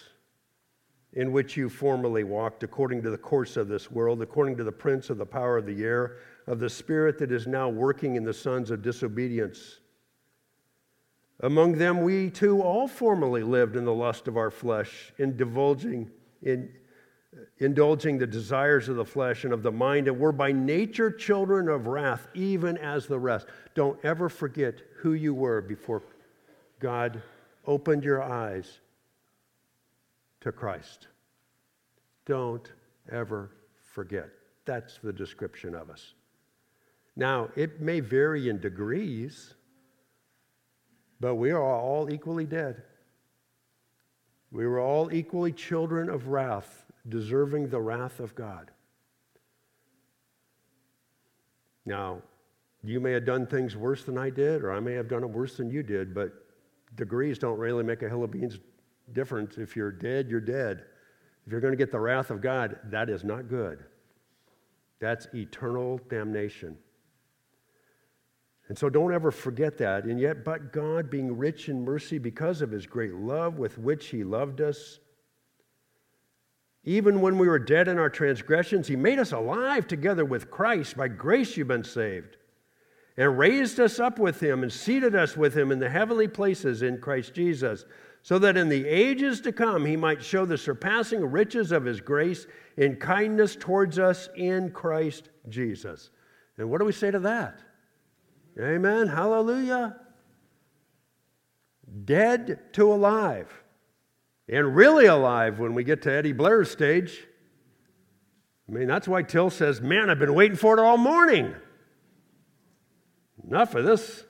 in 1.13 1.31
which 1.31 1.57
you 1.57 1.67
formerly 1.67 2.23
walked 2.23 2.61
according 2.61 3.01
to 3.03 3.09
the 3.09 3.17
course 3.17 3.57
of 3.57 3.67
this 3.67 3.89
world, 3.89 4.21
according 4.21 4.57
to 4.57 4.63
the 4.63 4.71
prince 4.71 5.09
of 5.09 5.17
the 5.17 5.25
power 5.25 5.57
of 5.57 5.65
the 5.65 5.83
air 5.83 6.17
of 6.47 6.59
the 6.59 6.69
spirit 6.69 7.17
that 7.19 7.31
is 7.31 7.47
now 7.47 7.69
working 7.69 8.15
in 8.15 8.23
the 8.23 8.33
sons 8.33 8.71
of 8.71 8.81
disobedience. 8.81 9.79
Among 11.41 11.73
them, 11.73 12.01
we 12.01 12.29
too 12.29 12.61
all 12.61 12.87
formerly 12.87 13.43
lived 13.43 13.75
in 13.75 13.85
the 13.85 13.93
lust 13.93 14.27
of 14.27 14.37
our 14.37 14.51
flesh, 14.51 15.13
in 15.17 15.35
divulging, 15.35 16.09
in 16.41 16.71
indulging 17.57 18.17
the 18.17 18.27
desires 18.27 18.87
of 18.87 18.95
the 18.95 19.05
flesh 19.05 19.43
and 19.43 19.53
of 19.53 19.61
the 19.61 19.71
mind, 19.71 20.07
and 20.07 20.17
were 20.17 20.31
by 20.31 20.51
nature 20.51 21.11
children 21.11 21.67
of 21.67 21.87
wrath, 21.87 22.27
even 22.33 22.77
as 22.77 23.07
the 23.07 23.19
rest. 23.19 23.47
Don't 23.73 23.99
ever 24.05 24.29
forget 24.29 24.81
who 24.97 25.13
you 25.13 25.33
were 25.33 25.61
before 25.61 26.01
God 26.79 27.21
opened 27.65 28.03
your 28.03 28.21
eyes 28.23 28.79
to 30.41 30.51
Christ. 30.51 31.07
Don't 32.25 32.71
ever 33.11 33.51
forget. 33.93 34.29
That's 34.65 34.97
the 34.99 35.13
description 35.13 35.75
of 35.75 35.89
us. 35.89 36.14
Now, 37.15 37.49
it 37.55 37.79
may 37.79 38.01
vary 38.01 38.49
in 38.49 38.59
degrees, 38.59 39.53
but 41.19 41.35
we 41.35 41.51
are 41.51 41.63
all 41.63 42.09
equally 42.09 42.45
dead. 42.45 42.83
We 44.51 44.67
were 44.67 44.79
all 44.79 45.13
equally 45.13 45.51
children 45.51 46.09
of 46.09 46.27
wrath, 46.27 46.85
deserving 47.07 47.69
the 47.69 47.81
wrath 47.81 48.19
of 48.19 48.35
God. 48.35 48.71
Now, 51.85 52.21
you 52.83 52.99
may 52.99 53.11
have 53.11 53.25
done 53.25 53.47
things 53.47 53.75
worse 53.75 54.03
than 54.03 54.17
I 54.17 54.29
did, 54.29 54.63
or 54.63 54.71
I 54.71 54.79
may 54.79 54.93
have 54.93 55.07
done 55.07 55.23
it 55.23 55.29
worse 55.29 55.57
than 55.57 55.69
you 55.69 55.83
did, 55.83 56.13
but 56.13 56.33
degrees 56.95 57.39
don't 57.39 57.57
really 57.57 57.83
make 57.83 58.01
a 58.01 58.09
hill 58.09 58.23
of 58.23 58.31
beans 58.31 58.59
difference. 59.13 59.57
If 59.57 59.75
you're 59.75 59.91
dead, 59.91 60.29
you're 60.29 60.39
dead. 60.41 60.85
If 61.45 61.51
you're 61.51 61.61
going 61.61 61.73
to 61.73 61.77
get 61.77 61.91
the 61.91 61.99
wrath 61.99 62.31
of 62.31 62.41
God, 62.41 62.79
that 62.85 63.09
is 63.09 63.23
not 63.23 63.47
good. 63.47 63.85
That's 64.99 65.27
eternal 65.33 65.99
damnation. 66.09 66.77
And 68.67 68.77
so 68.77 68.89
don't 68.89 69.13
ever 69.13 69.31
forget 69.31 69.77
that. 69.77 70.05
And 70.05 70.19
yet, 70.19 70.43
but 70.43 70.73
God, 70.73 71.09
being 71.09 71.37
rich 71.37 71.69
in 71.69 71.85
mercy 71.85 72.17
because 72.17 72.61
of 72.61 72.71
his 72.71 72.87
great 72.87 73.13
love 73.13 73.59
with 73.59 73.77
which 73.77 74.07
he 74.07 74.23
loved 74.23 74.59
us, 74.59 74.99
even 76.83 77.21
when 77.21 77.37
we 77.37 77.47
were 77.47 77.59
dead 77.59 77.87
in 77.87 77.97
our 77.97 78.09
transgressions, 78.09 78.87
he 78.87 78.95
made 78.95 79.19
us 79.19 79.31
alive 79.31 79.87
together 79.87 80.23
with 80.23 80.51
Christ. 80.51 80.95
By 80.95 81.07
grace 81.07 81.57
you've 81.57 81.67
been 81.67 81.83
saved. 81.83 82.37
And 83.17 83.37
raised 83.37 83.79
us 83.79 83.99
up 83.99 84.19
with 84.19 84.41
him 84.41 84.61
and 84.61 84.71
seated 84.71 85.15
us 85.15 85.37
with 85.37 85.55
him 85.57 85.71
in 85.71 85.79
the 85.79 85.89
heavenly 85.89 86.27
places 86.27 86.81
in 86.81 86.99
Christ 86.99 87.33
Jesus, 87.33 87.85
so 88.23 88.37
that 88.39 88.57
in 88.57 88.67
the 88.67 88.85
ages 88.85 89.39
to 89.41 89.53
come 89.53 89.85
he 89.85 89.95
might 89.95 90.21
show 90.21 90.45
the 90.45 90.57
surpassing 90.57 91.23
riches 91.23 91.71
of 91.71 91.85
his 91.85 92.01
grace 92.01 92.45
in 92.75 92.97
kindness 92.97 93.55
towards 93.55 93.99
us 93.99 94.27
in 94.35 94.69
Christ 94.71 95.29
Jesus. 95.47 96.09
And 96.57 96.69
what 96.69 96.79
do 96.79 96.85
we 96.85 96.91
say 96.91 97.09
to 97.09 97.19
that? 97.19 97.61
Amen. 98.59 99.07
Hallelujah. 99.07 99.97
Dead 102.05 102.59
to 102.73 102.91
alive. 102.91 103.51
And 104.47 104.75
really 104.75 105.05
alive 105.05 105.59
when 105.59 105.73
we 105.73 105.83
get 105.83 106.03
to 106.03 106.11
Eddie 106.11 106.31
Blair's 106.31 106.71
stage. 106.71 107.25
I 108.67 108.71
mean, 108.71 108.87
that's 108.87 109.07
why 109.07 109.23
Till 109.23 109.49
says, 109.49 109.81
Man, 109.81 110.09
I've 110.09 110.19
been 110.19 110.33
waiting 110.33 110.57
for 110.57 110.77
it 110.77 110.81
all 110.81 110.97
morning. 110.97 111.53
Enough 113.47 113.75
of 113.75 113.85
this. 113.85 114.23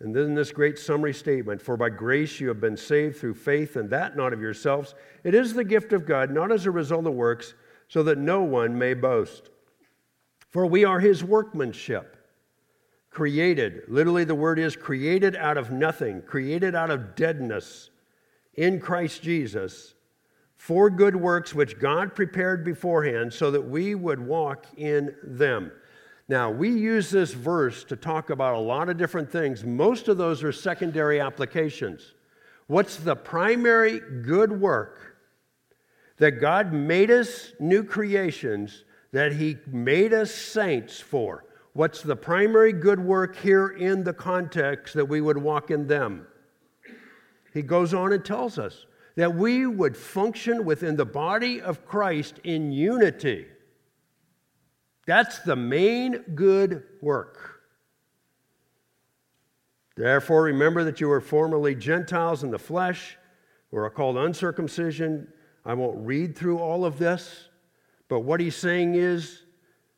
And 0.00 0.14
then 0.14 0.34
this 0.34 0.52
great 0.52 0.78
summary 0.78 1.14
statement 1.14 1.60
For 1.60 1.76
by 1.76 1.90
grace 1.90 2.38
you 2.38 2.48
have 2.48 2.60
been 2.60 2.76
saved 2.76 3.16
through 3.16 3.34
faith, 3.34 3.76
and 3.76 3.90
that 3.90 4.16
not 4.16 4.32
of 4.32 4.40
yourselves. 4.40 4.94
It 5.24 5.34
is 5.34 5.54
the 5.54 5.64
gift 5.64 5.92
of 5.92 6.06
God, 6.06 6.30
not 6.30 6.52
as 6.52 6.66
a 6.66 6.70
result 6.70 7.06
of 7.06 7.14
works, 7.14 7.54
so 7.88 8.02
that 8.04 8.18
no 8.18 8.42
one 8.42 8.78
may 8.78 8.94
boast. 8.94 9.50
For 10.48 10.66
we 10.66 10.84
are 10.84 11.00
his 11.00 11.22
workmanship, 11.22 12.16
created. 13.10 13.82
Literally, 13.88 14.24
the 14.24 14.34
word 14.34 14.58
is 14.58 14.76
created 14.76 15.36
out 15.36 15.58
of 15.58 15.70
nothing, 15.70 16.22
created 16.22 16.74
out 16.74 16.90
of 16.90 17.14
deadness 17.14 17.90
in 18.54 18.80
Christ 18.80 19.22
Jesus 19.22 19.94
for 20.56 20.90
good 20.90 21.14
works 21.14 21.54
which 21.54 21.78
God 21.78 22.14
prepared 22.14 22.64
beforehand 22.64 23.32
so 23.32 23.50
that 23.50 23.62
we 23.62 23.94
would 23.94 24.18
walk 24.18 24.66
in 24.76 25.14
them. 25.22 25.70
Now, 26.28 26.50
we 26.50 26.68
use 26.68 27.10
this 27.10 27.32
verse 27.32 27.84
to 27.84 27.96
talk 27.96 28.30
about 28.30 28.54
a 28.54 28.60
lot 28.60 28.88
of 28.88 28.98
different 28.98 29.30
things. 29.30 29.64
Most 29.64 30.08
of 30.08 30.18
those 30.18 30.42
are 30.42 30.52
secondary 30.52 31.20
applications. 31.20 32.14
What's 32.66 32.96
the 32.96 33.16
primary 33.16 34.00
good 34.22 34.52
work 34.52 35.16
that 36.18 36.32
God 36.32 36.72
made 36.72 37.10
us 37.10 37.52
new 37.60 37.82
creations 37.82 38.84
that 39.12 39.32
He 39.32 39.56
made 39.66 40.12
us 40.12 40.34
saints 40.34 41.00
for. 41.00 41.44
What's 41.72 42.02
the 42.02 42.16
primary 42.16 42.72
good 42.72 42.98
work 42.98 43.36
here 43.36 43.68
in 43.68 44.04
the 44.04 44.12
context 44.12 44.94
that 44.94 45.08
we 45.08 45.20
would 45.20 45.38
walk 45.38 45.70
in 45.70 45.86
them? 45.86 46.26
He 47.54 47.62
goes 47.62 47.94
on 47.94 48.12
and 48.12 48.24
tells 48.24 48.58
us 48.58 48.86
that 49.16 49.34
we 49.34 49.66
would 49.66 49.96
function 49.96 50.64
within 50.64 50.96
the 50.96 51.04
body 51.04 51.60
of 51.60 51.84
Christ 51.86 52.38
in 52.44 52.72
unity. 52.72 53.46
That's 55.06 55.38
the 55.40 55.56
main 55.56 56.18
good 56.34 56.84
work. 57.00 57.62
Therefore, 59.96 60.44
remember 60.44 60.84
that 60.84 61.00
you 61.00 61.08
were 61.08 61.20
formerly 61.20 61.74
Gentiles 61.74 62.44
in 62.44 62.52
the 62.52 62.58
flesh, 62.58 63.16
who 63.70 63.78
are 63.78 63.90
called 63.90 64.16
uncircumcision. 64.16 65.26
I 65.64 65.74
won't 65.74 65.98
read 66.06 66.36
through 66.36 66.58
all 66.58 66.84
of 66.84 66.98
this. 66.98 67.47
But 68.08 68.20
what 68.20 68.40
he's 68.40 68.56
saying 68.56 68.94
is 68.94 69.42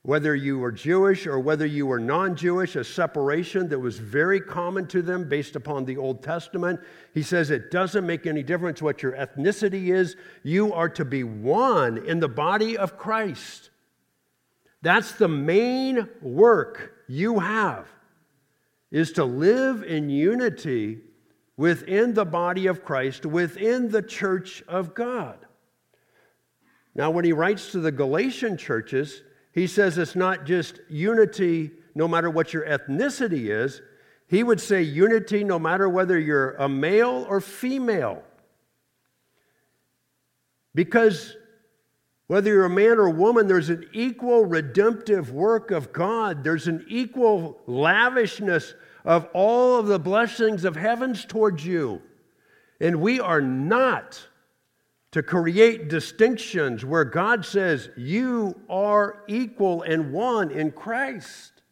whether 0.03 0.35
you 0.35 0.59
were 0.59 0.73
Jewish 0.73 1.27
or 1.27 1.39
whether 1.39 1.67
you 1.67 1.87
were 1.87 2.01
non 2.01 2.35
Jewish, 2.35 2.75
a 2.75 2.85
separation 2.85 3.69
that 3.69 3.79
was 3.79 3.99
very 3.99 4.41
common 4.41 4.87
to 4.89 5.03
them 5.03 5.29
based 5.29 5.57
upon 5.57 5.85
the 5.85 5.97
Old 5.97 6.23
Testament. 6.23 6.81
He 7.13 7.23
says 7.23 7.51
it 7.51 7.71
doesn't 7.71 8.07
make 8.07 8.27
any 8.27 8.43
difference 8.43 8.81
what 8.81 9.03
your 9.03 9.13
ethnicity 9.13 9.95
is, 9.95 10.17
you 10.43 10.73
are 10.73 10.89
to 10.91 11.05
be 11.05 11.23
one 11.23 11.99
in 11.99 12.21
the 12.21 12.29
body 12.29 12.79
of 12.79 12.97
Christ. 12.97 13.71
That's 14.83 15.13
the 15.13 15.29
main 15.29 16.09
work 16.23 16.95
you 17.07 17.41
have 17.41 17.87
is 18.91 19.13
to 19.13 19.25
live 19.25 19.83
in 19.83 20.09
unity 20.11 20.99
within 21.57 22.15
the 22.15 22.25
body 22.25 22.67
of 22.67 22.85
Christ, 22.85 23.27
within 23.27 23.91
the 23.91 24.03
church 24.03 24.63
of 24.67 24.95
God. 24.95 25.39
Now, 27.01 27.11
when 27.11 27.25
he 27.25 27.33
writes 27.33 27.73
to 27.73 27.81
the 27.81 27.91
Galatian 27.91 28.59
churches, 28.59 29.23
he 29.53 29.67
says 29.67 29.97
it's 29.97 30.15
not 30.15 30.45
just 30.45 30.81
unity 30.91 31.71
no 31.95 32.07
matter 32.07 32.29
what 32.29 32.53
your 32.53 32.67
ethnicity 32.67 33.49
is. 33.49 33.81
He 34.27 34.43
would 34.43 34.61
say 34.61 34.83
unity 34.83 35.43
no 35.43 35.59
matter 35.59 35.89
whether 35.89 36.19
you're 36.19 36.57
a 36.57 36.69
male 36.69 37.25
or 37.27 37.41
female. 37.41 38.23
Because 40.75 41.39
whether 42.27 42.51
you're 42.51 42.67
a 42.67 42.69
man 42.69 42.99
or 42.99 43.07
a 43.07 43.11
woman, 43.11 43.49
there's 43.49 43.71
an 43.71 43.89
equal 43.95 44.45
redemptive 44.45 45.33
work 45.33 45.71
of 45.71 45.95
God. 45.95 46.45
There's 46.45 46.69
an 46.69 46.85
equal 46.87 47.63
lavishness 47.67 48.75
of 49.07 49.27
all 49.33 49.79
of 49.79 49.87
the 49.87 49.99
blessings 49.99 50.67
of 50.67 50.77
heavens 50.77 51.25
towards 51.25 51.65
you. 51.65 52.03
And 52.79 53.01
we 53.01 53.21
are 53.21 53.41
not 53.41 54.23
to 55.13 55.23
create 55.23 55.89
distinctions 55.89 56.85
where 56.85 57.05
God 57.05 57.45
says 57.45 57.91
you 57.97 58.55
are 58.69 59.25
equal 59.27 59.83
and 59.83 60.13
one 60.13 60.51
in 60.51 60.71
Christ. 60.71 61.63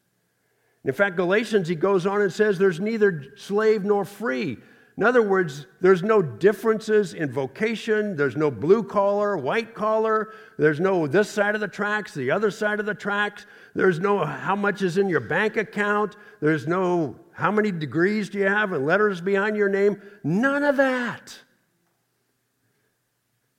In 0.85 0.93
fact, 0.93 1.17
Galatians, 1.17 1.69
he 1.69 1.75
goes 1.75 2.07
on 2.07 2.23
and 2.23 2.33
says 2.33 2.59
there's 2.59 2.81
neither 2.81 3.37
slave 3.37 3.85
nor 3.85 4.05
free. 4.05 4.57
In 4.97 5.05
other 5.05 5.23
words, 5.23 5.67
there's 5.81 6.03
no 6.03 6.21
differences 6.21 7.15
in 7.15 7.31
vocation. 7.31 8.17
There's 8.17 8.37
no 8.37 8.51
blue 8.51 8.83
collar, 8.83 9.37
white 9.37 9.73
collar. 9.73 10.33
There's 10.59 10.81
no 10.81 11.07
this 11.07 11.31
side 11.31 11.55
of 11.55 11.61
the 11.61 11.69
tracks, 11.69 12.15
the 12.15 12.33
other 12.33 12.51
side 12.51 12.81
of 12.81 12.87
the 12.87 12.95
tracks. 12.95 13.47
There's 13.75 14.01
no 14.01 14.25
how 14.25 14.57
much 14.57 14.83
is 14.83 14.99
in 14.99 15.09
your 15.09 15.21
bank 15.21 15.57
account. 15.57 16.17
There's 16.41 16.67
no 16.67 17.15
how 17.31 17.53
many 17.53 17.71
degrees 17.71 18.29
do 18.29 18.39
you 18.39 18.49
have 18.49 18.73
and 18.73 18.85
letters 18.85 19.21
behind 19.21 19.57
your 19.57 19.69
name. 19.69 20.03
None 20.25 20.65
of 20.65 20.77
that 20.79 21.39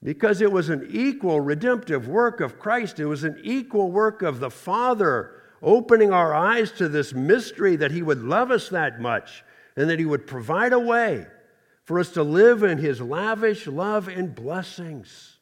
because 0.02 0.40
it 0.40 0.50
was 0.50 0.68
an 0.68 0.88
equal 0.90 1.40
redemptive 1.40 2.08
work 2.08 2.40
of 2.40 2.58
Christ. 2.58 2.98
It 2.98 3.06
was 3.06 3.24
an 3.24 3.38
equal 3.42 3.90
work 3.90 4.22
of 4.22 4.40
the 4.40 4.50
Father 4.50 5.32
opening 5.62 6.12
our 6.12 6.34
eyes 6.34 6.72
to 6.72 6.88
this 6.88 7.12
mystery 7.12 7.76
that 7.76 7.90
He 7.90 8.02
would 8.02 8.22
love 8.22 8.50
us 8.50 8.70
that 8.70 9.00
much 9.00 9.44
and 9.76 9.90
that 9.90 9.98
He 9.98 10.06
would 10.06 10.26
provide 10.26 10.72
a 10.72 10.78
way 10.78 11.26
for 11.84 11.98
us 11.98 12.10
to 12.12 12.22
live 12.22 12.62
in 12.62 12.78
His 12.78 13.00
lavish 13.00 13.66
love 13.66 14.08
and 14.08 14.34
blessings. 14.34 15.38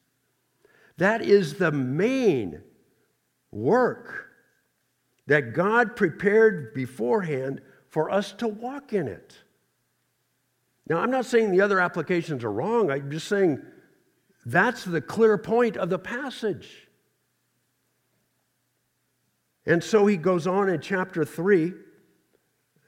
That 0.97 1.23
is 1.23 1.55
the 1.55 1.71
main 1.71 2.61
work 3.53 4.27
that 5.29 5.55
God 5.55 5.95
prepared 5.95 6.75
beforehand 6.75 7.61
for 7.89 8.11
us 8.11 8.33
to 8.33 8.49
walk 8.49 8.93
in 8.93 9.07
it. 9.07 9.37
Now, 10.89 10.99
I'm 10.99 11.11
not 11.11 11.27
saying 11.27 11.51
the 11.51 11.61
other 11.61 11.81
applications 11.81 12.43
are 12.43 12.51
wrong. 12.51 12.91
I'm 12.91 13.11
just 13.11 13.29
saying 13.29 13.63
that's 14.47 14.85
the 14.85 15.01
clear 15.01 15.37
point 15.39 15.77
of 15.77 15.91
the 15.91 15.99
passage. 15.99 16.89
And 19.67 19.85
so 19.85 20.07
he 20.07 20.17
goes 20.17 20.47
on 20.47 20.71
in 20.71 20.81
chapter 20.81 21.25
3, 21.25 21.75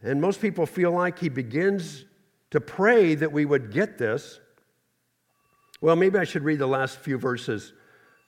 and 0.02 0.20
most 0.20 0.40
people 0.40 0.64
feel 0.64 0.92
like 0.92 1.18
he 1.18 1.28
begins 1.28 2.06
to 2.50 2.60
pray 2.60 3.14
that 3.14 3.30
we 3.30 3.44
would 3.44 3.70
get 3.70 3.98
this. 3.98 4.40
Well, 5.82 5.96
maybe 5.96 6.18
I 6.18 6.24
should 6.24 6.42
read 6.42 6.58
the 6.58 6.66
last 6.66 6.98
few 6.98 7.18
verses 7.18 7.74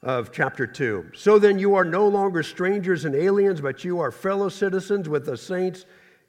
of 0.03 0.33
chapter 0.33 0.67
2. 0.67 1.13
So 1.15 1.39
then 1.39 1.59
you 1.59 1.75
are 1.75 1.85
no 1.85 2.07
longer 2.09 2.43
strangers 2.43 3.05
and 3.05 3.15
aliens, 3.15 3.61
but 3.61 3.85
you 3.85 4.01
are 4.01 4.11
fellow 4.11 4.49
citizens 4.49 5.09
with 5.09 5.25
the 5.25 5.37
saints 5.37 5.87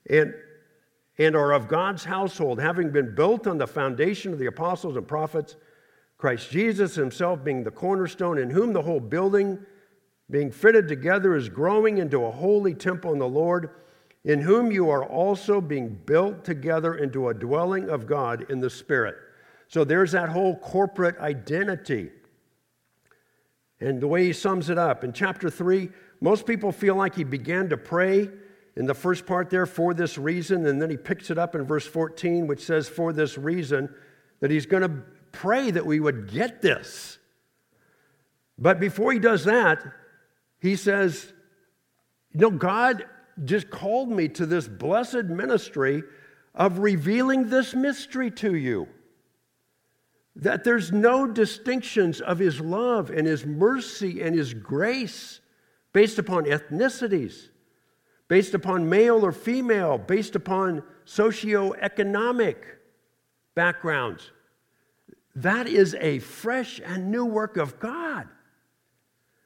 and, 0.10 0.34
and 1.17 1.36
are 1.36 1.51
of 1.51 1.67
God's 1.67 2.06
household, 2.06 2.62
having 2.62 2.91
been 2.91 3.15
built 3.15 3.47
on 3.47 3.58
the 3.58 3.67
foundation 3.67 4.32
of 4.32 4.39
the 4.39 4.45
apostles 4.45 4.95
and 4.95 5.08
prophets 5.08 5.56
Christ 6.23 6.51
Jesus 6.51 6.95
himself 6.95 7.43
being 7.43 7.65
the 7.65 7.69
cornerstone, 7.69 8.38
in 8.38 8.49
whom 8.49 8.71
the 8.71 8.83
whole 8.83 9.01
building, 9.01 9.59
being 10.31 10.51
fitted 10.51 10.88
together, 10.88 11.36
is 11.36 11.49
growing 11.49 11.97
into 11.97 12.23
a 12.23 12.31
holy 12.31 12.73
temple 12.73 13.12
in 13.12 13.19
the 13.19 13.27
Lord, 13.27 13.71
in 14.23 14.39
whom 14.39 14.71
you 14.71 14.89
are 14.89 15.03
also 15.03 15.59
being 15.59 15.99
built 16.05 16.45
together 16.45 16.95
into 16.95 17.27
a 17.27 17.33
dwelling 17.33 17.89
of 17.89 18.07
God 18.07 18.49
in 18.49 18.62
the 18.62 18.69
Spirit. 18.69 19.15
So 19.67 19.83
there's 19.83 20.13
that 20.13 20.29
whole 20.29 20.55
corporate 20.55 21.17
identity. 21.17 22.09
And 23.81 23.99
the 23.99 24.07
way 24.07 24.23
he 24.23 24.31
sums 24.31 24.69
it 24.69 24.77
up 24.77 25.03
in 25.03 25.12
chapter 25.12 25.49
3, 25.49 25.89
most 26.21 26.45
people 26.45 26.71
feel 26.71 26.95
like 26.95 27.15
he 27.15 27.25
began 27.25 27.67
to 27.67 27.75
pray 27.75 28.29
in 28.77 28.86
the 28.86 28.93
first 28.93 29.25
part 29.25 29.49
there 29.49 29.65
for 29.65 29.93
this 29.93 30.17
reason, 30.17 30.67
and 30.67 30.81
then 30.81 30.89
he 30.89 30.95
picks 30.95 31.29
it 31.29 31.38
up 31.38 31.53
in 31.53 31.65
verse 31.65 31.86
14, 31.86 32.47
which 32.47 32.63
says, 32.63 32.88
For 32.88 33.12
this 33.12 33.38
reason, 33.38 33.93
that 34.39 34.51
he's 34.51 34.65
going 34.65 34.83
to 34.83 35.03
pray 35.34 35.72
that 35.72 35.86
we 35.86 36.00
would 36.00 36.32
get 36.32 36.62
this. 36.62 37.17
But 38.58 38.80
before 38.80 39.12
he 39.12 39.19
does 39.19 39.43
that, 39.43 39.84
he 40.62 40.78
says, 40.78 41.34
You 42.32 42.39
know, 42.39 42.52
God 42.52 43.06
just 43.43 43.69
called 43.69 44.10
me 44.10 44.30
to 44.30 44.46
this 44.46 44.67
blessed 44.67 45.26
ministry 45.26 46.04
of 46.56 46.80
revealing 46.80 47.50
this 47.50 47.74
mystery 47.74 48.32
to 48.32 48.56
you. 48.56 48.88
That 50.36 50.63
there's 50.63 50.91
no 50.91 51.28
distinctions 51.28 52.22
of 52.22 52.39
his 52.39 52.60
love 52.62 53.10
and 53.10 53.28
his 53.28 53.46
mercy 53.46 54.22
and 54.22 54.36
his 54.36 54.54
grace 54.54 55.41
based 55.93 56.17
upon 56.17 56.46
ethnicities, 56.46 57.50
based 58.28 58.54
upon 58.54 58.89
male 58.89 59.26
or 59.26 59.32
female, 59.32 59.98
based 59.98 60.36
upon 60.36 60.84
socioeconomic 61.06 62.56
backgrounds. 63.56 64.32
That 65.36 65.67
is 65.67 65.96
a 66.00 66.19
fresh 66.19 66.80
and 66.84 67.12
new 67.12 67.26
work 67.26 67.58
of 67.58 67.80
God. 67.80 68.28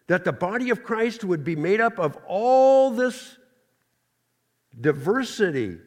That 0.07 0.23
the 0.23 0.33
body 0.33 0.69
of 0.69 0.83
Christ 0.83 1.23
would 1.23 1.43
be 1.43 1.55
made 1.55 1.81
up 1.81 1.99
of 1.99 2.17
all 2.27 2.91
this 2.91 3.37
diversity, 4.79 5.77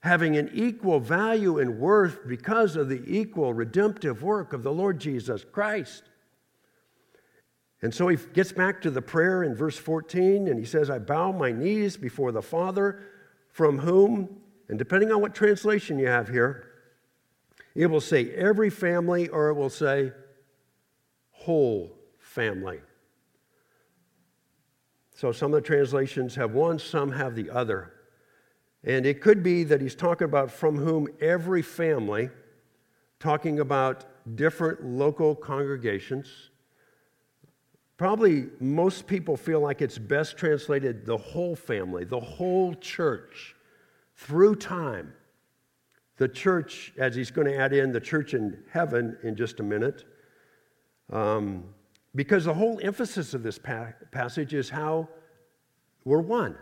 having 0.00 0.36
an 0.36 0.50
equal 0.52 1.00
value 1.00 1.58
and 1.58 1.78
worth 1.78 2.26
because 2.26 2.76
of 2.76 2.88
the 2.88 3.02
equal 3.06 3.52
redemptive 3.52 4.22
work 4.22 4.52
of 4.52 4.62
the 4.62 4.72
Lord 4.72 4.98
Jesus 4.98 5.44
Christ. 5.44 6.04
And 7.82 7.94
so 7.94 8.08
he 8.08 8.18
gets 8.34 8.52
back 8.52 8.82
to 8.82 8.90
the 8.90 9.00
prayer 9.02 9.42
in 9.42 9.54
verse 9.54 9.78
14 9.78 10.48
and 10.48 10.58
he 10.58 10.66
says, 10.66 10.90
I 10.90 10.98
bow 10.98 11.32
my 11.32 11.52
knees 11.52 11.96
before 11.96 12.32
the 12.32 12.42
Father, 12.42 13.00
from 13.48 13.78
whom, 13.78 14.40
and 14.68 14.78
depending 14.78 15.10
on 15.10 15.20
what 15.20 15.34
translation 15.34 15.98
you 15.98 16.06
have 16.06 16.28
here, 16.28 16.69
it 17.74 17.86
will 17.86 18.00
say 18.00 18.30
every 18.30 18.70
family 18.70 19.28
or 19.28 19.48
it 19.48 19.54
will 19.54 19.70
say 19.70 20.12
whole 21.30 21.96
family. 22.18 22.80
So 25.14 25.32
some 25.32 25.52
of 25.52 25.62
the 25.62 25.66
translations 25.66 26.34
have 26.36 26.52
one, 26.52 26.78
some 26.78 27.12
have 27.12 27.34
the 27.34 27.50
other. 27.50 27.92
And 28.84 29.04
it 29.04 29.20
could 29.20 29.42
be 29.42 29.64
that 29.64 29.80
he's 29.80 29.94
talking 29.94 30.24
about 30.24 30.50
from 30.50 30.76
whom 30.76 31.08
every 31.20 31.62
family, 31.62 32.30
talking 33.18 33.60
about 33.60 34.06
different 34.36 34.82
local 34.84 35.34
congregations. 35.34 36.50
Probably 37.98 38.46
most 38.60 39.06
people 39.06 39.36
feel 39.36 39.60
like 39.60 39.82
it's 39.82 39.98
best 39.98 40.38
translated 40.38 41.04
the 41.04 41.18
whole 41.18 41.54
family, 41.54 42.04
the 42.04 42.20
whole 42.20 42.74
church, 42.74 43.54
through 44.16 44.56
time 44.56 45.12
the 46.20 46.28
church, 46.28 46.92
as 46.98 47.14
he's 47.14 47.30
going 47.30 47.46
to 47.46 47.56
add 47.56 47.72
in 47.72 47.92
the 47.92 48.00
church 48.00 48.34
in 48.34 48.62
heaven 48.70 49.16
in 49.22 49.34
just 49.34 49.58
a 49.58 49.62
minute, 49.62 50.04
um, 51.10 51.64
because 52.14 52.44
the 52.44 52.52
whole 52.52 52.78
emphasis 52.82 53.32
of 53.32 53.42
this 53.42 53.58
pa- 53.58 53.94
passage 54.12 54.52
is 54.52 54.68
how 54.68 55.08
we're 56.04 56.20
one, 56.20 56.58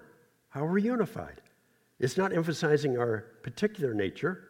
how 0.51 0.65
we're 0.65 0.79
unified. 0.79 1.41
It's 1.99 2.17
not 2.17 2.33
emphasizing 2.33 2.97
our 2.99 3.25
particular 3.43 3.95
nature, 3.95 4.45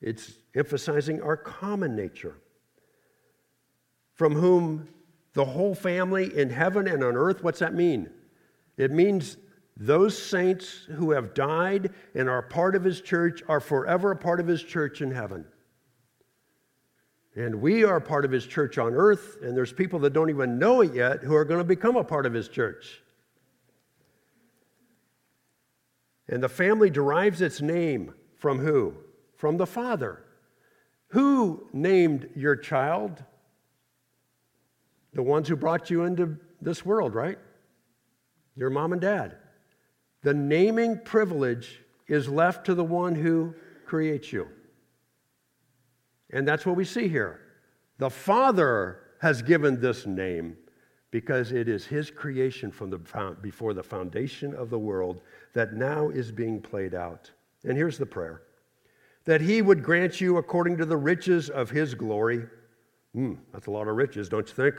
it's 0.00 0.34
emphasizing 0.54 1.20
our 1.22 1.36
common 1.36 1.96
nature. 1.96 2.36
From 4.14 4.32
whom 4.32 4.86
the 5.32 5.44
whole 5.44 5.74
family 5.74 6.38
in 6.38 6.50
heaven 6.50 6.86
and 6.86 7.02
on 7.02 7.16
earth, 7.16 7.42
what's 7.42 7.58
that 7.58 7.74
mean? 7.74 8.10
It 8.76 8.92
means 8.92 9.38
those 9.76 10.20
saints 10.20 10.86
who 10.94 11.10
have 11.10 11.34
died 11.34 11.92
and 12.14 12.28
are 12.28 12.42
part 12.42 12.74
of 12.74 12.82
his 12.82 13.00
church 13.00 13.42
are 13.48 13.60
forever 13.60 14.10
a 14.10 14.16
part 14.16 14.40
of 14.40 14.46
his 14.46 14.62
church 14.62 15.02
in 15.02 15.10
heaven. 15.10 15.44
And 17.34 17.60
we 17.60 17.84
are 17.84 18.00
part 18.00 18.24
of 18.24 18.30
his 18.30 18.46
church 18.46 18.78
on 18.78 18.94
earth, 18.94 19.36
and 19.42 19.54
there's 19.54 19.74
people 19.74 19.98
that 20.00 20.14
don't 20.14 20.30
even 20.30 20.58
know 20.58 20.80
it 20.80 20.94
yet 20.94 21.22
who 21.22 21.34
are 21.34 21.44
going 21.44 21.60
to 21.60 21.64
become 21.64 21.96
a 21.96 22.04
part 22.04 22.24
of 22.24 22.32
his 22.32 22.48
church. 22.48 23.02
And 26.28 26.42
the 26.42 26.48
family 26.48 26.88
derives 26.88 27.42
its 27.42 27.60
name 27.60 28.14
from 28.38 28.58
who? 28.58 28.94
From 29.36 29.58
the 29.58 29.66
father. 29.66 30.22
Who 31.08 31.68
named 31.74 32.30
your 32.34 32.56
child? 32.56 33.22
The 35.12 35.22
ones 35.22 35.48
who 35.48 35.56
brought 35.56 35.90
you 35.90 36.04
into 36.04 36.38
this 36.62 36.84
world, 36.84 37.14
right? 37.14 37.38
Your 38.56 38.70
mom 38.70 38.92
and 38.92 39.00
dad. 39.00 39.36
The 40.26 40.34
naming 40.34 40.98
privilege 41.04 41.84
is 42.08 42.28
left 42.28 42.66
to 42.66 42.74
the 42.74 42.82
one 42.82 43.14
who 43.14 43.54
creates 43.84 44.32
you. 44.32 44.48
And 46.30 46.48
that's 46.48 46.66
what 46.66 46.74
we 46.74 46.84
see 46.84 47.06
here. 47.06 47.42
The 47.98 48.10
Father 48.10 49.02
has 49.20 49.40
given 49.40 49.80
this 49.80 50.04
name 50.04 50.56
because 51.12 51.52
it 51.52 51.68
is 51.68 51.86
his 51.86 52.10
creation 52.10 52.72
from 52.72 52.90
the, 52.90 52.98
before 53.40 53.72
the 53.72 53.84
foundation 53.84 54.52
of 54.52 54.68
the 54.68 54.78
world 54.80 55.20
that 55.52 55.74
now 55.74 56.08
is 56.08 56.32
being 56.32 56.60
played 56.60 56.92
out. 56.92 57.30
And 57.62 57.76
here's 57.76 57.96
the 57.96 58.04
prayer 58.04 58.42
that 59.26 59.40
he 59.40 59.62
would 59.62 59.84
grant 59.84 60.20
you 60.20 60.38
according 60.38 60.76
to 60.78 60.84
the 60.84 60.96
riches 60.96 61.50
of 61.50 61.70
his 61.70 61.94
glory. 61.94 62.42
Hmm, 63.14 63.34
that's 63.52 63.68
a 63.68 63.70
lot 63.70 63.86
of 63.86 63.94
riches, 63.94 64.28
don't 64.28 64.48
you 64.48 64.54
think? 64.56 64.74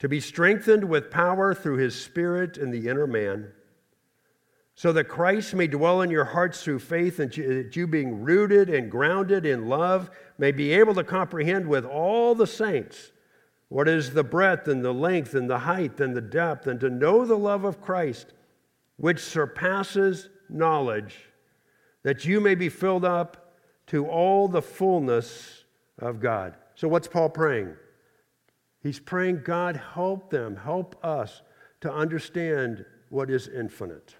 To 0.00 0.08
be 0.10 0.20
strengthened 0.20 0.84
with 0.84 1.10
power 1.10 1.54
through 1.54 1.78
his 1.78 1.98
spirit 1.98 2.58
in 2.58 2.70
the 2.70 2.86
inner 2.86 3.06
man 3.06 3.50
so 4.80 4.94
that 4.94 5.08
Christ 5.08 5.54
may 5.54 5.66
dwell 5.66 6.00
in 6.00 6.10
your 6.10 6.24
hearts 6.24 6.62
through 6.62 6.78
faith, 6.78 7.18
and 7.18 7.30
that 7.30 7.76
you, 7.76 7.86
being 7.86 8.22
rooted 8.22 8.70
and 8.70 8.90
grounded 8.90 9.44
in 9.44 9.68
love, 9.68 10.10
may 10.38 10.52
be 10.52 10.72
able 10.72 10.94
to 10.94 11.04
comprehend 11.04 11.68
with 11.68 11.84
all 11.84 12.34
the 12.34 12.46
saints 12.46 13.12
what 13.68 13.86
is 13.86 14.14
the 14.14 14.24
breadth 14.24 14.68
and 14.68 14.82
the 14.82 14.94
length 14.94 15.34
and 15.34 15.50
the 15.50 15.58
height 15.58 16.00
and 16.00 16.16
the 16.16 16.22
depth, 16.22 16.66
and 16.66 16.80
to 16.80 16.88
know 16.88 17.26
the 17.26 17.36
love 17.36 17.64
of 17.64 17.82
Christ, 17.82 18.32
which 18.96 19.18
surpasses 19.18 20.30
knowledge, 20.48 21.28
that 22.02 22.24
you 22.24 22.40
may 22.40 22.54
be 22.54 22.70
filled 22.70 23.04
up 23.04 23.52
to 23.88 24.06
all 24.06 24.48
the 24.48 24.62
fullness 24.62 25.64
of 25.98 26.20
God. 26.20 26.54
So, 26.74 26.88
what's 26.88 27.06
Paul 27.06 27.28
praying? 27.28 27.74
He's 28.82 28.98
praying, 28.98 29.42
God, 29.44 29.78
help 29.92 30.30
them, 30.30 30.56
help 30.56 30.96
us 31.04 31.42
to 31.82 31.92
understand 31.92 32.86
what 33.10 33.28
is 33.28 33.46
infinite. 33.46 34.14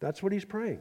That's 0.00 0.22
what 0.22 0.32
he's 0.32 0.44
praying. 0.44 0.80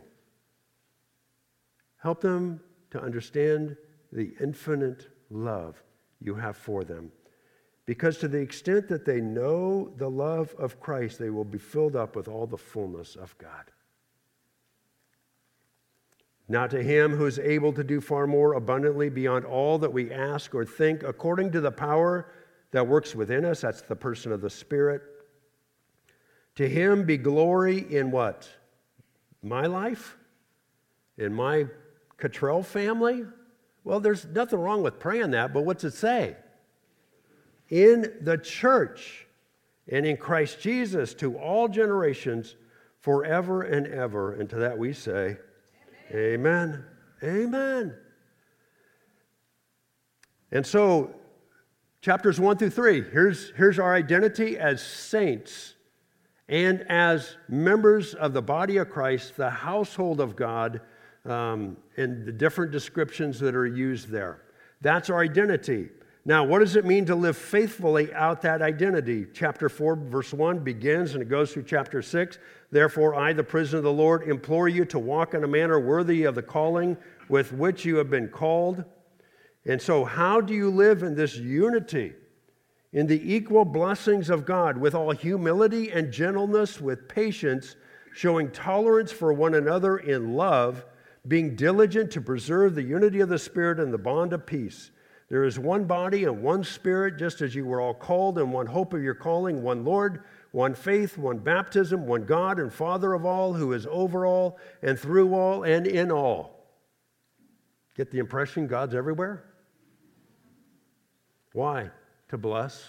Help 1.97 2.22
them 2.22 2.59
to 2.91 3.01
understand 3.01 3.76
the 4.11 4.34
infinite 4.39 5.07
love 5.30 5.82
you 6.20 6.36
have 6.36 6.57
for 6.57 6.84
them. 6.84 7.11
Because 7.86 8.18
to 8.18 8.28
the 8.28 8.39
extent 8.39 8.88
that 8.88 9.05
they 9.05 9.22
know 9.22 9.91
the 9.97 10.09
love 10.09 10.55
of 10.57 10.80
Christ, 10.80 11.20
they 11.20 11.30
will 11.30 11.43
be 11.43 11.57
filled 11.57 11.95
up 11.95 12.16
with 12.16 12.28
all 12.28 12.47
the 12.47 12.57
fullness 12.57 13.16
of 13.16 13.38
God. 13.38 13.72
Now, 16.47 16.68
to 16.68 16.82
him 16.82 17.16
who 17.16 17.26
is 17.26 17.39
able 17.39 17.74
to 17.74 17.84
do 17.84 17.99
far 17.99 18.28
more 18.28 18.53
abundantly 18.53 19.09
beyond 19.09 19.45
all 19.45 19.80
that 19.80 19.91
we 19.91 20.11
ask 20.11 20.53
or 20.53 20.63
think, 20.63 21.03
according 21.03 21.51
to 21.53 21.61
the 21.61 21.72
power 21.72 22.32
that 22.72 22.88
works 22.88 23.16
within 23.16 23.45
us, 23.45 23.61
that's 23.61 23.82
the 23.82 23.95
person 23.95 24.32
of 24.32 24.41
the 24.41 24.49
Spirit. 24.49 25.01
To 26.55 26.70
him 26.70 27.03
be 27.03 27.18
glory 27.18 27.80
in 27.91 28.11
what? 28.11 28.47
My 29.45 29.65
life, 29.65 30.17
in 31.17 31.33
my 31.33 31.65
Cottrell 32.17 32.63
family? 32.63 33.23
Well, 33.83 33.99
there's 33.99 34.25
nothing 34.25 34.59
wrong 34.59 34.81
with 34.81 34.99
praying 34.99 35.31
that, 35.31 35.53
but 35.53 35.61
what's 35.61 35.83
it 35.83 35.93
say? 35.93 36.35
In 37.69 38.13
the 38.21 38.37
church 38.37 39.27
and 39.87 40.05
in 40.05 40.17
Christ 40.17 40.59
Jesus 40.59 41.13
to 41.15 41.37
all 41.37 41.67
generations, 41.67 42.55
forever 43.05 43.61
and 43.61 43.85
ever. 43.85 44.33
And 44.33 44.49
to 44.49 44.55
that 44.55 44.75
we 44.79 44.91
say, 44.91 45.37
Amen. 46.09 46.83
Amen. 47.23 47.45
Amen. 47.45 47.95
And 50.51 50.65
so, 50.65 51.13
chapters 52.01 52.39
1 52.39 52.57
through 52.57 52.71
3, 52.71 53.03
here's, 53.11 53.51
here's 53.51 53.77
our 53.77 53.93
identity 53.93 54.57
as 54.57 54.81
saints 54.81 55.74
and 56.47 56.85
as 56.89 57.37
members 57.49 58.13
of 58.13 58.33
the 58.33 58.41
body 58.41 58.77
of 58.77 58.89
Christ, 58.89 59.35
the 59.35 59.49
household 59.49 60.19
of 60.19 60.35
God, 60.35 60.81
um, 61.25 61.77
and 61.97 62.25
the 62.25 62.31
different 62.31 62.71
descriptions 62.71 63.39
that 63.39 63.55
are 63.55 63.65
used 63.65 64.09
there. 64.09 64.43
That's 64.81 65.09
our 65.09 65.21
identity. 65.21 65.89
Now, 66.27 66.43
what 66.43 66.59
does 66.59 66.75
it 66.75 66.85
mean 66.85 67.05
to 67.05 67.15
live 67.15 67.37
faithfully 67.37 68.13
out 68.13 68.41
that 68.43 68.61
identity? 68.61 69.27
Chapter 69.33 69.69
4, 69.69 69.95
verse 69.95 70.33
1 70.33 70.59
begins 70.59 71.13
and 71.13 71.21
it 71.21 71.29
goes 71.29 71.53
through 71.53 71.63
chapter 71.63 72.01
6. 72.01 72.39
Therefore, 72.71 73.15
I, 73.15 73.33
the 73.33 73.43
prisoner 73.43 73.77
of 73.77 73.83
the 73.83 73.93
Lord, 73.93 74.23
implore 74.23 74.67
you 74.67 74.85
to 74.85 74.99
walk 74.99 75.33
in 75.33 75.43
a 75.43 75.47
manner 75.47 75.79
worthy 75.79 76.23
of 76.23 76.35
the 76.35 76.41
calling 76.41 76.97
with 77.29 77.53
which 77.53 77.85
you 77.85 77.97
have 77.97 78.09
been 78.09 78.27
called. 78.27 78.83
And 79.65 79.81
so, 79.81 80.03
how 80.03 80.41
do 80.41 80.53
you 80.53 80.69
live 80.69 81.03
in 81.03 81.15
this 81.15 81.37
unity? 81.37 82.13
In 82.95 83.07
the 83.07 83.33
equal 83.33 83.65
blessings 83.65 84.29
of 84.29 84.45
God 84.45 84.77
with 84.77 84.95
all 84.95 85.11
humility 85.11 85.91
and 85.91 86.13
gentleness, 86.13 86.79
with 86.79 87.09
patience, 87.09 87.75
showing 88.13 88.49
tolerance 88.49 89.11
for 89.11 89.33
one 89.33 89.53
another 89.53 89.97
in 89.97 90.33
love, 90.33 90.85
being 91.27 91.57
diligent 91.57 92.09
to 92.11 92.21
preserve 92.21 92.73
the 92.73 92.81
unity 92.81 93.19
of 93.19 93.27
the 93.27 93.37
Spirit 93.37 93.81
and 93.81 93.93
the 93.93 93.97
bond 93.97 94.31
of 94.31 94.45
peace. 94.45 94.91
There 95.27 95.43
is 95.43 95.59
one 95.59 95.83
body 95.83 96.23
and 96.23 96.41
one 96.41 96.63
Spirit, 96.63 97.17
just 97.17 97.41
as 97.41 97.53
you 97.53 97.65
were 97.65 97.81
all 97.81 97.93
called, 97.93 98.37
and 98.37 98.53
one 98.53 98.67
hope 98.67 98.93
of 98.93 99.03
your 99.03 99.13
calling, 99.13 99.61
one 99.61 99.83
Lord, 99.83 100.23
one 100.51 100.73
faith, 100.73 101.17
one 101.17 101.39
baptism, 101.39 102.07
one 102.07 102.23
God 102.23 102.59
and 102.59 102.71
Father 102.71 103.11
of 103.11 103.25
all, 103.25 103.51
who 103.51 103.73
is 103.73 103.85
over 103.91 104.25
all 104.25 104.57
and 104.81 104.97
through 104.97 105.33
all 105.35 105.63
and 105.63 105.85
in 105.85 106.13
all. 106.13 106.65
Get 107.97 108.09
the 108.09 108.19
impression 108.19 108.67
God's 108.67 108.95
everywhere? 108.95 109.43
Why? 111.51 111.89
To 112.36 112.39
bless, 112.39 112.83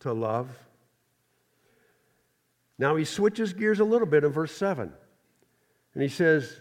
to 0.00 0.12
love. 0.12 0.48
Now 2.76 2.96
he 2.96 3.04
switches 3.04 3.52
gears 3.52 3.78
a 3.78 3.84
little 3.84 4.06
bit 4.06 4.24
in 4.24 4.32
verse 4.32 4.50
7. 4.50 4.92
And 5.94 6.02
he 6.02 6.08
says, 6.08 6.60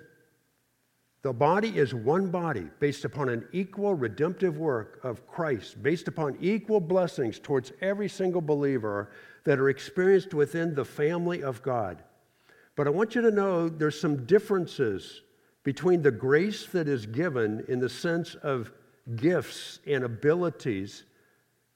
The 1.24 1.34
body 1.34 1.70
is 1.76 1.92
one 1.92 2.30
body 2.30 2.68
based 2.80 3.04
upon 3.04 3.30
an 3.30 3.48
equal 3.52 3.96
redemptive 3.96 4.60
work 4.60 5.00
of 5.04 5.26
Christ, 5.26 5.82
based 5.82 6.08
upon 6.08 6.38
equal 6.40 6.80
blessings 6.80 7.40
towards 7.40 7.72
every 7.82 8.08
single 8.08 8.42
believer 8.42 9.10
that 9.44 9.58
are 9.58 9.70
experienced 9.70 10.36
within 10.36 10.76
the 10.76 10.86
family 10.86 11.42
of 11.42 11.64
God. 11.64 12.04
But 12.76 12.86
I 12.86 12.92
want 12.92 13.16
you 13.16 13.24
to 13.24 13.32
know 13.32 13.70
there's 13.70 14.00
some 14.00 14.28
differences 14.28 15.24
between 15.64 16.04
the 16.04 16.12
grace 16.12 16.68
that 16.68 16.88
is 16.88 17.08
given 17.08 17.66
in 17.68 17.80
the 17.80 17.90
sense 17.90 18.36
of 18.36 18.72
gifts 19.16 19.80
and 19.88 20.04
abilities 20.04 21.06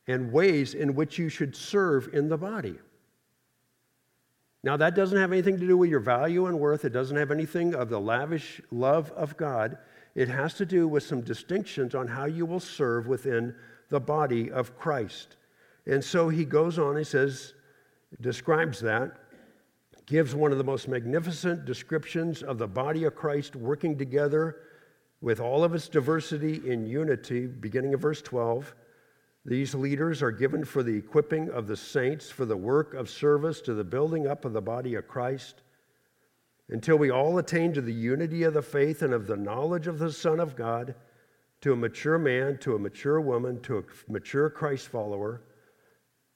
and 0.07 0.31
ways 0.31 0.73
in 0.73 0.95
which 0.95 1.17
you 1.17 1.29
should 1.29 1.55
serve 1.55 2.09
in 2.13 2.29
the 2.29 2.37
body. 2.37 2.79
Now, 4.63 4.75
that 4.77 4.95
doesn't 4.95 5.17
have 5.17 5.31
anything 5.31 5.59
to 5.59 5.67
do 5.67 5.77
with 5.77 5.89
your 5.89 5.99
value 5.99 6.47
and 6.47 6.59
worth. 6.59 6.83
It 6.83 6.89
doesn't 6.89 7.15
have 7.15 7.31
anything 7.31 7.75
of 7.75 7.89
the 7.89 7.99
lavish 7.99 8.61
love 8.71 9.11
of 9.11 9.37
God. 9.37 9.77
It 10.15 10.27
has 10.29 10.55
to 10.55 10.65
do 10.65 10.87
with 10.87 11.03
some 11.03 11.21
distinctions 11.21 11.93
on 11.93 12.07
how 12.07 12.25
you 12.25 12.45
will 12.45 12.59
serve 12.59 13.07
within 13.07 13.55
the 13.89 13.99
body 13.99 14.51
of 14.51 14.77
Christ. 14.77 15.37
And 15.85 16.03
so 16.03 16.27
he 16.27 16.43
goes 16.43 16.79
on, 16.79 16.97
he 16.97 17.03
says, 17.03 17.53
describes 18.19 18.79
that, 18.81 19.17
gives 20.05 20.33
one 20.33 20.51
of 20.51 20.57
the 20.57 20.63
most 20.63 20.87
magnificent 20.87 21.65
descriptions 21.65 22.41
of 22.41 22.57
the 22.57 22.67
body 22.67 23.03
of 23.03 23.15
Christ 23.15 23.55
working 23.55 23.97
together 23.97 24.57
with 25.21 25.39
all 25.39 25.63
of 25.63 25.73
its 25.75 25.87
diversity 25.87 26.61
in 26.69 26.85
unity, 26.85 27.45
beginning 27.47 27.93
of 27.93 28.01
verse 28.01 28.21
12. 28.21 28.73
These 29.47 29.73
leaders 29.73 30.21
are 30.21 30.31
given 30.31 30.65
for 30.65 30.83
the 30.83 30.97
equipping 30.97 31.49
of 31.49 31.67
the 31.67 31.77
saints 31.77 32.29
for 32.29 32.43
the 32.43 32.57
work 32.57 32.93
of 32.93 33.09
service 33.09 33.61
to 33.61 33.73
the 33.73 33.83
building 33.83 34.27
up 34.27 34.43
of 34.43 34.51
the 34.51 34.61
body 34.61 34.95
of 34.95 35.07
Christ 35.07 35.61
until 36.67 36.97
we 36.97 37.09
all 37.09 37.37
attain 37.37 37.71
to 37.71 37.79
the 37.79 37.93
unity 37.93 38.43
of 38.43 38.53
the 38.53 38.61
faith 38.61 39.01
and 39.01 39.13
of 39.13 39.25
the 39.25 39.37
knowledge 39.37 39.87
of 39.87 39.99
the 39.99 40.11
Son 40.11 40.41
of 40.41 40.57
God, 40.57 40.95
to 41.61 41.71
a 41.71 41.77
mature 41.77 42.19
man, 42.19 42.57
to 42.57 42.75
a 42.75 42.79
mature 42.79 43.21
woman, 43.21 43.61
to 43.61 43.77
a 43.77 44.11
mature 44.11 44.49
Christ 44.49 44.89
follower, 44.89 45.43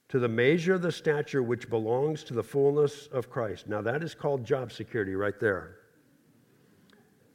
to 0.08 0.18
the 0.18 0.30
measure 0.30 0.76
of 0.76 0.82
the 0.82 0.92
stature 0.92 1.44
which 1.44 1.70
belongs 1.70 2.24
to 2.24 2.34
the 2.34 2.44
fullness 2.44 3.08
of 3.08 3.30
Christ. 3.30 3.68
Now, 3.68 3.82
that 3.82 4.04
is 4.04 4.16
called 4.16 4.46
job 4.46 4.72
security 4.72 5.16
right 5.16 5.38
there. 5.38 5.80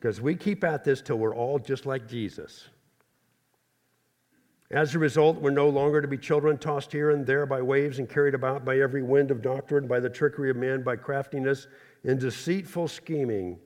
Because 0.01 0.22
we 0.22 0.37
keep 0.37 0.64
at 0.64 0.85
this 0.85 1.03
till 1.03 1.18
we're 1.18 1.37
all 1.37 1.59
just 1.59 1.85
like 1.85 2.09
Jesus. 2.09 2.68
As 4.71 4.95
a 4.95 4.99
result, 4.99 5.41
we're 5.41 5.51
no 5.51 5.69
longer 5.69 6.03
to 6.03 6.09
be 6.09 6.19
children 6.19 6.59
tossed 6.59 6.91
here 6.91 7.11
and 7.11 7.25
there 7.25 7.47
by 7.47 7.62
waves 7.62 8.01
and 8.01 8.09
carried 8.09 8.35
about 8.35 8.64
by 8.64 8.81
every 8.81 9.03
wind 9.03 9.31
of 9.31 9.41
doctrine, 9.41 9.87
by 9.87 10.01
the 10.01 10.11
trickery 10.11 10.51
of 10.51 10.57
man, 10.57 10.83
by 10.83 10.97
craftiness 10.97 11.69
and 12.03 12.19
deceitful 12.19 12.89
scheming. 12.89 13.61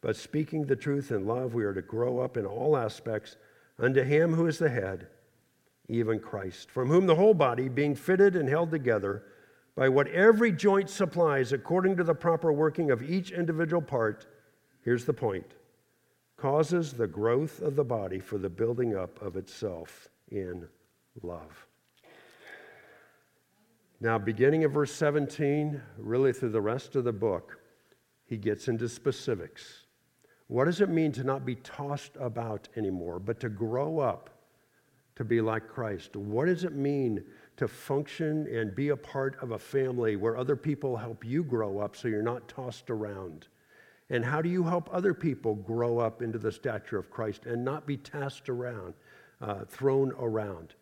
But 0.00 0.14
speaking 0.14 0.64
the 0.64 0.76
truth 0.76 1.10
in 1.10 1.26
love, 1.26 1.54
we 1.54 1.64
are 1.64 1.74
to 1.74 1.82
grow 1.82 2.20
up 2.20 2.36
in 2.36 2.46
all 2.46 2.76
aspects 2.76 3.36
unto 3.80 4.04
him 4.04 4.32
who 4.34 4.46
is 4.46 4.58
the 4.58 4.68
head, 4.68 5.08
even 5.88 6.20
Christ, 6.20 6.70
from 6.70 6.88
whom 6.88 7.06
the 7.06 7.16
whole 7.16 7.34
body, 7.34 7.68
being 7.68 7.96
fitted 7.96 8.36
and 8.36 8.48
held 8.48 8.70
together 8.70 9.24
by 9.74 9.88
what 9.88 10.06
every 10.08 10.52
joint 10.52 10.88
supplies 10.88 11.52
according 11.52 11.96
to 11.96 12.04
the 12.04 12.14
proper 12.14 12.52
working 12.52 12.92
of 12.92 13.02
each 13.02 13.32
individual 13.32 13.82
part, 13.82 14.26
here's 14.82 15.04
the 15.04 15.12
point, 15.12 15.50
causes 16.36 16.92
the 16.92 17.08
growth 17.08 17.60
of 17.60 17.74
the 17.74 17.82
body 17.82 18.20
for 18.20 18.38
the 18.38 18.48
building 18.48 18.94
up 18.94 19.20
of 19.20 19.36
itself 19.36 20.10
in 20.28 20.66
love. 21.22 21.66
Now, 24.00 24.18
beginning 24.18 24.64
of 24.64 24.72
verse 24.72 24.92
17, 24.92 25.80
really 25.98 26.32
through 26.32 26.50
the 26.50 26.60
rest 26.60 26.96
of 26.96 27.04
the 27.04 27.12
book, 27.12 27.58
he 28.26 28.36
gets 28.36 28.68
into 28.68 28.88
specifics. 28.88 29.84
What 30.48 30.66
does 30.66 30.80
it 30.80 30.90
mean 30.90 31.12
to 31.12 31.24
not 31.24 31.46
be 31.46 31.54
tossed 31.56 32.16
about 32.20 32.68
anymore, 32.76 33.18
but 33.18 33.40
to 33.40 33.48
grow 33.48 34.00
up 34.00 34.30
to 35.16 35.24
be 35.24 35.40
like 35.40 35.68
Christ? 35.68 36.16
What 36.16 36.46
does 36.46 36.64
it 36.64 36.74
mean 36.74 37.24
to 37.56 37.68
function 37.68 38.46
and 38.48 38.74
be 38.74 38.88
a 38.88 38.96
part 38.96 39.40
of 39.42 39.52
a 39.52 39.58
family 39.58 40.16
where 40.16 40.36
other 40.36 40.56
people 40.56 40.96
help 40.96 41.24
you 41.24 41.44
grow 41.44 41.78
up 41.78 41.96
so 41.96 42.08
you're 42.08 42.22
not 42.22 42.48
tossed 42.48 42.90
around? 42.90 43.46
And 44.10 44.24
how 44.24 44.42
do 44.42 44.48
you 44.48 44.64
help 44.64 44.88
other 44.92 45.14
people 45.14 45.54
grow 45.54 45.98
up 45.98 46.20
into 46.20 46.38
the 46.38 46.52
stature 46.52 46.98
of 46.98 47.10
Christ 47.10 47.46
and 47.46 47.64
not 47.64 47.86
be 47.86 47.96
tossed 47.96 48.48
around, 48.48 48.94
uh, 49.40 49.64
thrown 49.64 50.12
around? 50.18 50.74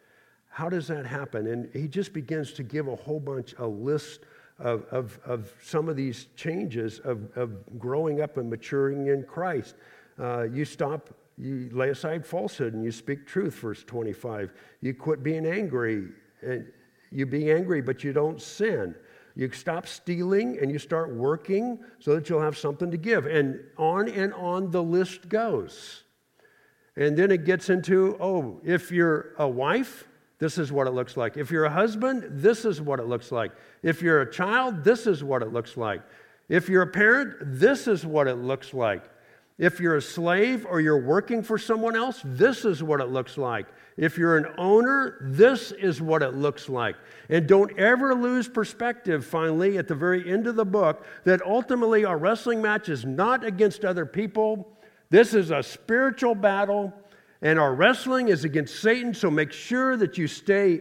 How 0.48 0.68
does 0.68 0.86
that 0.88 1.06
happen? 1.06 1.46
And 1.46 1.70
he 1.72 1.88
just 1.88 2.12
begins 2.12 2.52
to 2.54 2.62
give 2.62 2.88
a 2.88 2.96
whole 2.96 3.20
bunch, 3.20 3.54
a 3.58 3.66
list 3.66 4.20
of, 4.58 4.84
of, 4.90 5.18
of 5.24 5.52
some 5.62 5.88
of 5.88 5.96
these 5.96 6.28
changes 6.36 7.00
of, 7.00 7.36
of 7.36 7.78
growing 7.78 8.20
up 8.20 8.36
and 8.36 8.50
maturing 8.50 9.06
in 9.08 9.24
Christ. 9.24 9.76
Uh, 10.18 10.42
you 10.42 10.64
stop, 10.64 11.10
you 11.38 11.70
lay 11.72 11.88
aside 11.88 12.26
falsehood 12.26 12.74
and 12.74 12.84
you 12.84 12.92
speak 12.92 13.26
truth, 13.26 13.54
verse 13.54 13.82
25. 13.84 14.52
You 14.82 14.94
quit 14.94 15.22
being 15.22 15.46
angry 15.46 16.08
and 16.42 16.66
you 17.10 17.26
be 17.26 17.50
angry, 17.50 17.80
but 17.80 18.04
you 18.04 18.12
don't 18.12 18.40
sin. 18.40 18.94
You 19.34 19.50
stop 19.52 19.86
stealing 19.86 20.58
and 20.60 20.70
you 20.70 20.78
start 20.78 21.14
working 21.14 21.78
so 21.98 22.14
that 22.14 22.28
you'll 22.28 22.40
have 22.40 22.58
something 22.58 22.90
to 22.90 22.96
give. 22.96 23.26
And 23.26 23.60
on 23.78 24.08
and 24.08 24.34
on 24.34 24.70
the 24.70 24.82
list 24.82 25.28
goes. 25.28 26.01
And 26.96 27.16
then 27.16 27.30
it 27.30 27.44
gets 27.44 27.70
into 27.70 28.16
oh, 28.20 28.60
if 28.64 28.90
you're 28.90 29.34
a 29.38 29.48
wife, 29.48 30.06
this 30.38 30.58
is 30.58 30.72
what 30.72 30.86
it 30.86 30.90
looks 30.90 31.16
like. 31.16 31.36
If 31.36 31.50
you're 31.50 31.64
a 31.64 31.70
husband, 31.70 32.24
this 32.28 32.64
is 32.64 32.80
what 32.80 32.98
it 32.98 33.06
looks 33.06 33.30
like. 33.30 33.52
If 33.82 34.02
you're 34.02 34.22
a 34.22 34.30
child, 34.30 34.82
this 34.82 35.06
is 35.06 35.22
what 35.22 35.42
it 35.42 35.52
looks 35.52 35.76
like. 35.76 36.02
If 36.48 36.68
you're 36.68 36.82
a 36.82 36.86
parent, 36.86 37.36
this 37.40 37.86
is 37.86 38.04
what 38.04 38.26
it 38.26 38.34
looks 38.34 38.74
like. 38.74 39.04
If 39.58 39.78
you're 39.78 39.96
a 39.96 40.02
slave 40.02 40.66
or 40.68 40.80
you're 40.80 41.00
working 41.00 41.42
for 41.42 41.58
someone 41.58 41.94
else, 41.94 42.20
this 42.24 42.64
is 42.64 42.82
what 42.82 43.00
it 43.00 43.10
looks 43.10 43.38
like. 43.38 43.66
If 43.96 44.18
you're 44.18 44.36
an 44.36 44.46
owner, 44.58 45.18
this 45.20 45.70
is 45.70 46.02
what 46.02 46.22
it 46.22 46.34
looks 46.34 46.68
like. 46.68 46.96
And 47.28 47.46
don't 47.46 47.78
ever 47.78 48.14
lose 48.14 48.48
perspective, 48.48 49.24
finally, 49.24 49.78
at 49.78 49.86
the 49.86 49.94
very 49.94 50.28
end 50.28 50.46
of 50.46 50.56
the 50.56 50.64
book, 50.64 51.06
that 51.24 51.42
ultimately 51.42 52.04
our 52.04 52.18
wrestling 52.18 52.60
match 52.60 52.88
is 52.88 53.04
not 53.04 53.44
against 53.44 53.84
other 53.84 54.06
people. 54.06 54.76
This 55.12 55.34
is 55.34 55.50
a 55.50 55.62
spiritual 55.62 56.34
battle, 56.34 56.90
and 57.42 57.58
our 57.58 57.74
wrestling 57.74 58.28
is 58.28 58.46
against 58.46 58.80
Satan. 58.80 59.12
So 59.12 59.30
make 59.30 59.52
sure 59.52 59.94
that 59.98 60.16
you 60.16 60.26
stay 60.26 60.80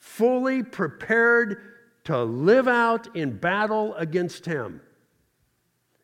fully 0.00 0.64
prepared 0.64 1.58
to 2.02 2.24
live 2.24 2.66
out 2.66 3.14
in 3.14 3.36
battle 3.36 3.94
against 3.94 4.44
him. 4.44 4.80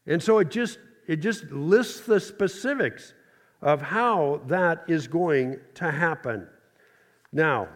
And 0.07 0.22
so 0.22 0.38
it 0.38 0.53
just 0.53 0.78
it 1.09 1.16
just 1.16 1.42
lists 1.51 2.03
the 2.03 2.20
specifics 2.20 3.14
of 3.61 3.82
how 3.82 4.42
that 4.46 4.84
is 4.86 5.09
going 5.09 5.59
to 5.74 5.90
happen. 5.90 6.46
Now, 7.32 7.66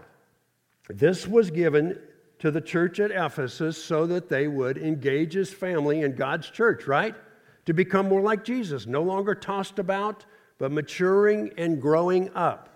this 0.89 1.27
was 1.27 1.51
given 1.51 1.99
to 2.39 2.53
the 2.53 2.61
church 2.61 3.01
at 3.01 3.11
Ephesus 3.11 3.85
so 3.85 4.07
that 4.07 4.29
they 4.29 4.47
would 4.47 4.79
engage 4.79 5.33
his 5.33 5.53
family 5.53 6.03
in 6.03 6.15
God's 6.15 6.49
church, 6.49 6.87
right? 6.87 7.17
To 7.67 7.73
become 7.73 8.09
more 8.09 8.21
like 8.21 8.45
Jesus, 8.45 8.87
no 8.87 9.03
longer 9.03 9.35
tossed 9.35 9.79
about, 9.79 10.27
but 10.59 10.71
maturing 10.71 11.51
and 11.57 11.81
growing 11.81 12.31
up. 12.35 12.69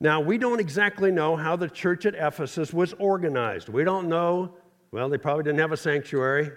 Now, 0.00 0.20
we 0.20 0.38
don't 0.38 0.60
exactly 0.60 1.10
know 1.10 1.36
how 1.36 1.56
the 1.56 1.68
church 1.68 2.04
at 2.04 2.14
Ephesus 2.14 2.72
was 2.72 2.92
organized. 2.94 3.68
We 3.68 3.84
don't 3.84 4.08
know, 4.08 4.54
well, 4.90 5.08
they 5.08 5.18
probably 5.18 5.44
didn't 5.44 5.60
have 5.60 5.72
a 5.72 5.76
sanctuary. 5.76 6.50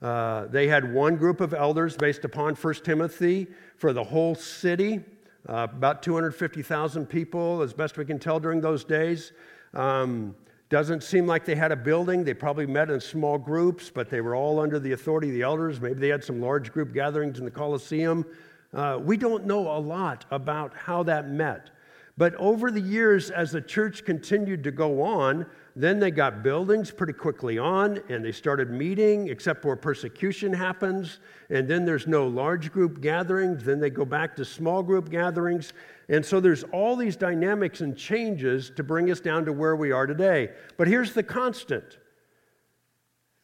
Uh, 0.00 0.46
they 0.46 0.68
had 0.68 0.92
one 0.92 1.16
group 1.16 1.40
of 1.40 1.54
elders 1.54 1.96
based 1.96 2.24
upon 2.24 2.54
1 2.54 2.74
Timothy 2.82 3.46
for 3.76 3.92
the 3.92 4.02
whole 4.02 4.34
city, 4.34 5.00
uh, 5.48 5.68
about 5.70 6.02
250,000 6.02 7.06
people, 7.06 7.62
as 7.62 7.72
best 7.72 7.98
we 7.98 8.04
can 8.04 8.18
tell 8.18 8.40
during 8.40 8.60
those 8.60 8.84
days. 8.84 9.32
Um, 9.74 10.34
doesn't 10.72 11.02
seem 11.02 11.26
like 11.26 11.44
they 11.44 11.54
had 11.54 11.70
a 11.70 11.76
building. 11.76 12.24
They 12.24 12.32
probably 12.32 12.64
met 12.64 12.88
in 12.88 12.98
small 12.98 13.36
groups, 13.36 13.90
but 13.90 14.08
they 14.08 14.22
were 14.22 14.34
all 14.34 14.58
under 14.58 14.78
the 14.78 14.92
authority 14.92 15.28
of 15.28 15.34
the 15.34 15.42
elders. 15.42 15.78
Maybe 15.78 16.00
they 16.00 16.08
had 16.08 16.24
some 16.24 16.40
large 16.40 16.72
group 16.72 16.94
gatherings 16.94 17.38
in 17.38 17.44
the 17.44 17.50
Colosseum. 17.50 18.24
Uh, 18.72 18.98
we 18.98 19.18
don't 19.18 19.44
know 19.44 19.70
a 19.70 19.76
lot 19.76 20.24
about 20.30 20.74
how 20.74 21.02
that 21.02 21.28
met. 21.28 21.68
But 22.16 22.34
over 22.36 22.70
the 22.70 22.80
years, 22.80 23.30
as 23.30 23.52
the 23.52 23.60
church 23.60 24.06
continued 24.06 24.64
to 24.64 24.70
go 24.70 25.02
on, 25.02 25.44
then 25.74 25.98
they 25.98 26.10
got 26.10 26.42
buildings 26.42 26.90
pretty 26.90 27.14
quickly 27.14 27.58
on, 27.58 28.00
and 28.10 28.22
they 28.22 28.32
started 28.32 28.70
meeting, 28.70 29.28
except 29.28 29.64
where 29.64 29.76
persecution 29.76 30.52
happens. 30.52 31.20
And 31.48 31.66
then 31.66 31.86
there's 31.86 32.06
no 32.06 32.26
large 32.26 32.70
group 32.72 33.00
gatherings. 33.00 33.64
Then 33.64 33.80
they 33.80 33.88
go 33.88 34.04
back 34.04 34.36
to 34.36 34.44
small 34.44 34.82
group 34.82 35.10
gatherings. 35.10 35.72
And 36.10 36.24
so 36.24 36.40
there's 36.40 36.62
all 36.64 36.94
these 36.94 37.16
dynamics 37.16 37.80
and 37.80 37.96
changes 37.96 38.70
to 38.76 38.82
bring 38.82 39.10
us 39.10 39.20
down 39.20 39.46
to 39.46 39.52
where 39.52 39.74
we 39.74 39.92
are 39.92 40.06
today. 40.06 40.50
But 40.76 40.88
here's 40.88 41.14
the 41.14 41.22
constant 41.22 41.98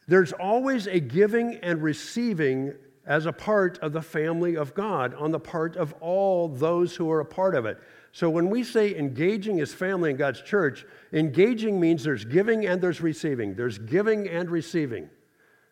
there's 0.07 0.33
always 0.33 0.87
a 0.87 1.01
giving 1.01 1.57
and 1.57 1.83
receiving 1.83 2.73
as 3.07 3.27
a 3.27 3.33
part 3.33 3.79
of 3.79 3.93
the 3.93 4.03
family 4.03 4.57
of 4.57 4.75
God 4.75 5.15
on 5.15 5.33
the 5.33 5.41
part 5.41 5.77
of 5.77 5.95
all 6.01 6.49
those 6.49 6.97
who 6.97 7.11
are 7.11 7.21
a 7.21 7.27
part 7.27 7.55
of 7.55 7.67
it. 7.67 7.79
So 8.19 8.29
when 8.29 8.51
we 8.51 8.65
say 8.65 8.97
engaging 8.97 9.61
as 9.61 9.73
family 9.73 10.11
in 10.11 10.17
God's 10.17 10.43
church, 10.43 10.85
engaging 11.13 11.79
means 11.79 12.03
there's 12.03 12.25
giving 12.25 12.67
and 12.67 12.81
there's 12.81 13.01
receiving. 13.01 13.55
There's 13.55 13.79
giving 13.79 14.29
and 14.29 14.51
receiving. 14.51 15.09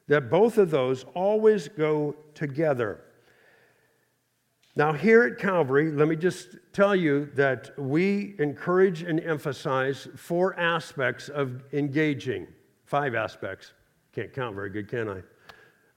That 0.06 0.30
both 0.30 0.56
of 0.56 0.70
those 0.70 1.04
always 1.16 1.66
go 1.66 2.14
together. 2.34 3.00
Now, 4.76 4.92
here 4.92 5.24
at 5.24 5.38
Calvary, 5.38 5.90
let 5.90 6.06
me 6.06 6.14
just 6.14 6.58
tell 6.72 6.94
you 6.94 7.28
that 7.34 7.76
we 7.76 8.36
encourage 8.38 9.02
and 9.02 9.18
emphasize 9.18 10.06
four 10.14 10.56
aspects 10.56 11.28
of 11.28 11.64
engaging. 11.72 12.46
Five 12.84 13.16
aspects. 13.16 13.72
Can't 14.12 14.32
count 14.32 14.54
very 14.54 14.70
good, 14.70 14.88
can 14.88 15.24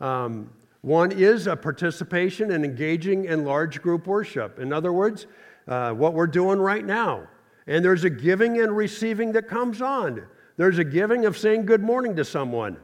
I? 0.02 0.26
Um, 0.26 0.50
one 0.82 1.12
is 1.12 1.46
a 1.46 1.56
participation 1.56 2.54
and 2.54 2.66
engaging 2.66 3.26
in 3.26 3.44
large 3.44 3.84
group 3.84 4.08
worship. 4.08 4.58
In 4.58 4.74
other 4.74 4.92
words, 4.94 5.28
uh, 5.70 5.94
what 5.94 6.14
we're 6.14 6.28
doing 6.28 6.60
right 6.60 6.84
now. 6.84 7.28
And 7.68 7.86
there's 7.86 8.04
a 8.04 8.10
giving 8.10 8.60
and 8.60 8.76
receiving 8.76 9.32
that 9.34 9.48
comes 9.48 9.82
on. 9.82 10.24
There's 10.58 10.80
a 10.80 10.84
giving 10.84 11.26
of 11.26 11.38
saying 11.38 11.68
good 11.68 11.82
morning 11.82 12.16
to 12.18 12.26
someone. 12.26 12.78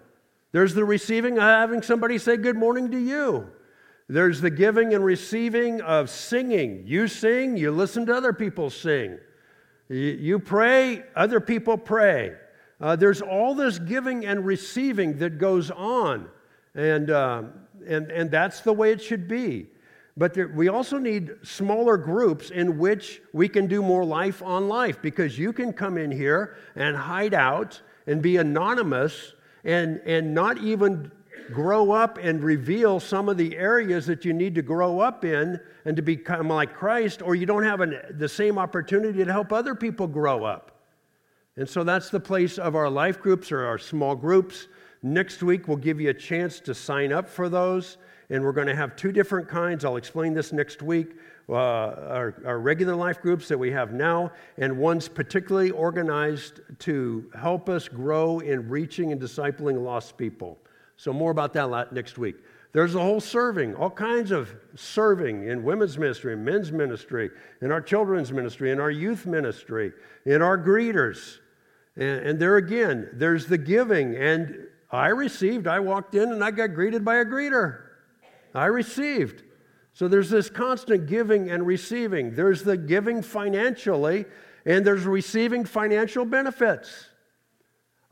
There's 0.52 0.74
the 0.74 0.86
receiving 0.86 1.38
of 1.38 1.44
having 1.44 1.82
somebody 1.82 2.18
say 2.18 2.38
good 2.38 2.56
morning 2.56 2.92
to 2.92 2.98
you. 2.98 3.50
There's 4.08 4.40
the 4.40 4.52
giving 4.52 4.94
and 4.94 5.04
receiving 5.04 5.82
of 5.82 6.10
singing. 6.12 6.84
You 6.86 7.08
sing, 7.08 7.58
you 7.58 7.72
listen 7.72 8.06
to 8.06 8.16
other 8.16 8.32
people 8.32 8.70
sing. 8.70 9.18
You 9.90 10.40
pray, 10.40 11.04
other 11.16 11.40
people 11.40 11.78
pray. 11.78 12.34
Uh, 12.80 12.96
there's 12.96 13.22
all 13.22 13.56
this 13.56 13.80
giving 13.80 14.26
and 14.26 14.46
receiving 14.46 15.18
that 15.18 15.40
goes 15.40 15.72
on. 15.72 16.30
And, 16.76 17.10
uh, 17.10 17.44
and, 17.88 18.12
and 18.12 18.30
that's 18.30 18.62
the 18.62 18.74
way 18.74 18.92
it 18.92 19.02
should 19.02 19.28
be. 19.28 19.68
But 20.18 20.34
there, 20.34 20.48
we 20.48 20.70
also 20.70 20.98
need 20.98 21.32
smaller 21.44 21.98
groups 21.98 22.50
in 22.50 22.78
which 22.78 23.22
we 23.34 23.50
can 23.50 23.68
do 23.68 23.82
more 23.82 24.06
life 24.06 24.42
on 24.42 24.70
life 24.70 25.02
because 25.02 25.38
you 25.38 25.52
can 25.52 25.74
come 25.74 25.98
in 25.98 26.10
here 26.10 26.56
and 26.76 26.96
hide 26.96 27.34
out 27.34 27.82
and 28.08 28.22
be 28.22 28.38
anonymous 28.38 29.34
and, 29.66 30.00
and 30.06 30.34
not 30.34 30.58
even 30.60 31.12
grow 31.52 31.92
up 31.92 32.18
and 32.18 32.44
reveal 32.44 33.00
some 33.00 33.28
of 33.28 33.38
the 33.38 33.58
areas 33.58 34.06
that 34.06 34.24
you 34.24 34.34
need 34.34 34.56
to 34.56 34.62
grow 34.62 35.00
up 35.00 35.26
in 35.26 35.60
and 35.84 35.96
to 35.96 36.02
become 36.02 36.48
like 36.48 36.74
Christ, 36.74 37.22
or 37.22 37.36
you 37.36 37.46
don't 37.46 37.64
have 37.64 37.82
an, 37.82 38.00
the 38.18 38.30
same 38.30 38.58
opportunity 38.58 39.24
to 39.24 39.32
help 39.32 39.52
other 39.52 39.76
people 39.76 40.08
grow 40.08 40.44
up. 40.44 40.72
And 41.58 41.68
so 41.68 41.84
that's 41.84 42.10
the 42.10 42.20
place 42.20 42.58
of 42.58 42.76
our 42.76 42.90
life 42.90 43.22
groups 43.22 43.52
or 43.52 43.66
our 43.66 43.78
small 43.78 44.16
groups. 44.16 44.68
Next 45.04 45.44
week, 45.44 45.68
we'll 45.68 45.78
give 45.78 46.02
you 46.02 46.10
a 46.10 46.14
chance 46.14 46.60
to 46.62 46.74
sign 46.74 47.14
up 47.14 47.30
for 47.30 47.48
those 47.50 47.98
and 48.30 48.44
we're 48.44 48.52
going 48.52 48.68
to 48.68 48.76
have 48.76 48.96
two 48.96 49.12
different 49.12 49.48
kinds. 49.48 49.86
I'll 49.86 49.98
explain 49.98 50.34
this 50.34 50.52
next 50.52 50.82
week. 50.82 51.16
Uh, 51.48 51.54
our, 51.54 52.42
our, 52.44 52.60
regular 52.60 52.96
life 52.96 53.22
groups 53.22 53.48
that 53.48 53.58
we 53.58 53.70
have 53.70 53.94
now, 53.94 54.32
and 54.58 54.76
one's 54.76 55.08
particularly 55.08 55.70
organized 55.70 56.62
to 56.80 57.30
help 57.40 57.70
us 57.70 57.88
grow 57.88 58.40
in 58.40 58.68
reaching 58.68 59.12
and 59.12 59.22
discipling 59.22 59.84
lost 59.84 60.18
people. 60.18 60.58
So, 60.98 61.14
more 61.14 61.30
about 61.30 61.54
that 61.54 61.94
next 61.94 62.18
week. 62.18 62.38
There's 62.76 62.96
a 62.96 63.00
whole 63.00 63.22
serving, 63.22 63.76
all 63.76 63.92
kinds 63.92 64.32
of 64.32 64.54
serving 64.76 65.48
in 65.48 65.64
women's 65.64 65.98
ministry, 65.98 66.34
in 66.34 66.44
men's 66.44 66.72
ministry, 66.72 67.30
in 67.62 67.72
our 67.72 67.80
children's 67.80 68.34
ministry, 68.34 68.72
in 68.72 68.80
our 68.80 68.92
youth 68.92 69.26
ministry, 69.26 69.94
in 70.26 70.42
our 70.42 70.58
greeters. 70.58 71.38
And, 71.96 72.26
and 72.26 72.40
there 72.40 72.58
again, 72.58 73.10
there's 73.14 73.46
the 73.46 73.58
giving 73.58 74.16
and 74.16 74.68
I 74.92 75.08
received. 75.08 75.68
I 75.68 75.80
walked 75.80 76.16
in 76.16 76.32
and 76.32 76.44
I 76.44 76.52
got 76.52 76.74
greeted 76.74 77.06
by 77.06 77.18
a 77.18 77.26
greeter. 77.26 77.85
I 78.56 78.66
received. 78.68 79.44
So 79.94 80.08
there's 80.08 80.30
this 80.30 80.50
constant 80.50 81.08
giving 81.08 81.50
and 81.50 81.66
receiving. 81.66 82.36
There's 82.36 82.64
the 82.64 82.78
giving 82.78 83.22
financially, 83.22 84.26
and 84.66 84.86
there's 84.86 85.04
receiving 85.04 85.64
financial 85.66 86.26
benefits. 86.26 87.10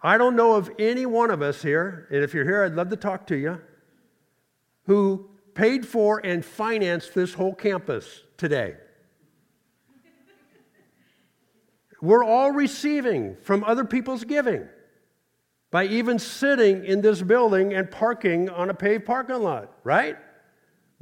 I 0.02 0.18
don't 0.18 0.36
know 0.36 0.54
of 0.54 0.70
any 0.80 1.06
one 1.06 1.32
of 1.32 1.42
us 1.42 1.62
here, 1.62 2.08
and 2.12 2.24
if 2.24 2.34
you're 2.34 2.46
here, 2.46 2.64
I'd 2.64 2.74
love 2.74 2.90
to 2.90 2.96
talk 2.96 3.28
to 3.28 3.36
you, 3.36 3.62
who 4.86 5.30
paid 5.56 5.86
for 5.86 6.20
and 6.26 6.44
financed 6.44 7.14
this 7.14 7.34
whole 7.34 7.54
campus 7.54 8.24
today. 8.38 8.76
We're 12.02 12.24
all 12.24 12.52
receiving 12.52 13.38
from 13.38 13.64
other 13.64 13.86
people's 13.86 14.26
giving 14.26 14.68
by 15.72 15.86
even 15.86 16.20
sitting 16.20 16.84
in 16.84 17.02
this 17.02 17.22
building 17.22 17.74
and 17.74 17.90
parking 17.90 18.50
on 18.50 18.70
a 18.70 18.74
paved 18.74 19.06
parking 19.06 19.42
lot, 19.42 19.72
right? 19.84 20.18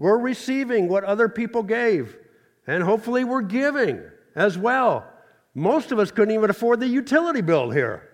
We're 0.02 0.18
receiving 0.18 0.88
what 0.88 1.04
other 1.04 1.30
people 1.30 1.62
gave, 1.62 2.18
and 2.66 2.82
hopefully 2.82 3.24
we're 3.24 3.43
giving 3.43 4.02
as 4.36 4.58
well. 4.58 5.06
Most 5.54 5.91
of 5.91 5.99
us 5.99 6.10
couldn't 6.10 6.34
even 6.34 6.49
afford 6.49 6.80
the 6.80 6.88
utility 6.88 7.41
bill 7.41 7.70
here. 7.70 8.10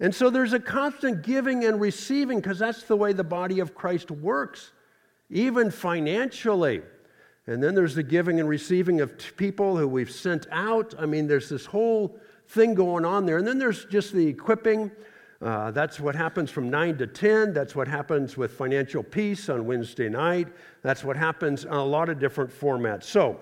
And 0.00 0.14
so 0.14 0.30
there's 0.30 0.54
a 0.54 0.58
constant 0.58 1.20
giving 1.20 1.66
and 1.66 1.78
receiving 1.78 2.40
because 2.40 2.58
that's 2.58 2.84
the 2.84 2.96
way 2.96 3.12
the 3.12 3.24
body 3.24 3.60
of 3.60 3.74
Christ 3.74 4.10
works, 4.10 4.72
even 5.28 5.70
financially. 5.70 6.80
And 7.46 7.62
then 7.62 7.74
there's 7.74 7.94
the 7.94 8.02
giving 8.02 8.40
and 8.40 8.48
receiving 8.48 9.02
of 9.02 9.36
people 9.36 9.76
who 9.76 9.86
we've 9.86 10.10
sent 10.10 10.46
out. 10.50 10.94
I 10.98 11.04
mean, 11.04 11.26
there's 11.26 11.50
this 11.50 11.66
whole 11.66 12.18
thing 12.48 12.72
going 12.72 13.04
on 13.04 13.26
there. 13.26 13.36
And 13.36 13.46
then 13.46 13.58
there's 13.58 13.84
just 13.84 14.14
the 14.14 14.26
equipping. 14.26 14.90
Uh, 15.42 15.70
that's 15.70 16.00
what 16.00 16.14
happens 16.14 16.50
from 16.50 16.70
9 16.70 16.96
to 16.98 17.06
10. 17.06 17.52
That's 17.52 17.74
what 17.74 17.88
happens 17.88 18.36
with 18.36 18.52
Financial 18.52 19.02
Peace 19.02 19.48
on 19.48 19.66
Wednesday 19.66 20.08
night. 20.08 20.48
That's 20.82 21.04
what 21.04 21.16
happens 21.16 21.64
in 21.64 21.72
a 21.72 21.84
lot 21.84 22.08
of 22.08 22.18
different 22.18 22.50
formats. 22.50 23.04
So, 23.04 23.40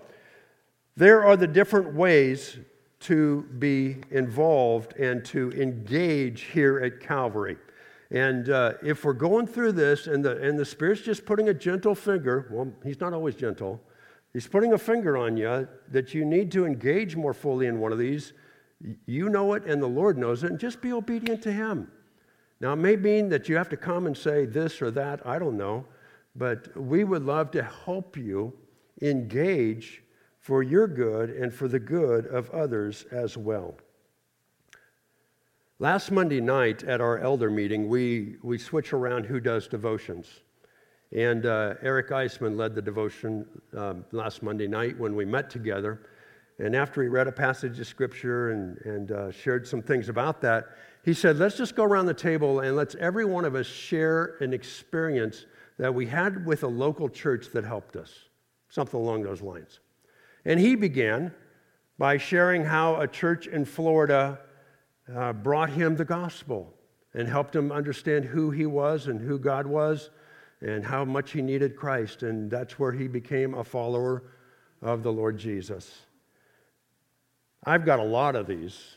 there 0.97 1.25
are 1.25 1.37
the 1.37 1.47
different 1.47 1.95
ways 1.95 2.59
to 3.01 3.43
be 3.59 3.97
involved 4.11 4.97
and 4.97 5.25
to 5.27 5.53
engage 5.53 6.43
here 6.43 6.81
at 6.81 7.01
Calvary. 7.01 7.57
And 8.11 8.49
uh, 8.49 8.75
if 8.83 9.05
we're 9.05 9.13
going 9.13 9.47
through 9.47 9.73
this 9.73 10.07
and 10.07 10.25
the, 10.25 10.41
and 10.41 10.59
the 10.59 10.65
Spirit's 10.65 11.03
just 11.03 11.27
putting 11.27 11.49
a 11.49 11.55
gentle 11.55 11.95
finger, 11.95 12.49
well, 12.51 12.73
He's 12.85 13.01
not 13.01 13.13
always 13.13 13.35
gentle, 13.35 13.81
He's 14.33 14.47
putting 14.47 14.73
a 14.73 14.79
finger 14.79 15.17
on 15.17 15.37
you 15.37 15.69
that 15.91 16.15
you 16.15 16.25
need 16.25 16.51
to 16.53 16.65
engage 16.65 17.17
more 17.17 17.35
fully 17.35 17.67
in 17.67 17.79
one 17.79 17.93
of 17.93 17.99
these. 17.99 18.33
You 19.07 19.29
know 19.29 19.55
it, 19.55 19.65
and 19.65 19.83
the 19.83 19.87
Lord 19.87 20.19
knows 20.19 20.45
it, 20.45 20.51
and 20.51 20.59
just 20.59 20.81
be 20.81 20.93
obedient 20.93 21.43
to 21.43 21.53
Him. 21.53 21.91
Now, 22.61 22.73
it 22.73 22.77
may 22.77 22.97
mean 22.97 23.29
that 23.31 23.49
you 23.49 23.57
have 23.57 23.69
to 23.71 23.77
come 23.77 24.07
and 24.07 24.17
say 24.17 24.47
this 24.47 24.81
or 24.81 24.91
that, 24.93 25.27
I 25.27 25.39
don't 25.39 25.57
know, 25.57 25.85
but 26.37 26.77
we 26.77 27.05
would 27.05 27.23
love 27.23 27.51
to 27.53 27.63
help 27.63 28.17
you 28.17 28.53
engage 29.03 30.03
for 30.39 30.63
your 30.63 30.87
good 30.87 31.31
and 31.31 31.53
for 31.53 31.69
the 31.69 31.79
good 31.79 32.27
of 32.27 32.51
others 32.51 33.05
as 33.11 33.37
well. 33.37 33.75
Last 35.79 36.11
Monday 36.11 36.41
night 36.41 36.85
at 36.85 37.01
our 37.01 37.19
elder 37.19 37.51
meeting, 37.51 37.89
we, 37.89 38.37
we 38.43 38.59
switch 38.59 38.93
around 38.93 39.25
who 39.25 39.41
does 39.41 39.67
devotions. 39.67 40.41
And 41.13 41.47
uh, 41.47 41.75
Eric 41.83 42.11
Eisman 42.11 42.57
led 42.57 42.75
the 42.75 42.83
devotion 42.83 43.47
um, 43.77 44.05
last 44.13 44.43
Monday 44.43 44.69
night 44.69 44.99
when 44.99 45.15
we 45.15 45.25
met 45.25 45.51
together. 45.51 46.09
And 46.59 46.77
after 46.77 47.03
he 47.03 47.09
read 47.09 47.27
a 47.27 47.33
passage 47.33 47.81
of 47.81 47.87
scripture 47.87 48.53
and, 48.53 48.79
and 48.85 49.13
uh, 49.13 49.31
shared 49.33 49.67
some 49.67 49.83
things 49.83 50.09
about 50.09 50.41
that, 50.43 50.67
he 51.05 51.13
said, 51.13 51.39
Let's 51.39 51.57
just 51.57 51.75
go 51.75 51.85
around 51.85 52.07
the 52.07 52.15
table 52.15 52.61
and 52.61 52.77
let's 52.77 52.95
every 52.97 53.25
one 53.25 53.45
of 53.45 53.55
us 53.55 53.67
share 53.67 54.37
an 54.41 54.53
experience 54.53 55.47
that 55.79 55.93
we 55.93 56.07
had 56.07 56.47
with 56.47 56.63
a 56.63 56.69
local 56.69 57.09
church 57.09 57.49
that 57.53 57.65
helped 57.65 57.97
us, 57.97 58.13
something 58.69 58.99
along 58.99 59.25
those 59.25 59.43
lines. 59.43 59.81
And 60.45 60.61
he 60.61 60.77
began 60.77 61.33
by 61.99 62.17
sharing 62.19 62.65
how 62.65 63.01
a 63.01 63.09
church 63.09 63.47
in 63.47 63.65
Florida 63.65 64.39
uh, 65.15 65.33
brought 65.33 65.71
him 65.71 65.97
the 65.97 66.05
gospel 66.05 66.73
and 67.15 67.29
helped 67.29 67.55
him 67.55 67.73
understand 67.73 68.25
who 68.25 68.51
he 68.51 68.67
was 68.67 69.09
and 69.09 69.21
who 69.21 69.39
God 69.39 69.67
was 69.67 70.11
and 70.61 70.85
how 70.85 71.05
much 71.05 71.33
he 71.33 71.43
needed 71.43 71.77
Christ. 71.77 72.23
And 72.23 72.51
that's 72.51 72.79
where 72.79 72.93
he 72.93 73.09
became 73.09 73.55
a 73.55 73.65
follower 73.65 74.25
of 74.83 75.03
the 75.03 75.13
Lord 75.13 75.39
Jesus. 75.39 76.07
I've 77.67 77.87
got 77.87 77.99
a 77.99 78.05
lot 78.05 78.37
of 78.37 78.47
these, 78.47 78.97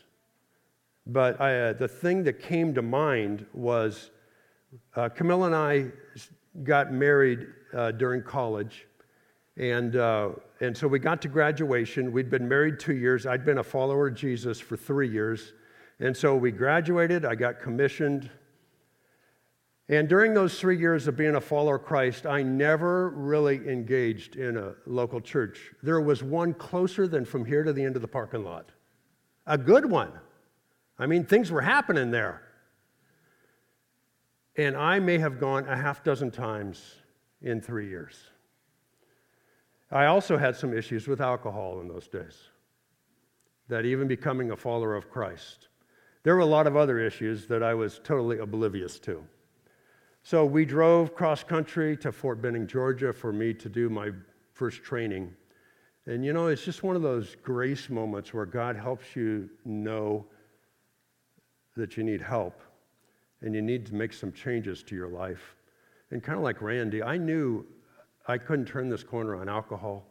but 1.06 1.40
I, 1.40 1.60
uh, 1.60 1.72
the 1.72 1.88
thing 1.88 2.22
that 2.24 2.42
came 2.42 2.74
to 2.74 2.82
mind 2.82 3.46
was 3.54 4.10
uh, 4.94 5.08
Camilla 5.08 5.46
and 5.46 5.54
I 5.54 5.86
got 6.64 6.92
married 6.92 7.46
uh, 7.74 7.92
during 7.92 8.22
college. 8.22 8.86
And, 9.56 9.96
uh, 9.96 10.30
and 10.60 10.76
so 10.76 10.86
we 10.86 10.98
got 10.98 11.22
to 11.22 11.28
graduation. 11.28 12.12
We'd 12.12 12.28
been 12.28 12.46
married 12.46 12.78
two 12.78 12.94
years. 12.94 13.26
I'd 13.26 13.44
been 13.44 13.58
a 13.58 13.64
follower 13.64 14.08
of 14.08 14.14
Jesus 14.14 14.60
for 14.60 14.76
three 14.76 15.08
years. 15.08 15.54
And 16.00 16.14
so 16.16 16.36
we 16.36 16.50
graduated. 16.50 17.24
I 17.24 17.34
got 17.34 17.60
commissioned 17.60 18.30
and 19.88 20.08
during 20.08 20.34
those 20.34 20.60
three 20.60 20.78
years 20.78 21.08
of 21.08 21.16
being 21.16 21.36
a 21.36 21.40
follower 21.40 21.76
of 21.76 21.84
Christ, 21.84 22.26
I 22.26 22.42
never 22.42 23.08
really 23.10 23.56
engaged 23.68 24.36
in 24.36 24.58
a 24.58 24.74
local 24.86 25.20
church. 25.20 25.72
There 25.82 26.00
was 26.00 26.22
one 26.22 26.52
closer 26.52 27.08
than 27.08 27.24
from 27.24 27.44
here 27.44 27.64
to 27.64 27.72
the 27.72 27.82
end 27.82 27.96
of 27.96 28.02
the 28.02 28.08
parking 28.08 28.44
lot. 28.44 28.70
A 29.46 29.56
good 29.56 29.86
one. 29.86 30.12
I 30.98 31.06
mean, 31.06 31.24
things 31.24 31.50
were 31.50 31.62
happening 31.62 32.10
there. 32.10 32.42
And 34.56 34.76
I 34.76 34.98
may 34.98 35.18
have 35.18 35.40
gone 35.40 35.66
a 35.68 35.76
half 35.76 36.04
dozen 36.04 36.32
times 36.32 36.96
in 37.40 37.60
three 37.60 37.88
years. 37.88 38.16
I 39.90 40.04
also 40.06 40.36
had 40.36 40.54
some 40.54 40.76
issues 40.76 41.08
with 41.08 41.20
alcohol 41.20 41.80
in 41.80 41.88
those 41.88 42.08
days, 42.08 42.36
that 43.68 43.86
even 43.86 44.06
becoming 44.06 44.50
a 44.50 44.56
follower 44.56 44.94
of 44.96 45.08
Christ. 45.10 45.68
There 46.24 46.34
were 46.34 46.42
a 46.42 46.46
lot 46.46 46.66
of 46.66 46.76
other 46.76 46.98
issues 46.98 47.46
that 47.46 47.62
I 47.62 47.72
was 47.72 48.00
totally 48.04 48.38
oblivious 48.38 48.98
to. 49.00 49.24
So 50.28 50.44
we 50.44 50.66
drove 50.66 51.14
cross 51.14 51.42
country 51.42 51.96
to 51.96 52.12
Fort 52.12 52.42
Benning, 52.42 52.66
Georgia 52.66 53.14
for 53.14 53.32
me 53.32 53.54
to 53.54 53.66
do 53.70 53.88
my 53.88 54.10
first 54.52 54.82
training. 54.82 55.34
And 56.04 56.22
you 56.22 56.34
know, 56.34 56.48
it's 56.48 56.62
just 56.62 56.82
one 56.82 56.96
of 56.96 57.00
those 57.00 57.34
grace 57.42 57.88
moments 57.88 58.34
where 58.34 58.44
God 58.44 58.76
helps 58.76 59.16
you 59.16 59.48
know 59.64 60.26
that 61.78 61.96
you 61.96 62.04
need 62.04 62.20
help 62.20 62.60
and 63.40 63.54
you 63.54 63.62
need 63.62 63.86
to 63.86 63.94
make 63.94 64.12
some 64.12 64.30
changes 64.30 64.82
to 64.82 64.94
your 64.94 65.08
life. 65.08 65.56
And 66.10 66.22
kind 66.22 66.36
of 66.36 66.44
like 66.44 66.60
Randy, 66.60 67.02
I 67.02 67.16
knew 67.16 67.64
I 68.26 68.36
couldn't 68.36 68.66
turn 68.66 68.90
this 68.90 69.02
corner 69.02 69.34
on 69.34 69.48
alcohol. 69.48 70.04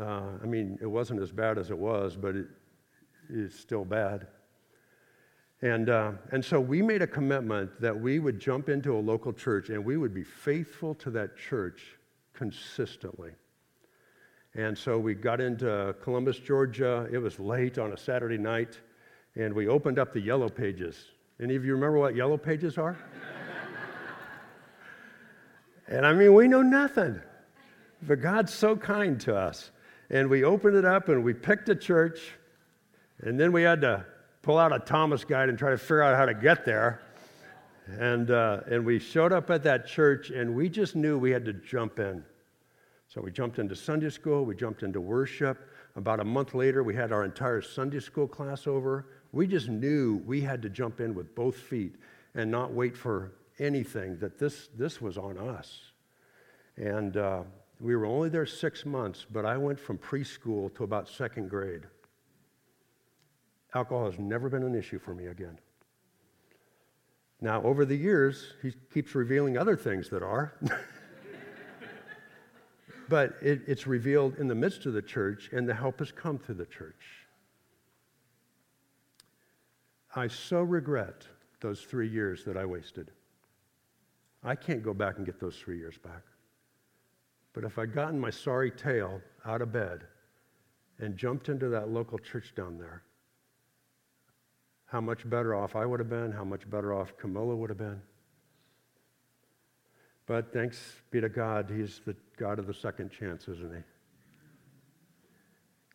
Uh, 0.00 0.28
I 0.42 0.46
mean, 0.46 0.78
it 0.80 0.86
wasn't 0.86 1.20
as 1.20 1.30
bad 1.30 1.58
as 1.58 1.70
it 1.70 1.76
was, 1.76 2.16
but 2.16 2.36
it, 2.36 2.46
it's 3.28 3.60
still 3.60 3.84
bad. 3.84 4.28
And, 5.62 5.90
uh, 5.90 6.12
and 6.32 6.42
so 6.42 6.58
we 6.58 6.80
made 6.80 7.02
a 7.02 7.06
commitment 7.06 7.80
that 7.80 7.98
we 7.98 8.18
would 8.18 8.40
jump 8.40 8.70
into 8.70 8.96
a 8.96 9.00
local 9.00 9.32
church 9.32 9.68
and 9.68 9.84
we 9.84 9.98
would 9.98 10.14
be 10.14 10.24
faithful 10.24 10.94
to 10.96 11.10
that 11.10 11.36
church 11.36 11.96
consistently. 12.32 13.32
And 14.54 14.76
so 14.76 14.98
we 14.98 15.14
got 15.14 15.40
into 15.40 15.94
Columbus, 16.02 16.38
Georgia. 16.38 17.06
It 17.12 17.18
was 17.18 17.38
late 17.38 17.78
on 17.78 17.92
a 17.92 17.96
Saturday 17.96 18.38
night, 18.38 18.80
and 19.36 19.54
we 19.54 19.68
opened 19.68 19.98
up 19.98 20.12
the 20.12 20.20
yellow 20.20 20.48
pages. 20.48 20.96
Any 21.40 21.54
of 21.54 21.64
you 21.64 21.74
remember 21.74 21.98
what 21.98 22.16
yellow 22.16 22.36
pages 22.36 22.76
are? 22.76 22.98
and 25.86 26.04
I 26.04 26.12
mean, 26.12 26.34
we 26.34 26.48
know 26.48 26.62
nothing, 26.62 27.20
but 28.02 28.20
God's 28.20 28.52
so 28.52 28.76
kind 28.76 29.20
to 29.20 29.36
us. 29.36 29.70
And 30.08 30.28
we 30.28 30.42
opened 30.42 30.76
it 30.76 30.84
up 30.84 31.08
and 31.08 31.22
we 31.22 31.32
picked 31.32 31.68
a 31.68 31.76
church, 31.76 32.32
and 33.20 33.38
then 33.38 33.52
we 33.52 33.62
had 33.62 33.82
to 33.82 34.04
pull 34.42 34.58
out 34.58 34.72
a 34.72 34.78
Thomas 34.78 35.24
guide 35.24 35.48
and 35.48 35.58
try 35.58 35.70
to 35.70 35.78
figure 35.78 36.02
out 36.02 36.16
how 36.16 36.26
to 36.26 36.34
get 36.34 36.64
there. 36.64 37.00
And, 37.98 38.30
uh, 38.30 38.60
and 38.70 38.84
we 38.84 38.98
showed 38.98 39.32
up 39.32 39.50
at 39.50 39.62
that 39.64 39.86
church 39.86 40.30
and 40.30 40.54
we 40.54 40.68
just 40.68 40.94
knew 40.96 41.18
we 41.18 41.30
had 41.30 41.44
to 41.44 41.52
jump 41.52 41.98
in. 41.98 42.24
So 43.08 43.20
we 43.20 43.32
jumped 43.32 43.58
into 43.58 43.74
Sunday 43.74 44.10
school, 44.10 44.44
we 44.44 44.54
jumped 44.54 44.82
into 44.82 45.00
worship. 45.00 45.58
About 45.96 46.20
a 46.20 46.24
month 46.24 46.54
later, 46.54 46.84
we 46.84 46.94
had 46.94 47.10
our 47.10 47.24
entire 47.24 47.60
Sunday 47.60 47.98
school 47.98 48.28
class 48.28 48.68
over. 48.68 49.06
We 49.32 49.48
just 49.48 49.68
knew 49.68 50.22
we 50.24 50.40
had 50.40 50.62
to 50.62 50.68
jump 50.68 51.00
in 51.00 51.14
with 51.14 51.34
both 51.34 51.56
feet 51.56 51.96
and 52.36 52.48
not 52.48 52.72
wait 52.72 52.96
for 52.96 53.32
anything, 53.58 54.16
that 54.18 54.38
this, 54.38 54.68
this 54.76 55.00
was 55.00 55.18
on 55.18 55.36
us. 55.36 55.80
And 56.76 57.16
uh, 57.16 57.42
we 57.80 57.96
were 57.96 58.06
only 58.06 58.28
there 58.28 58.46
six 58.46 58.86
months, 58.86 59.26
but 59.30 59.44
I 59.44 59.56
went 59.56 59.80
from 59.80 59.98
preschool 59.98 60.72
to 60.76 60.84
about 60.84 61.08
second 61.08 61.50
grade. 61.50 61.82
Alcohol 63.74 64.10
has 64.10 64.18
never 64.18 64.48
been 64.48 64.62
an 64.62 64.74
issue 64.74 64.98
for 64.98 65.14
me 65.14 65.26
again. 65.26 65.58
Now, 67.40 67.62
over 67.62 67.84
the 67.84 67.96
years, 67.96 68.54
he 68.60 68.72
keeps 68.92 69.14
revealing 69.14 69.56
other 69.56 69.76
things 69.76 70.10
that 70.10 70.22
are. 70.22 70.54
but 73.08 73.36
it, 73.40 73.62
it's 73.66 73.86
revealed 73.86 74.36
in 74.36 74.46
the 74.46 74.54
midst 74.54 74.86
of 74.86 74.92
the 74.92 75.02
church, 75.02 75.48
and 75.52 75.68
the 75.68 75.74
help 75.74 76.00
has 76.00 76.12
come 76.12 76.38
through 76.38 76.56
the 76.56 76.66
church. 76.66 77.26
I 80.14 80.28
so 80.28 80.62
regret 80.62 81.26
those 81.60 81.82
three 81.82 82.08
years 82.08 82.44
that 82.44 82.56
I 82.56 82.64
wasted. 82.64 83.10
I 84.42 84.54
can't 84.54 84.82
go 84.82 84.92
back 84.92 85.16
and 85.16 85.26
get 85.26 85.38
those 85.38 85.56
three 85.56 85.78
years 85.78 85.98
back. 85.98 86.22
But 87.52 87.64
if 87.64 87.78
I'd 87.78 87.94
gotten 87.94 88.18
my 88.18 88.30
sorry 88.30 88.70
tail 88.70 89.20
out 89.44 89.62
of 89.62 89.72
bed 89.72 90.04
and 90.98 91.16
jumped 91.16 91.48
into 91.48 91.68
that 91.68 91.88
local 91.88 92.18
church 92.18 92.54
down 92.54 92.78
there, 92.78 93.02
how 94.90 95.00
much 95.00 95.28
better 95.28 95.54
off 95.54 95.76
I 95.76 95.86
would 95.86 96.00
have 96.00 96.10
been, 96.10 96.32
how 96.32 96.44
much 96.44 96.68
better 96.68 96.92
off 96.92 97.16
Camilla 97.16 97.54
would 97.54 97.70
have 97.70 97.78
been. 97.78 98.00
But 100.26 100.52
thanks 100.52 100.94
be 101.10 101.20
to 101.20 101.28
God, 101.28 101.70
He's 101.74 102.00
the 102.04 102.16
God 102.36 102.58
of 102.58 102.66
the 102.66 102.74
second 102.74 103.10
chance, 103.10 103.46
isn't 103.48 103.72
He? 103.72 103.82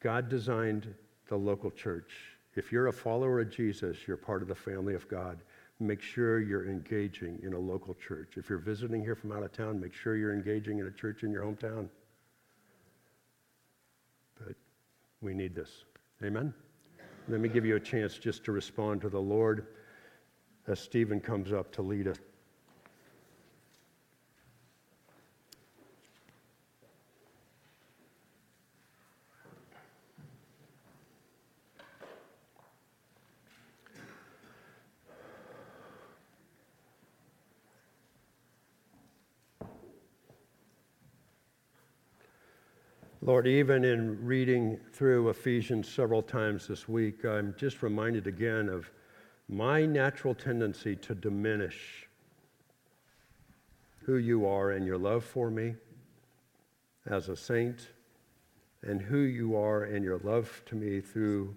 God 0.01 0.29
designed 0.29 0.93
the 1.27 1.35
local 1.35 1.71
church. 1.71 2.11
If 2.55 2.71
you're 2.71 2.87
a 2.87 2.93
follower 2.93 3.41
of 3.41 3.51
Jesus, 3.51 3.97
you're 4.07 4.17
part 4.17 4.41
of 4.41 4.47
the 4.47 4.55
family 4.55 4.93
of 4.93 5.07
God. 5.09 5.39
Make 5.81 6.01
sure 6.01 6.39
you're 6.39 6.69
engaging 6.69 7.39
in 7.43 7.53
a 7.53 7.59
local 7.59 7.95
church. 7.95 8.33
If 8.37 8.49
you're 8.49 8.59
visiting 8.59 9.01
here 9.01 9.15
from 9.15 9.33
out 9.33 9.43
of 9.43 9.51
town, 9.51 9.81
make 9.81 9.93
sure 9.93 10.15
you're 10.15 10.33
engaging 10.33 10.79
in 10.79 10.87
a 10.87 10.91
church 10.91 11.23
in 11.23 11.31
your 11.31 11.43
hometown. 11.43 11.89
But 14.39 14.55
we 15.21 15.33
need 15.33 15.53
this. 15.53 15.83
Amen? 16.23 16.53
Let 17.27 17.39
me 17.39 17.49
give 17.49 17.65
you 17.65 17.75
a 17.75 17.79
chance 17.79 18.19
just 18.19 18.43
to 18.45 18.51
respond 18.51 19.01
to 19.01 19.09
the 19.09 19.19
Lord 19.19 19.65
as 20.67 20.79
Stephen 20.79 21.19
comes 21.19 21.51
up 21.51 21.71
to 21.73 21.81
lead 21.81 22.07
us. 22.07 22.17
Lord, 43.35 43.47
even 43.47 43.83
in 43.83 44.25
reading 44.25 44.79
through 44.93 45.27
Ephesians 45.27 45.89
several 45.89 46.21
times 46.21 46.67
this 46.67 46.87
week, 46.87 47.25
I'm 47.25 47.53
just 47.57 47.83
reminded 47.83 48.27
again 48.27 48.69
of 48.69 48.89
my 49.49 49.85
natural 49.85 50.33
tendency 50.33 50.95
to 50.95 51.13
diminish 51.13 52.07
who 54.05 54.15
you 54.15 54.45
are 54.45 54.71
and 54.71 54.85
your 54.85 54.97
love 54.97 55.25
for 55.25 55.51
me 55.51 55.75
as 57.07 57.27
a 57.27 57.35
saint, 57.35 57.89
and 58.83 59.01
who 59.01 59.17
you 59.17 59.57
are 59.57 59.83
and 59.83 60.01
your 60.01 60.19
love 60.19 60.61
to 60.67 60.75
me 60.75 61.01
through 61.01 61.53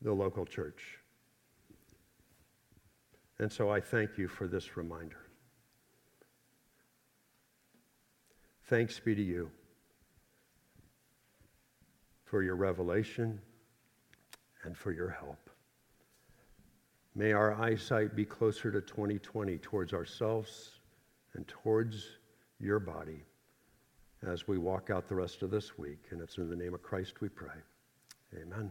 the 0.00 0.12
local 0.12 0.46
church. 0.46 0.96
And 3.40 3.50
so 3.50 3.68
I 3.68 3.80
thank 3.80 4.16
you 4.16 4.28
for 4.28 4.46
this 4.46 4.76
reminder. 4.76 5.29
Thanks 8.70 9.00
be 9.00 9.16
to 9.16 9.22
you 9.22 9.50
for 12.24 12.44
your 12.44 12.54
revelation 12.54 13.40
and 14.62 14.76
for 14.76 14.92
your 14.92 15.10
help. 15.10 15.50
May 17.16 17.32
our 17.32 17.60
eyesight 17.60 18.14
be 18.14 18.24
closer 18.24 18.70
to 18.70 18.80
2020 18.80 19.58
towards 19.58 19.92
ourselves 19.92 20.78
and 21.34 21.48
towards 21.48 22.10
your 22.60 22.78
body 22.78 23.24
as 24.24 24.46
we 24.46 24.56
walk 24.56 24.88
out 24.88 25.08
the 25.08 25.16
rest 25.16 25.42
of 25.42 25.50
this 25.50 25.76
week. 25.76 26.04
And 26.10 26.22
it's 26.22 26.38
in 26.38 26.48
the 26.48 26.54
name 26.54 26.72
of 26.72 26.80
Christ 26.80 27.20
we 27.20 27.28
pray. 27.28 27.58
Amen. 28.40 28.70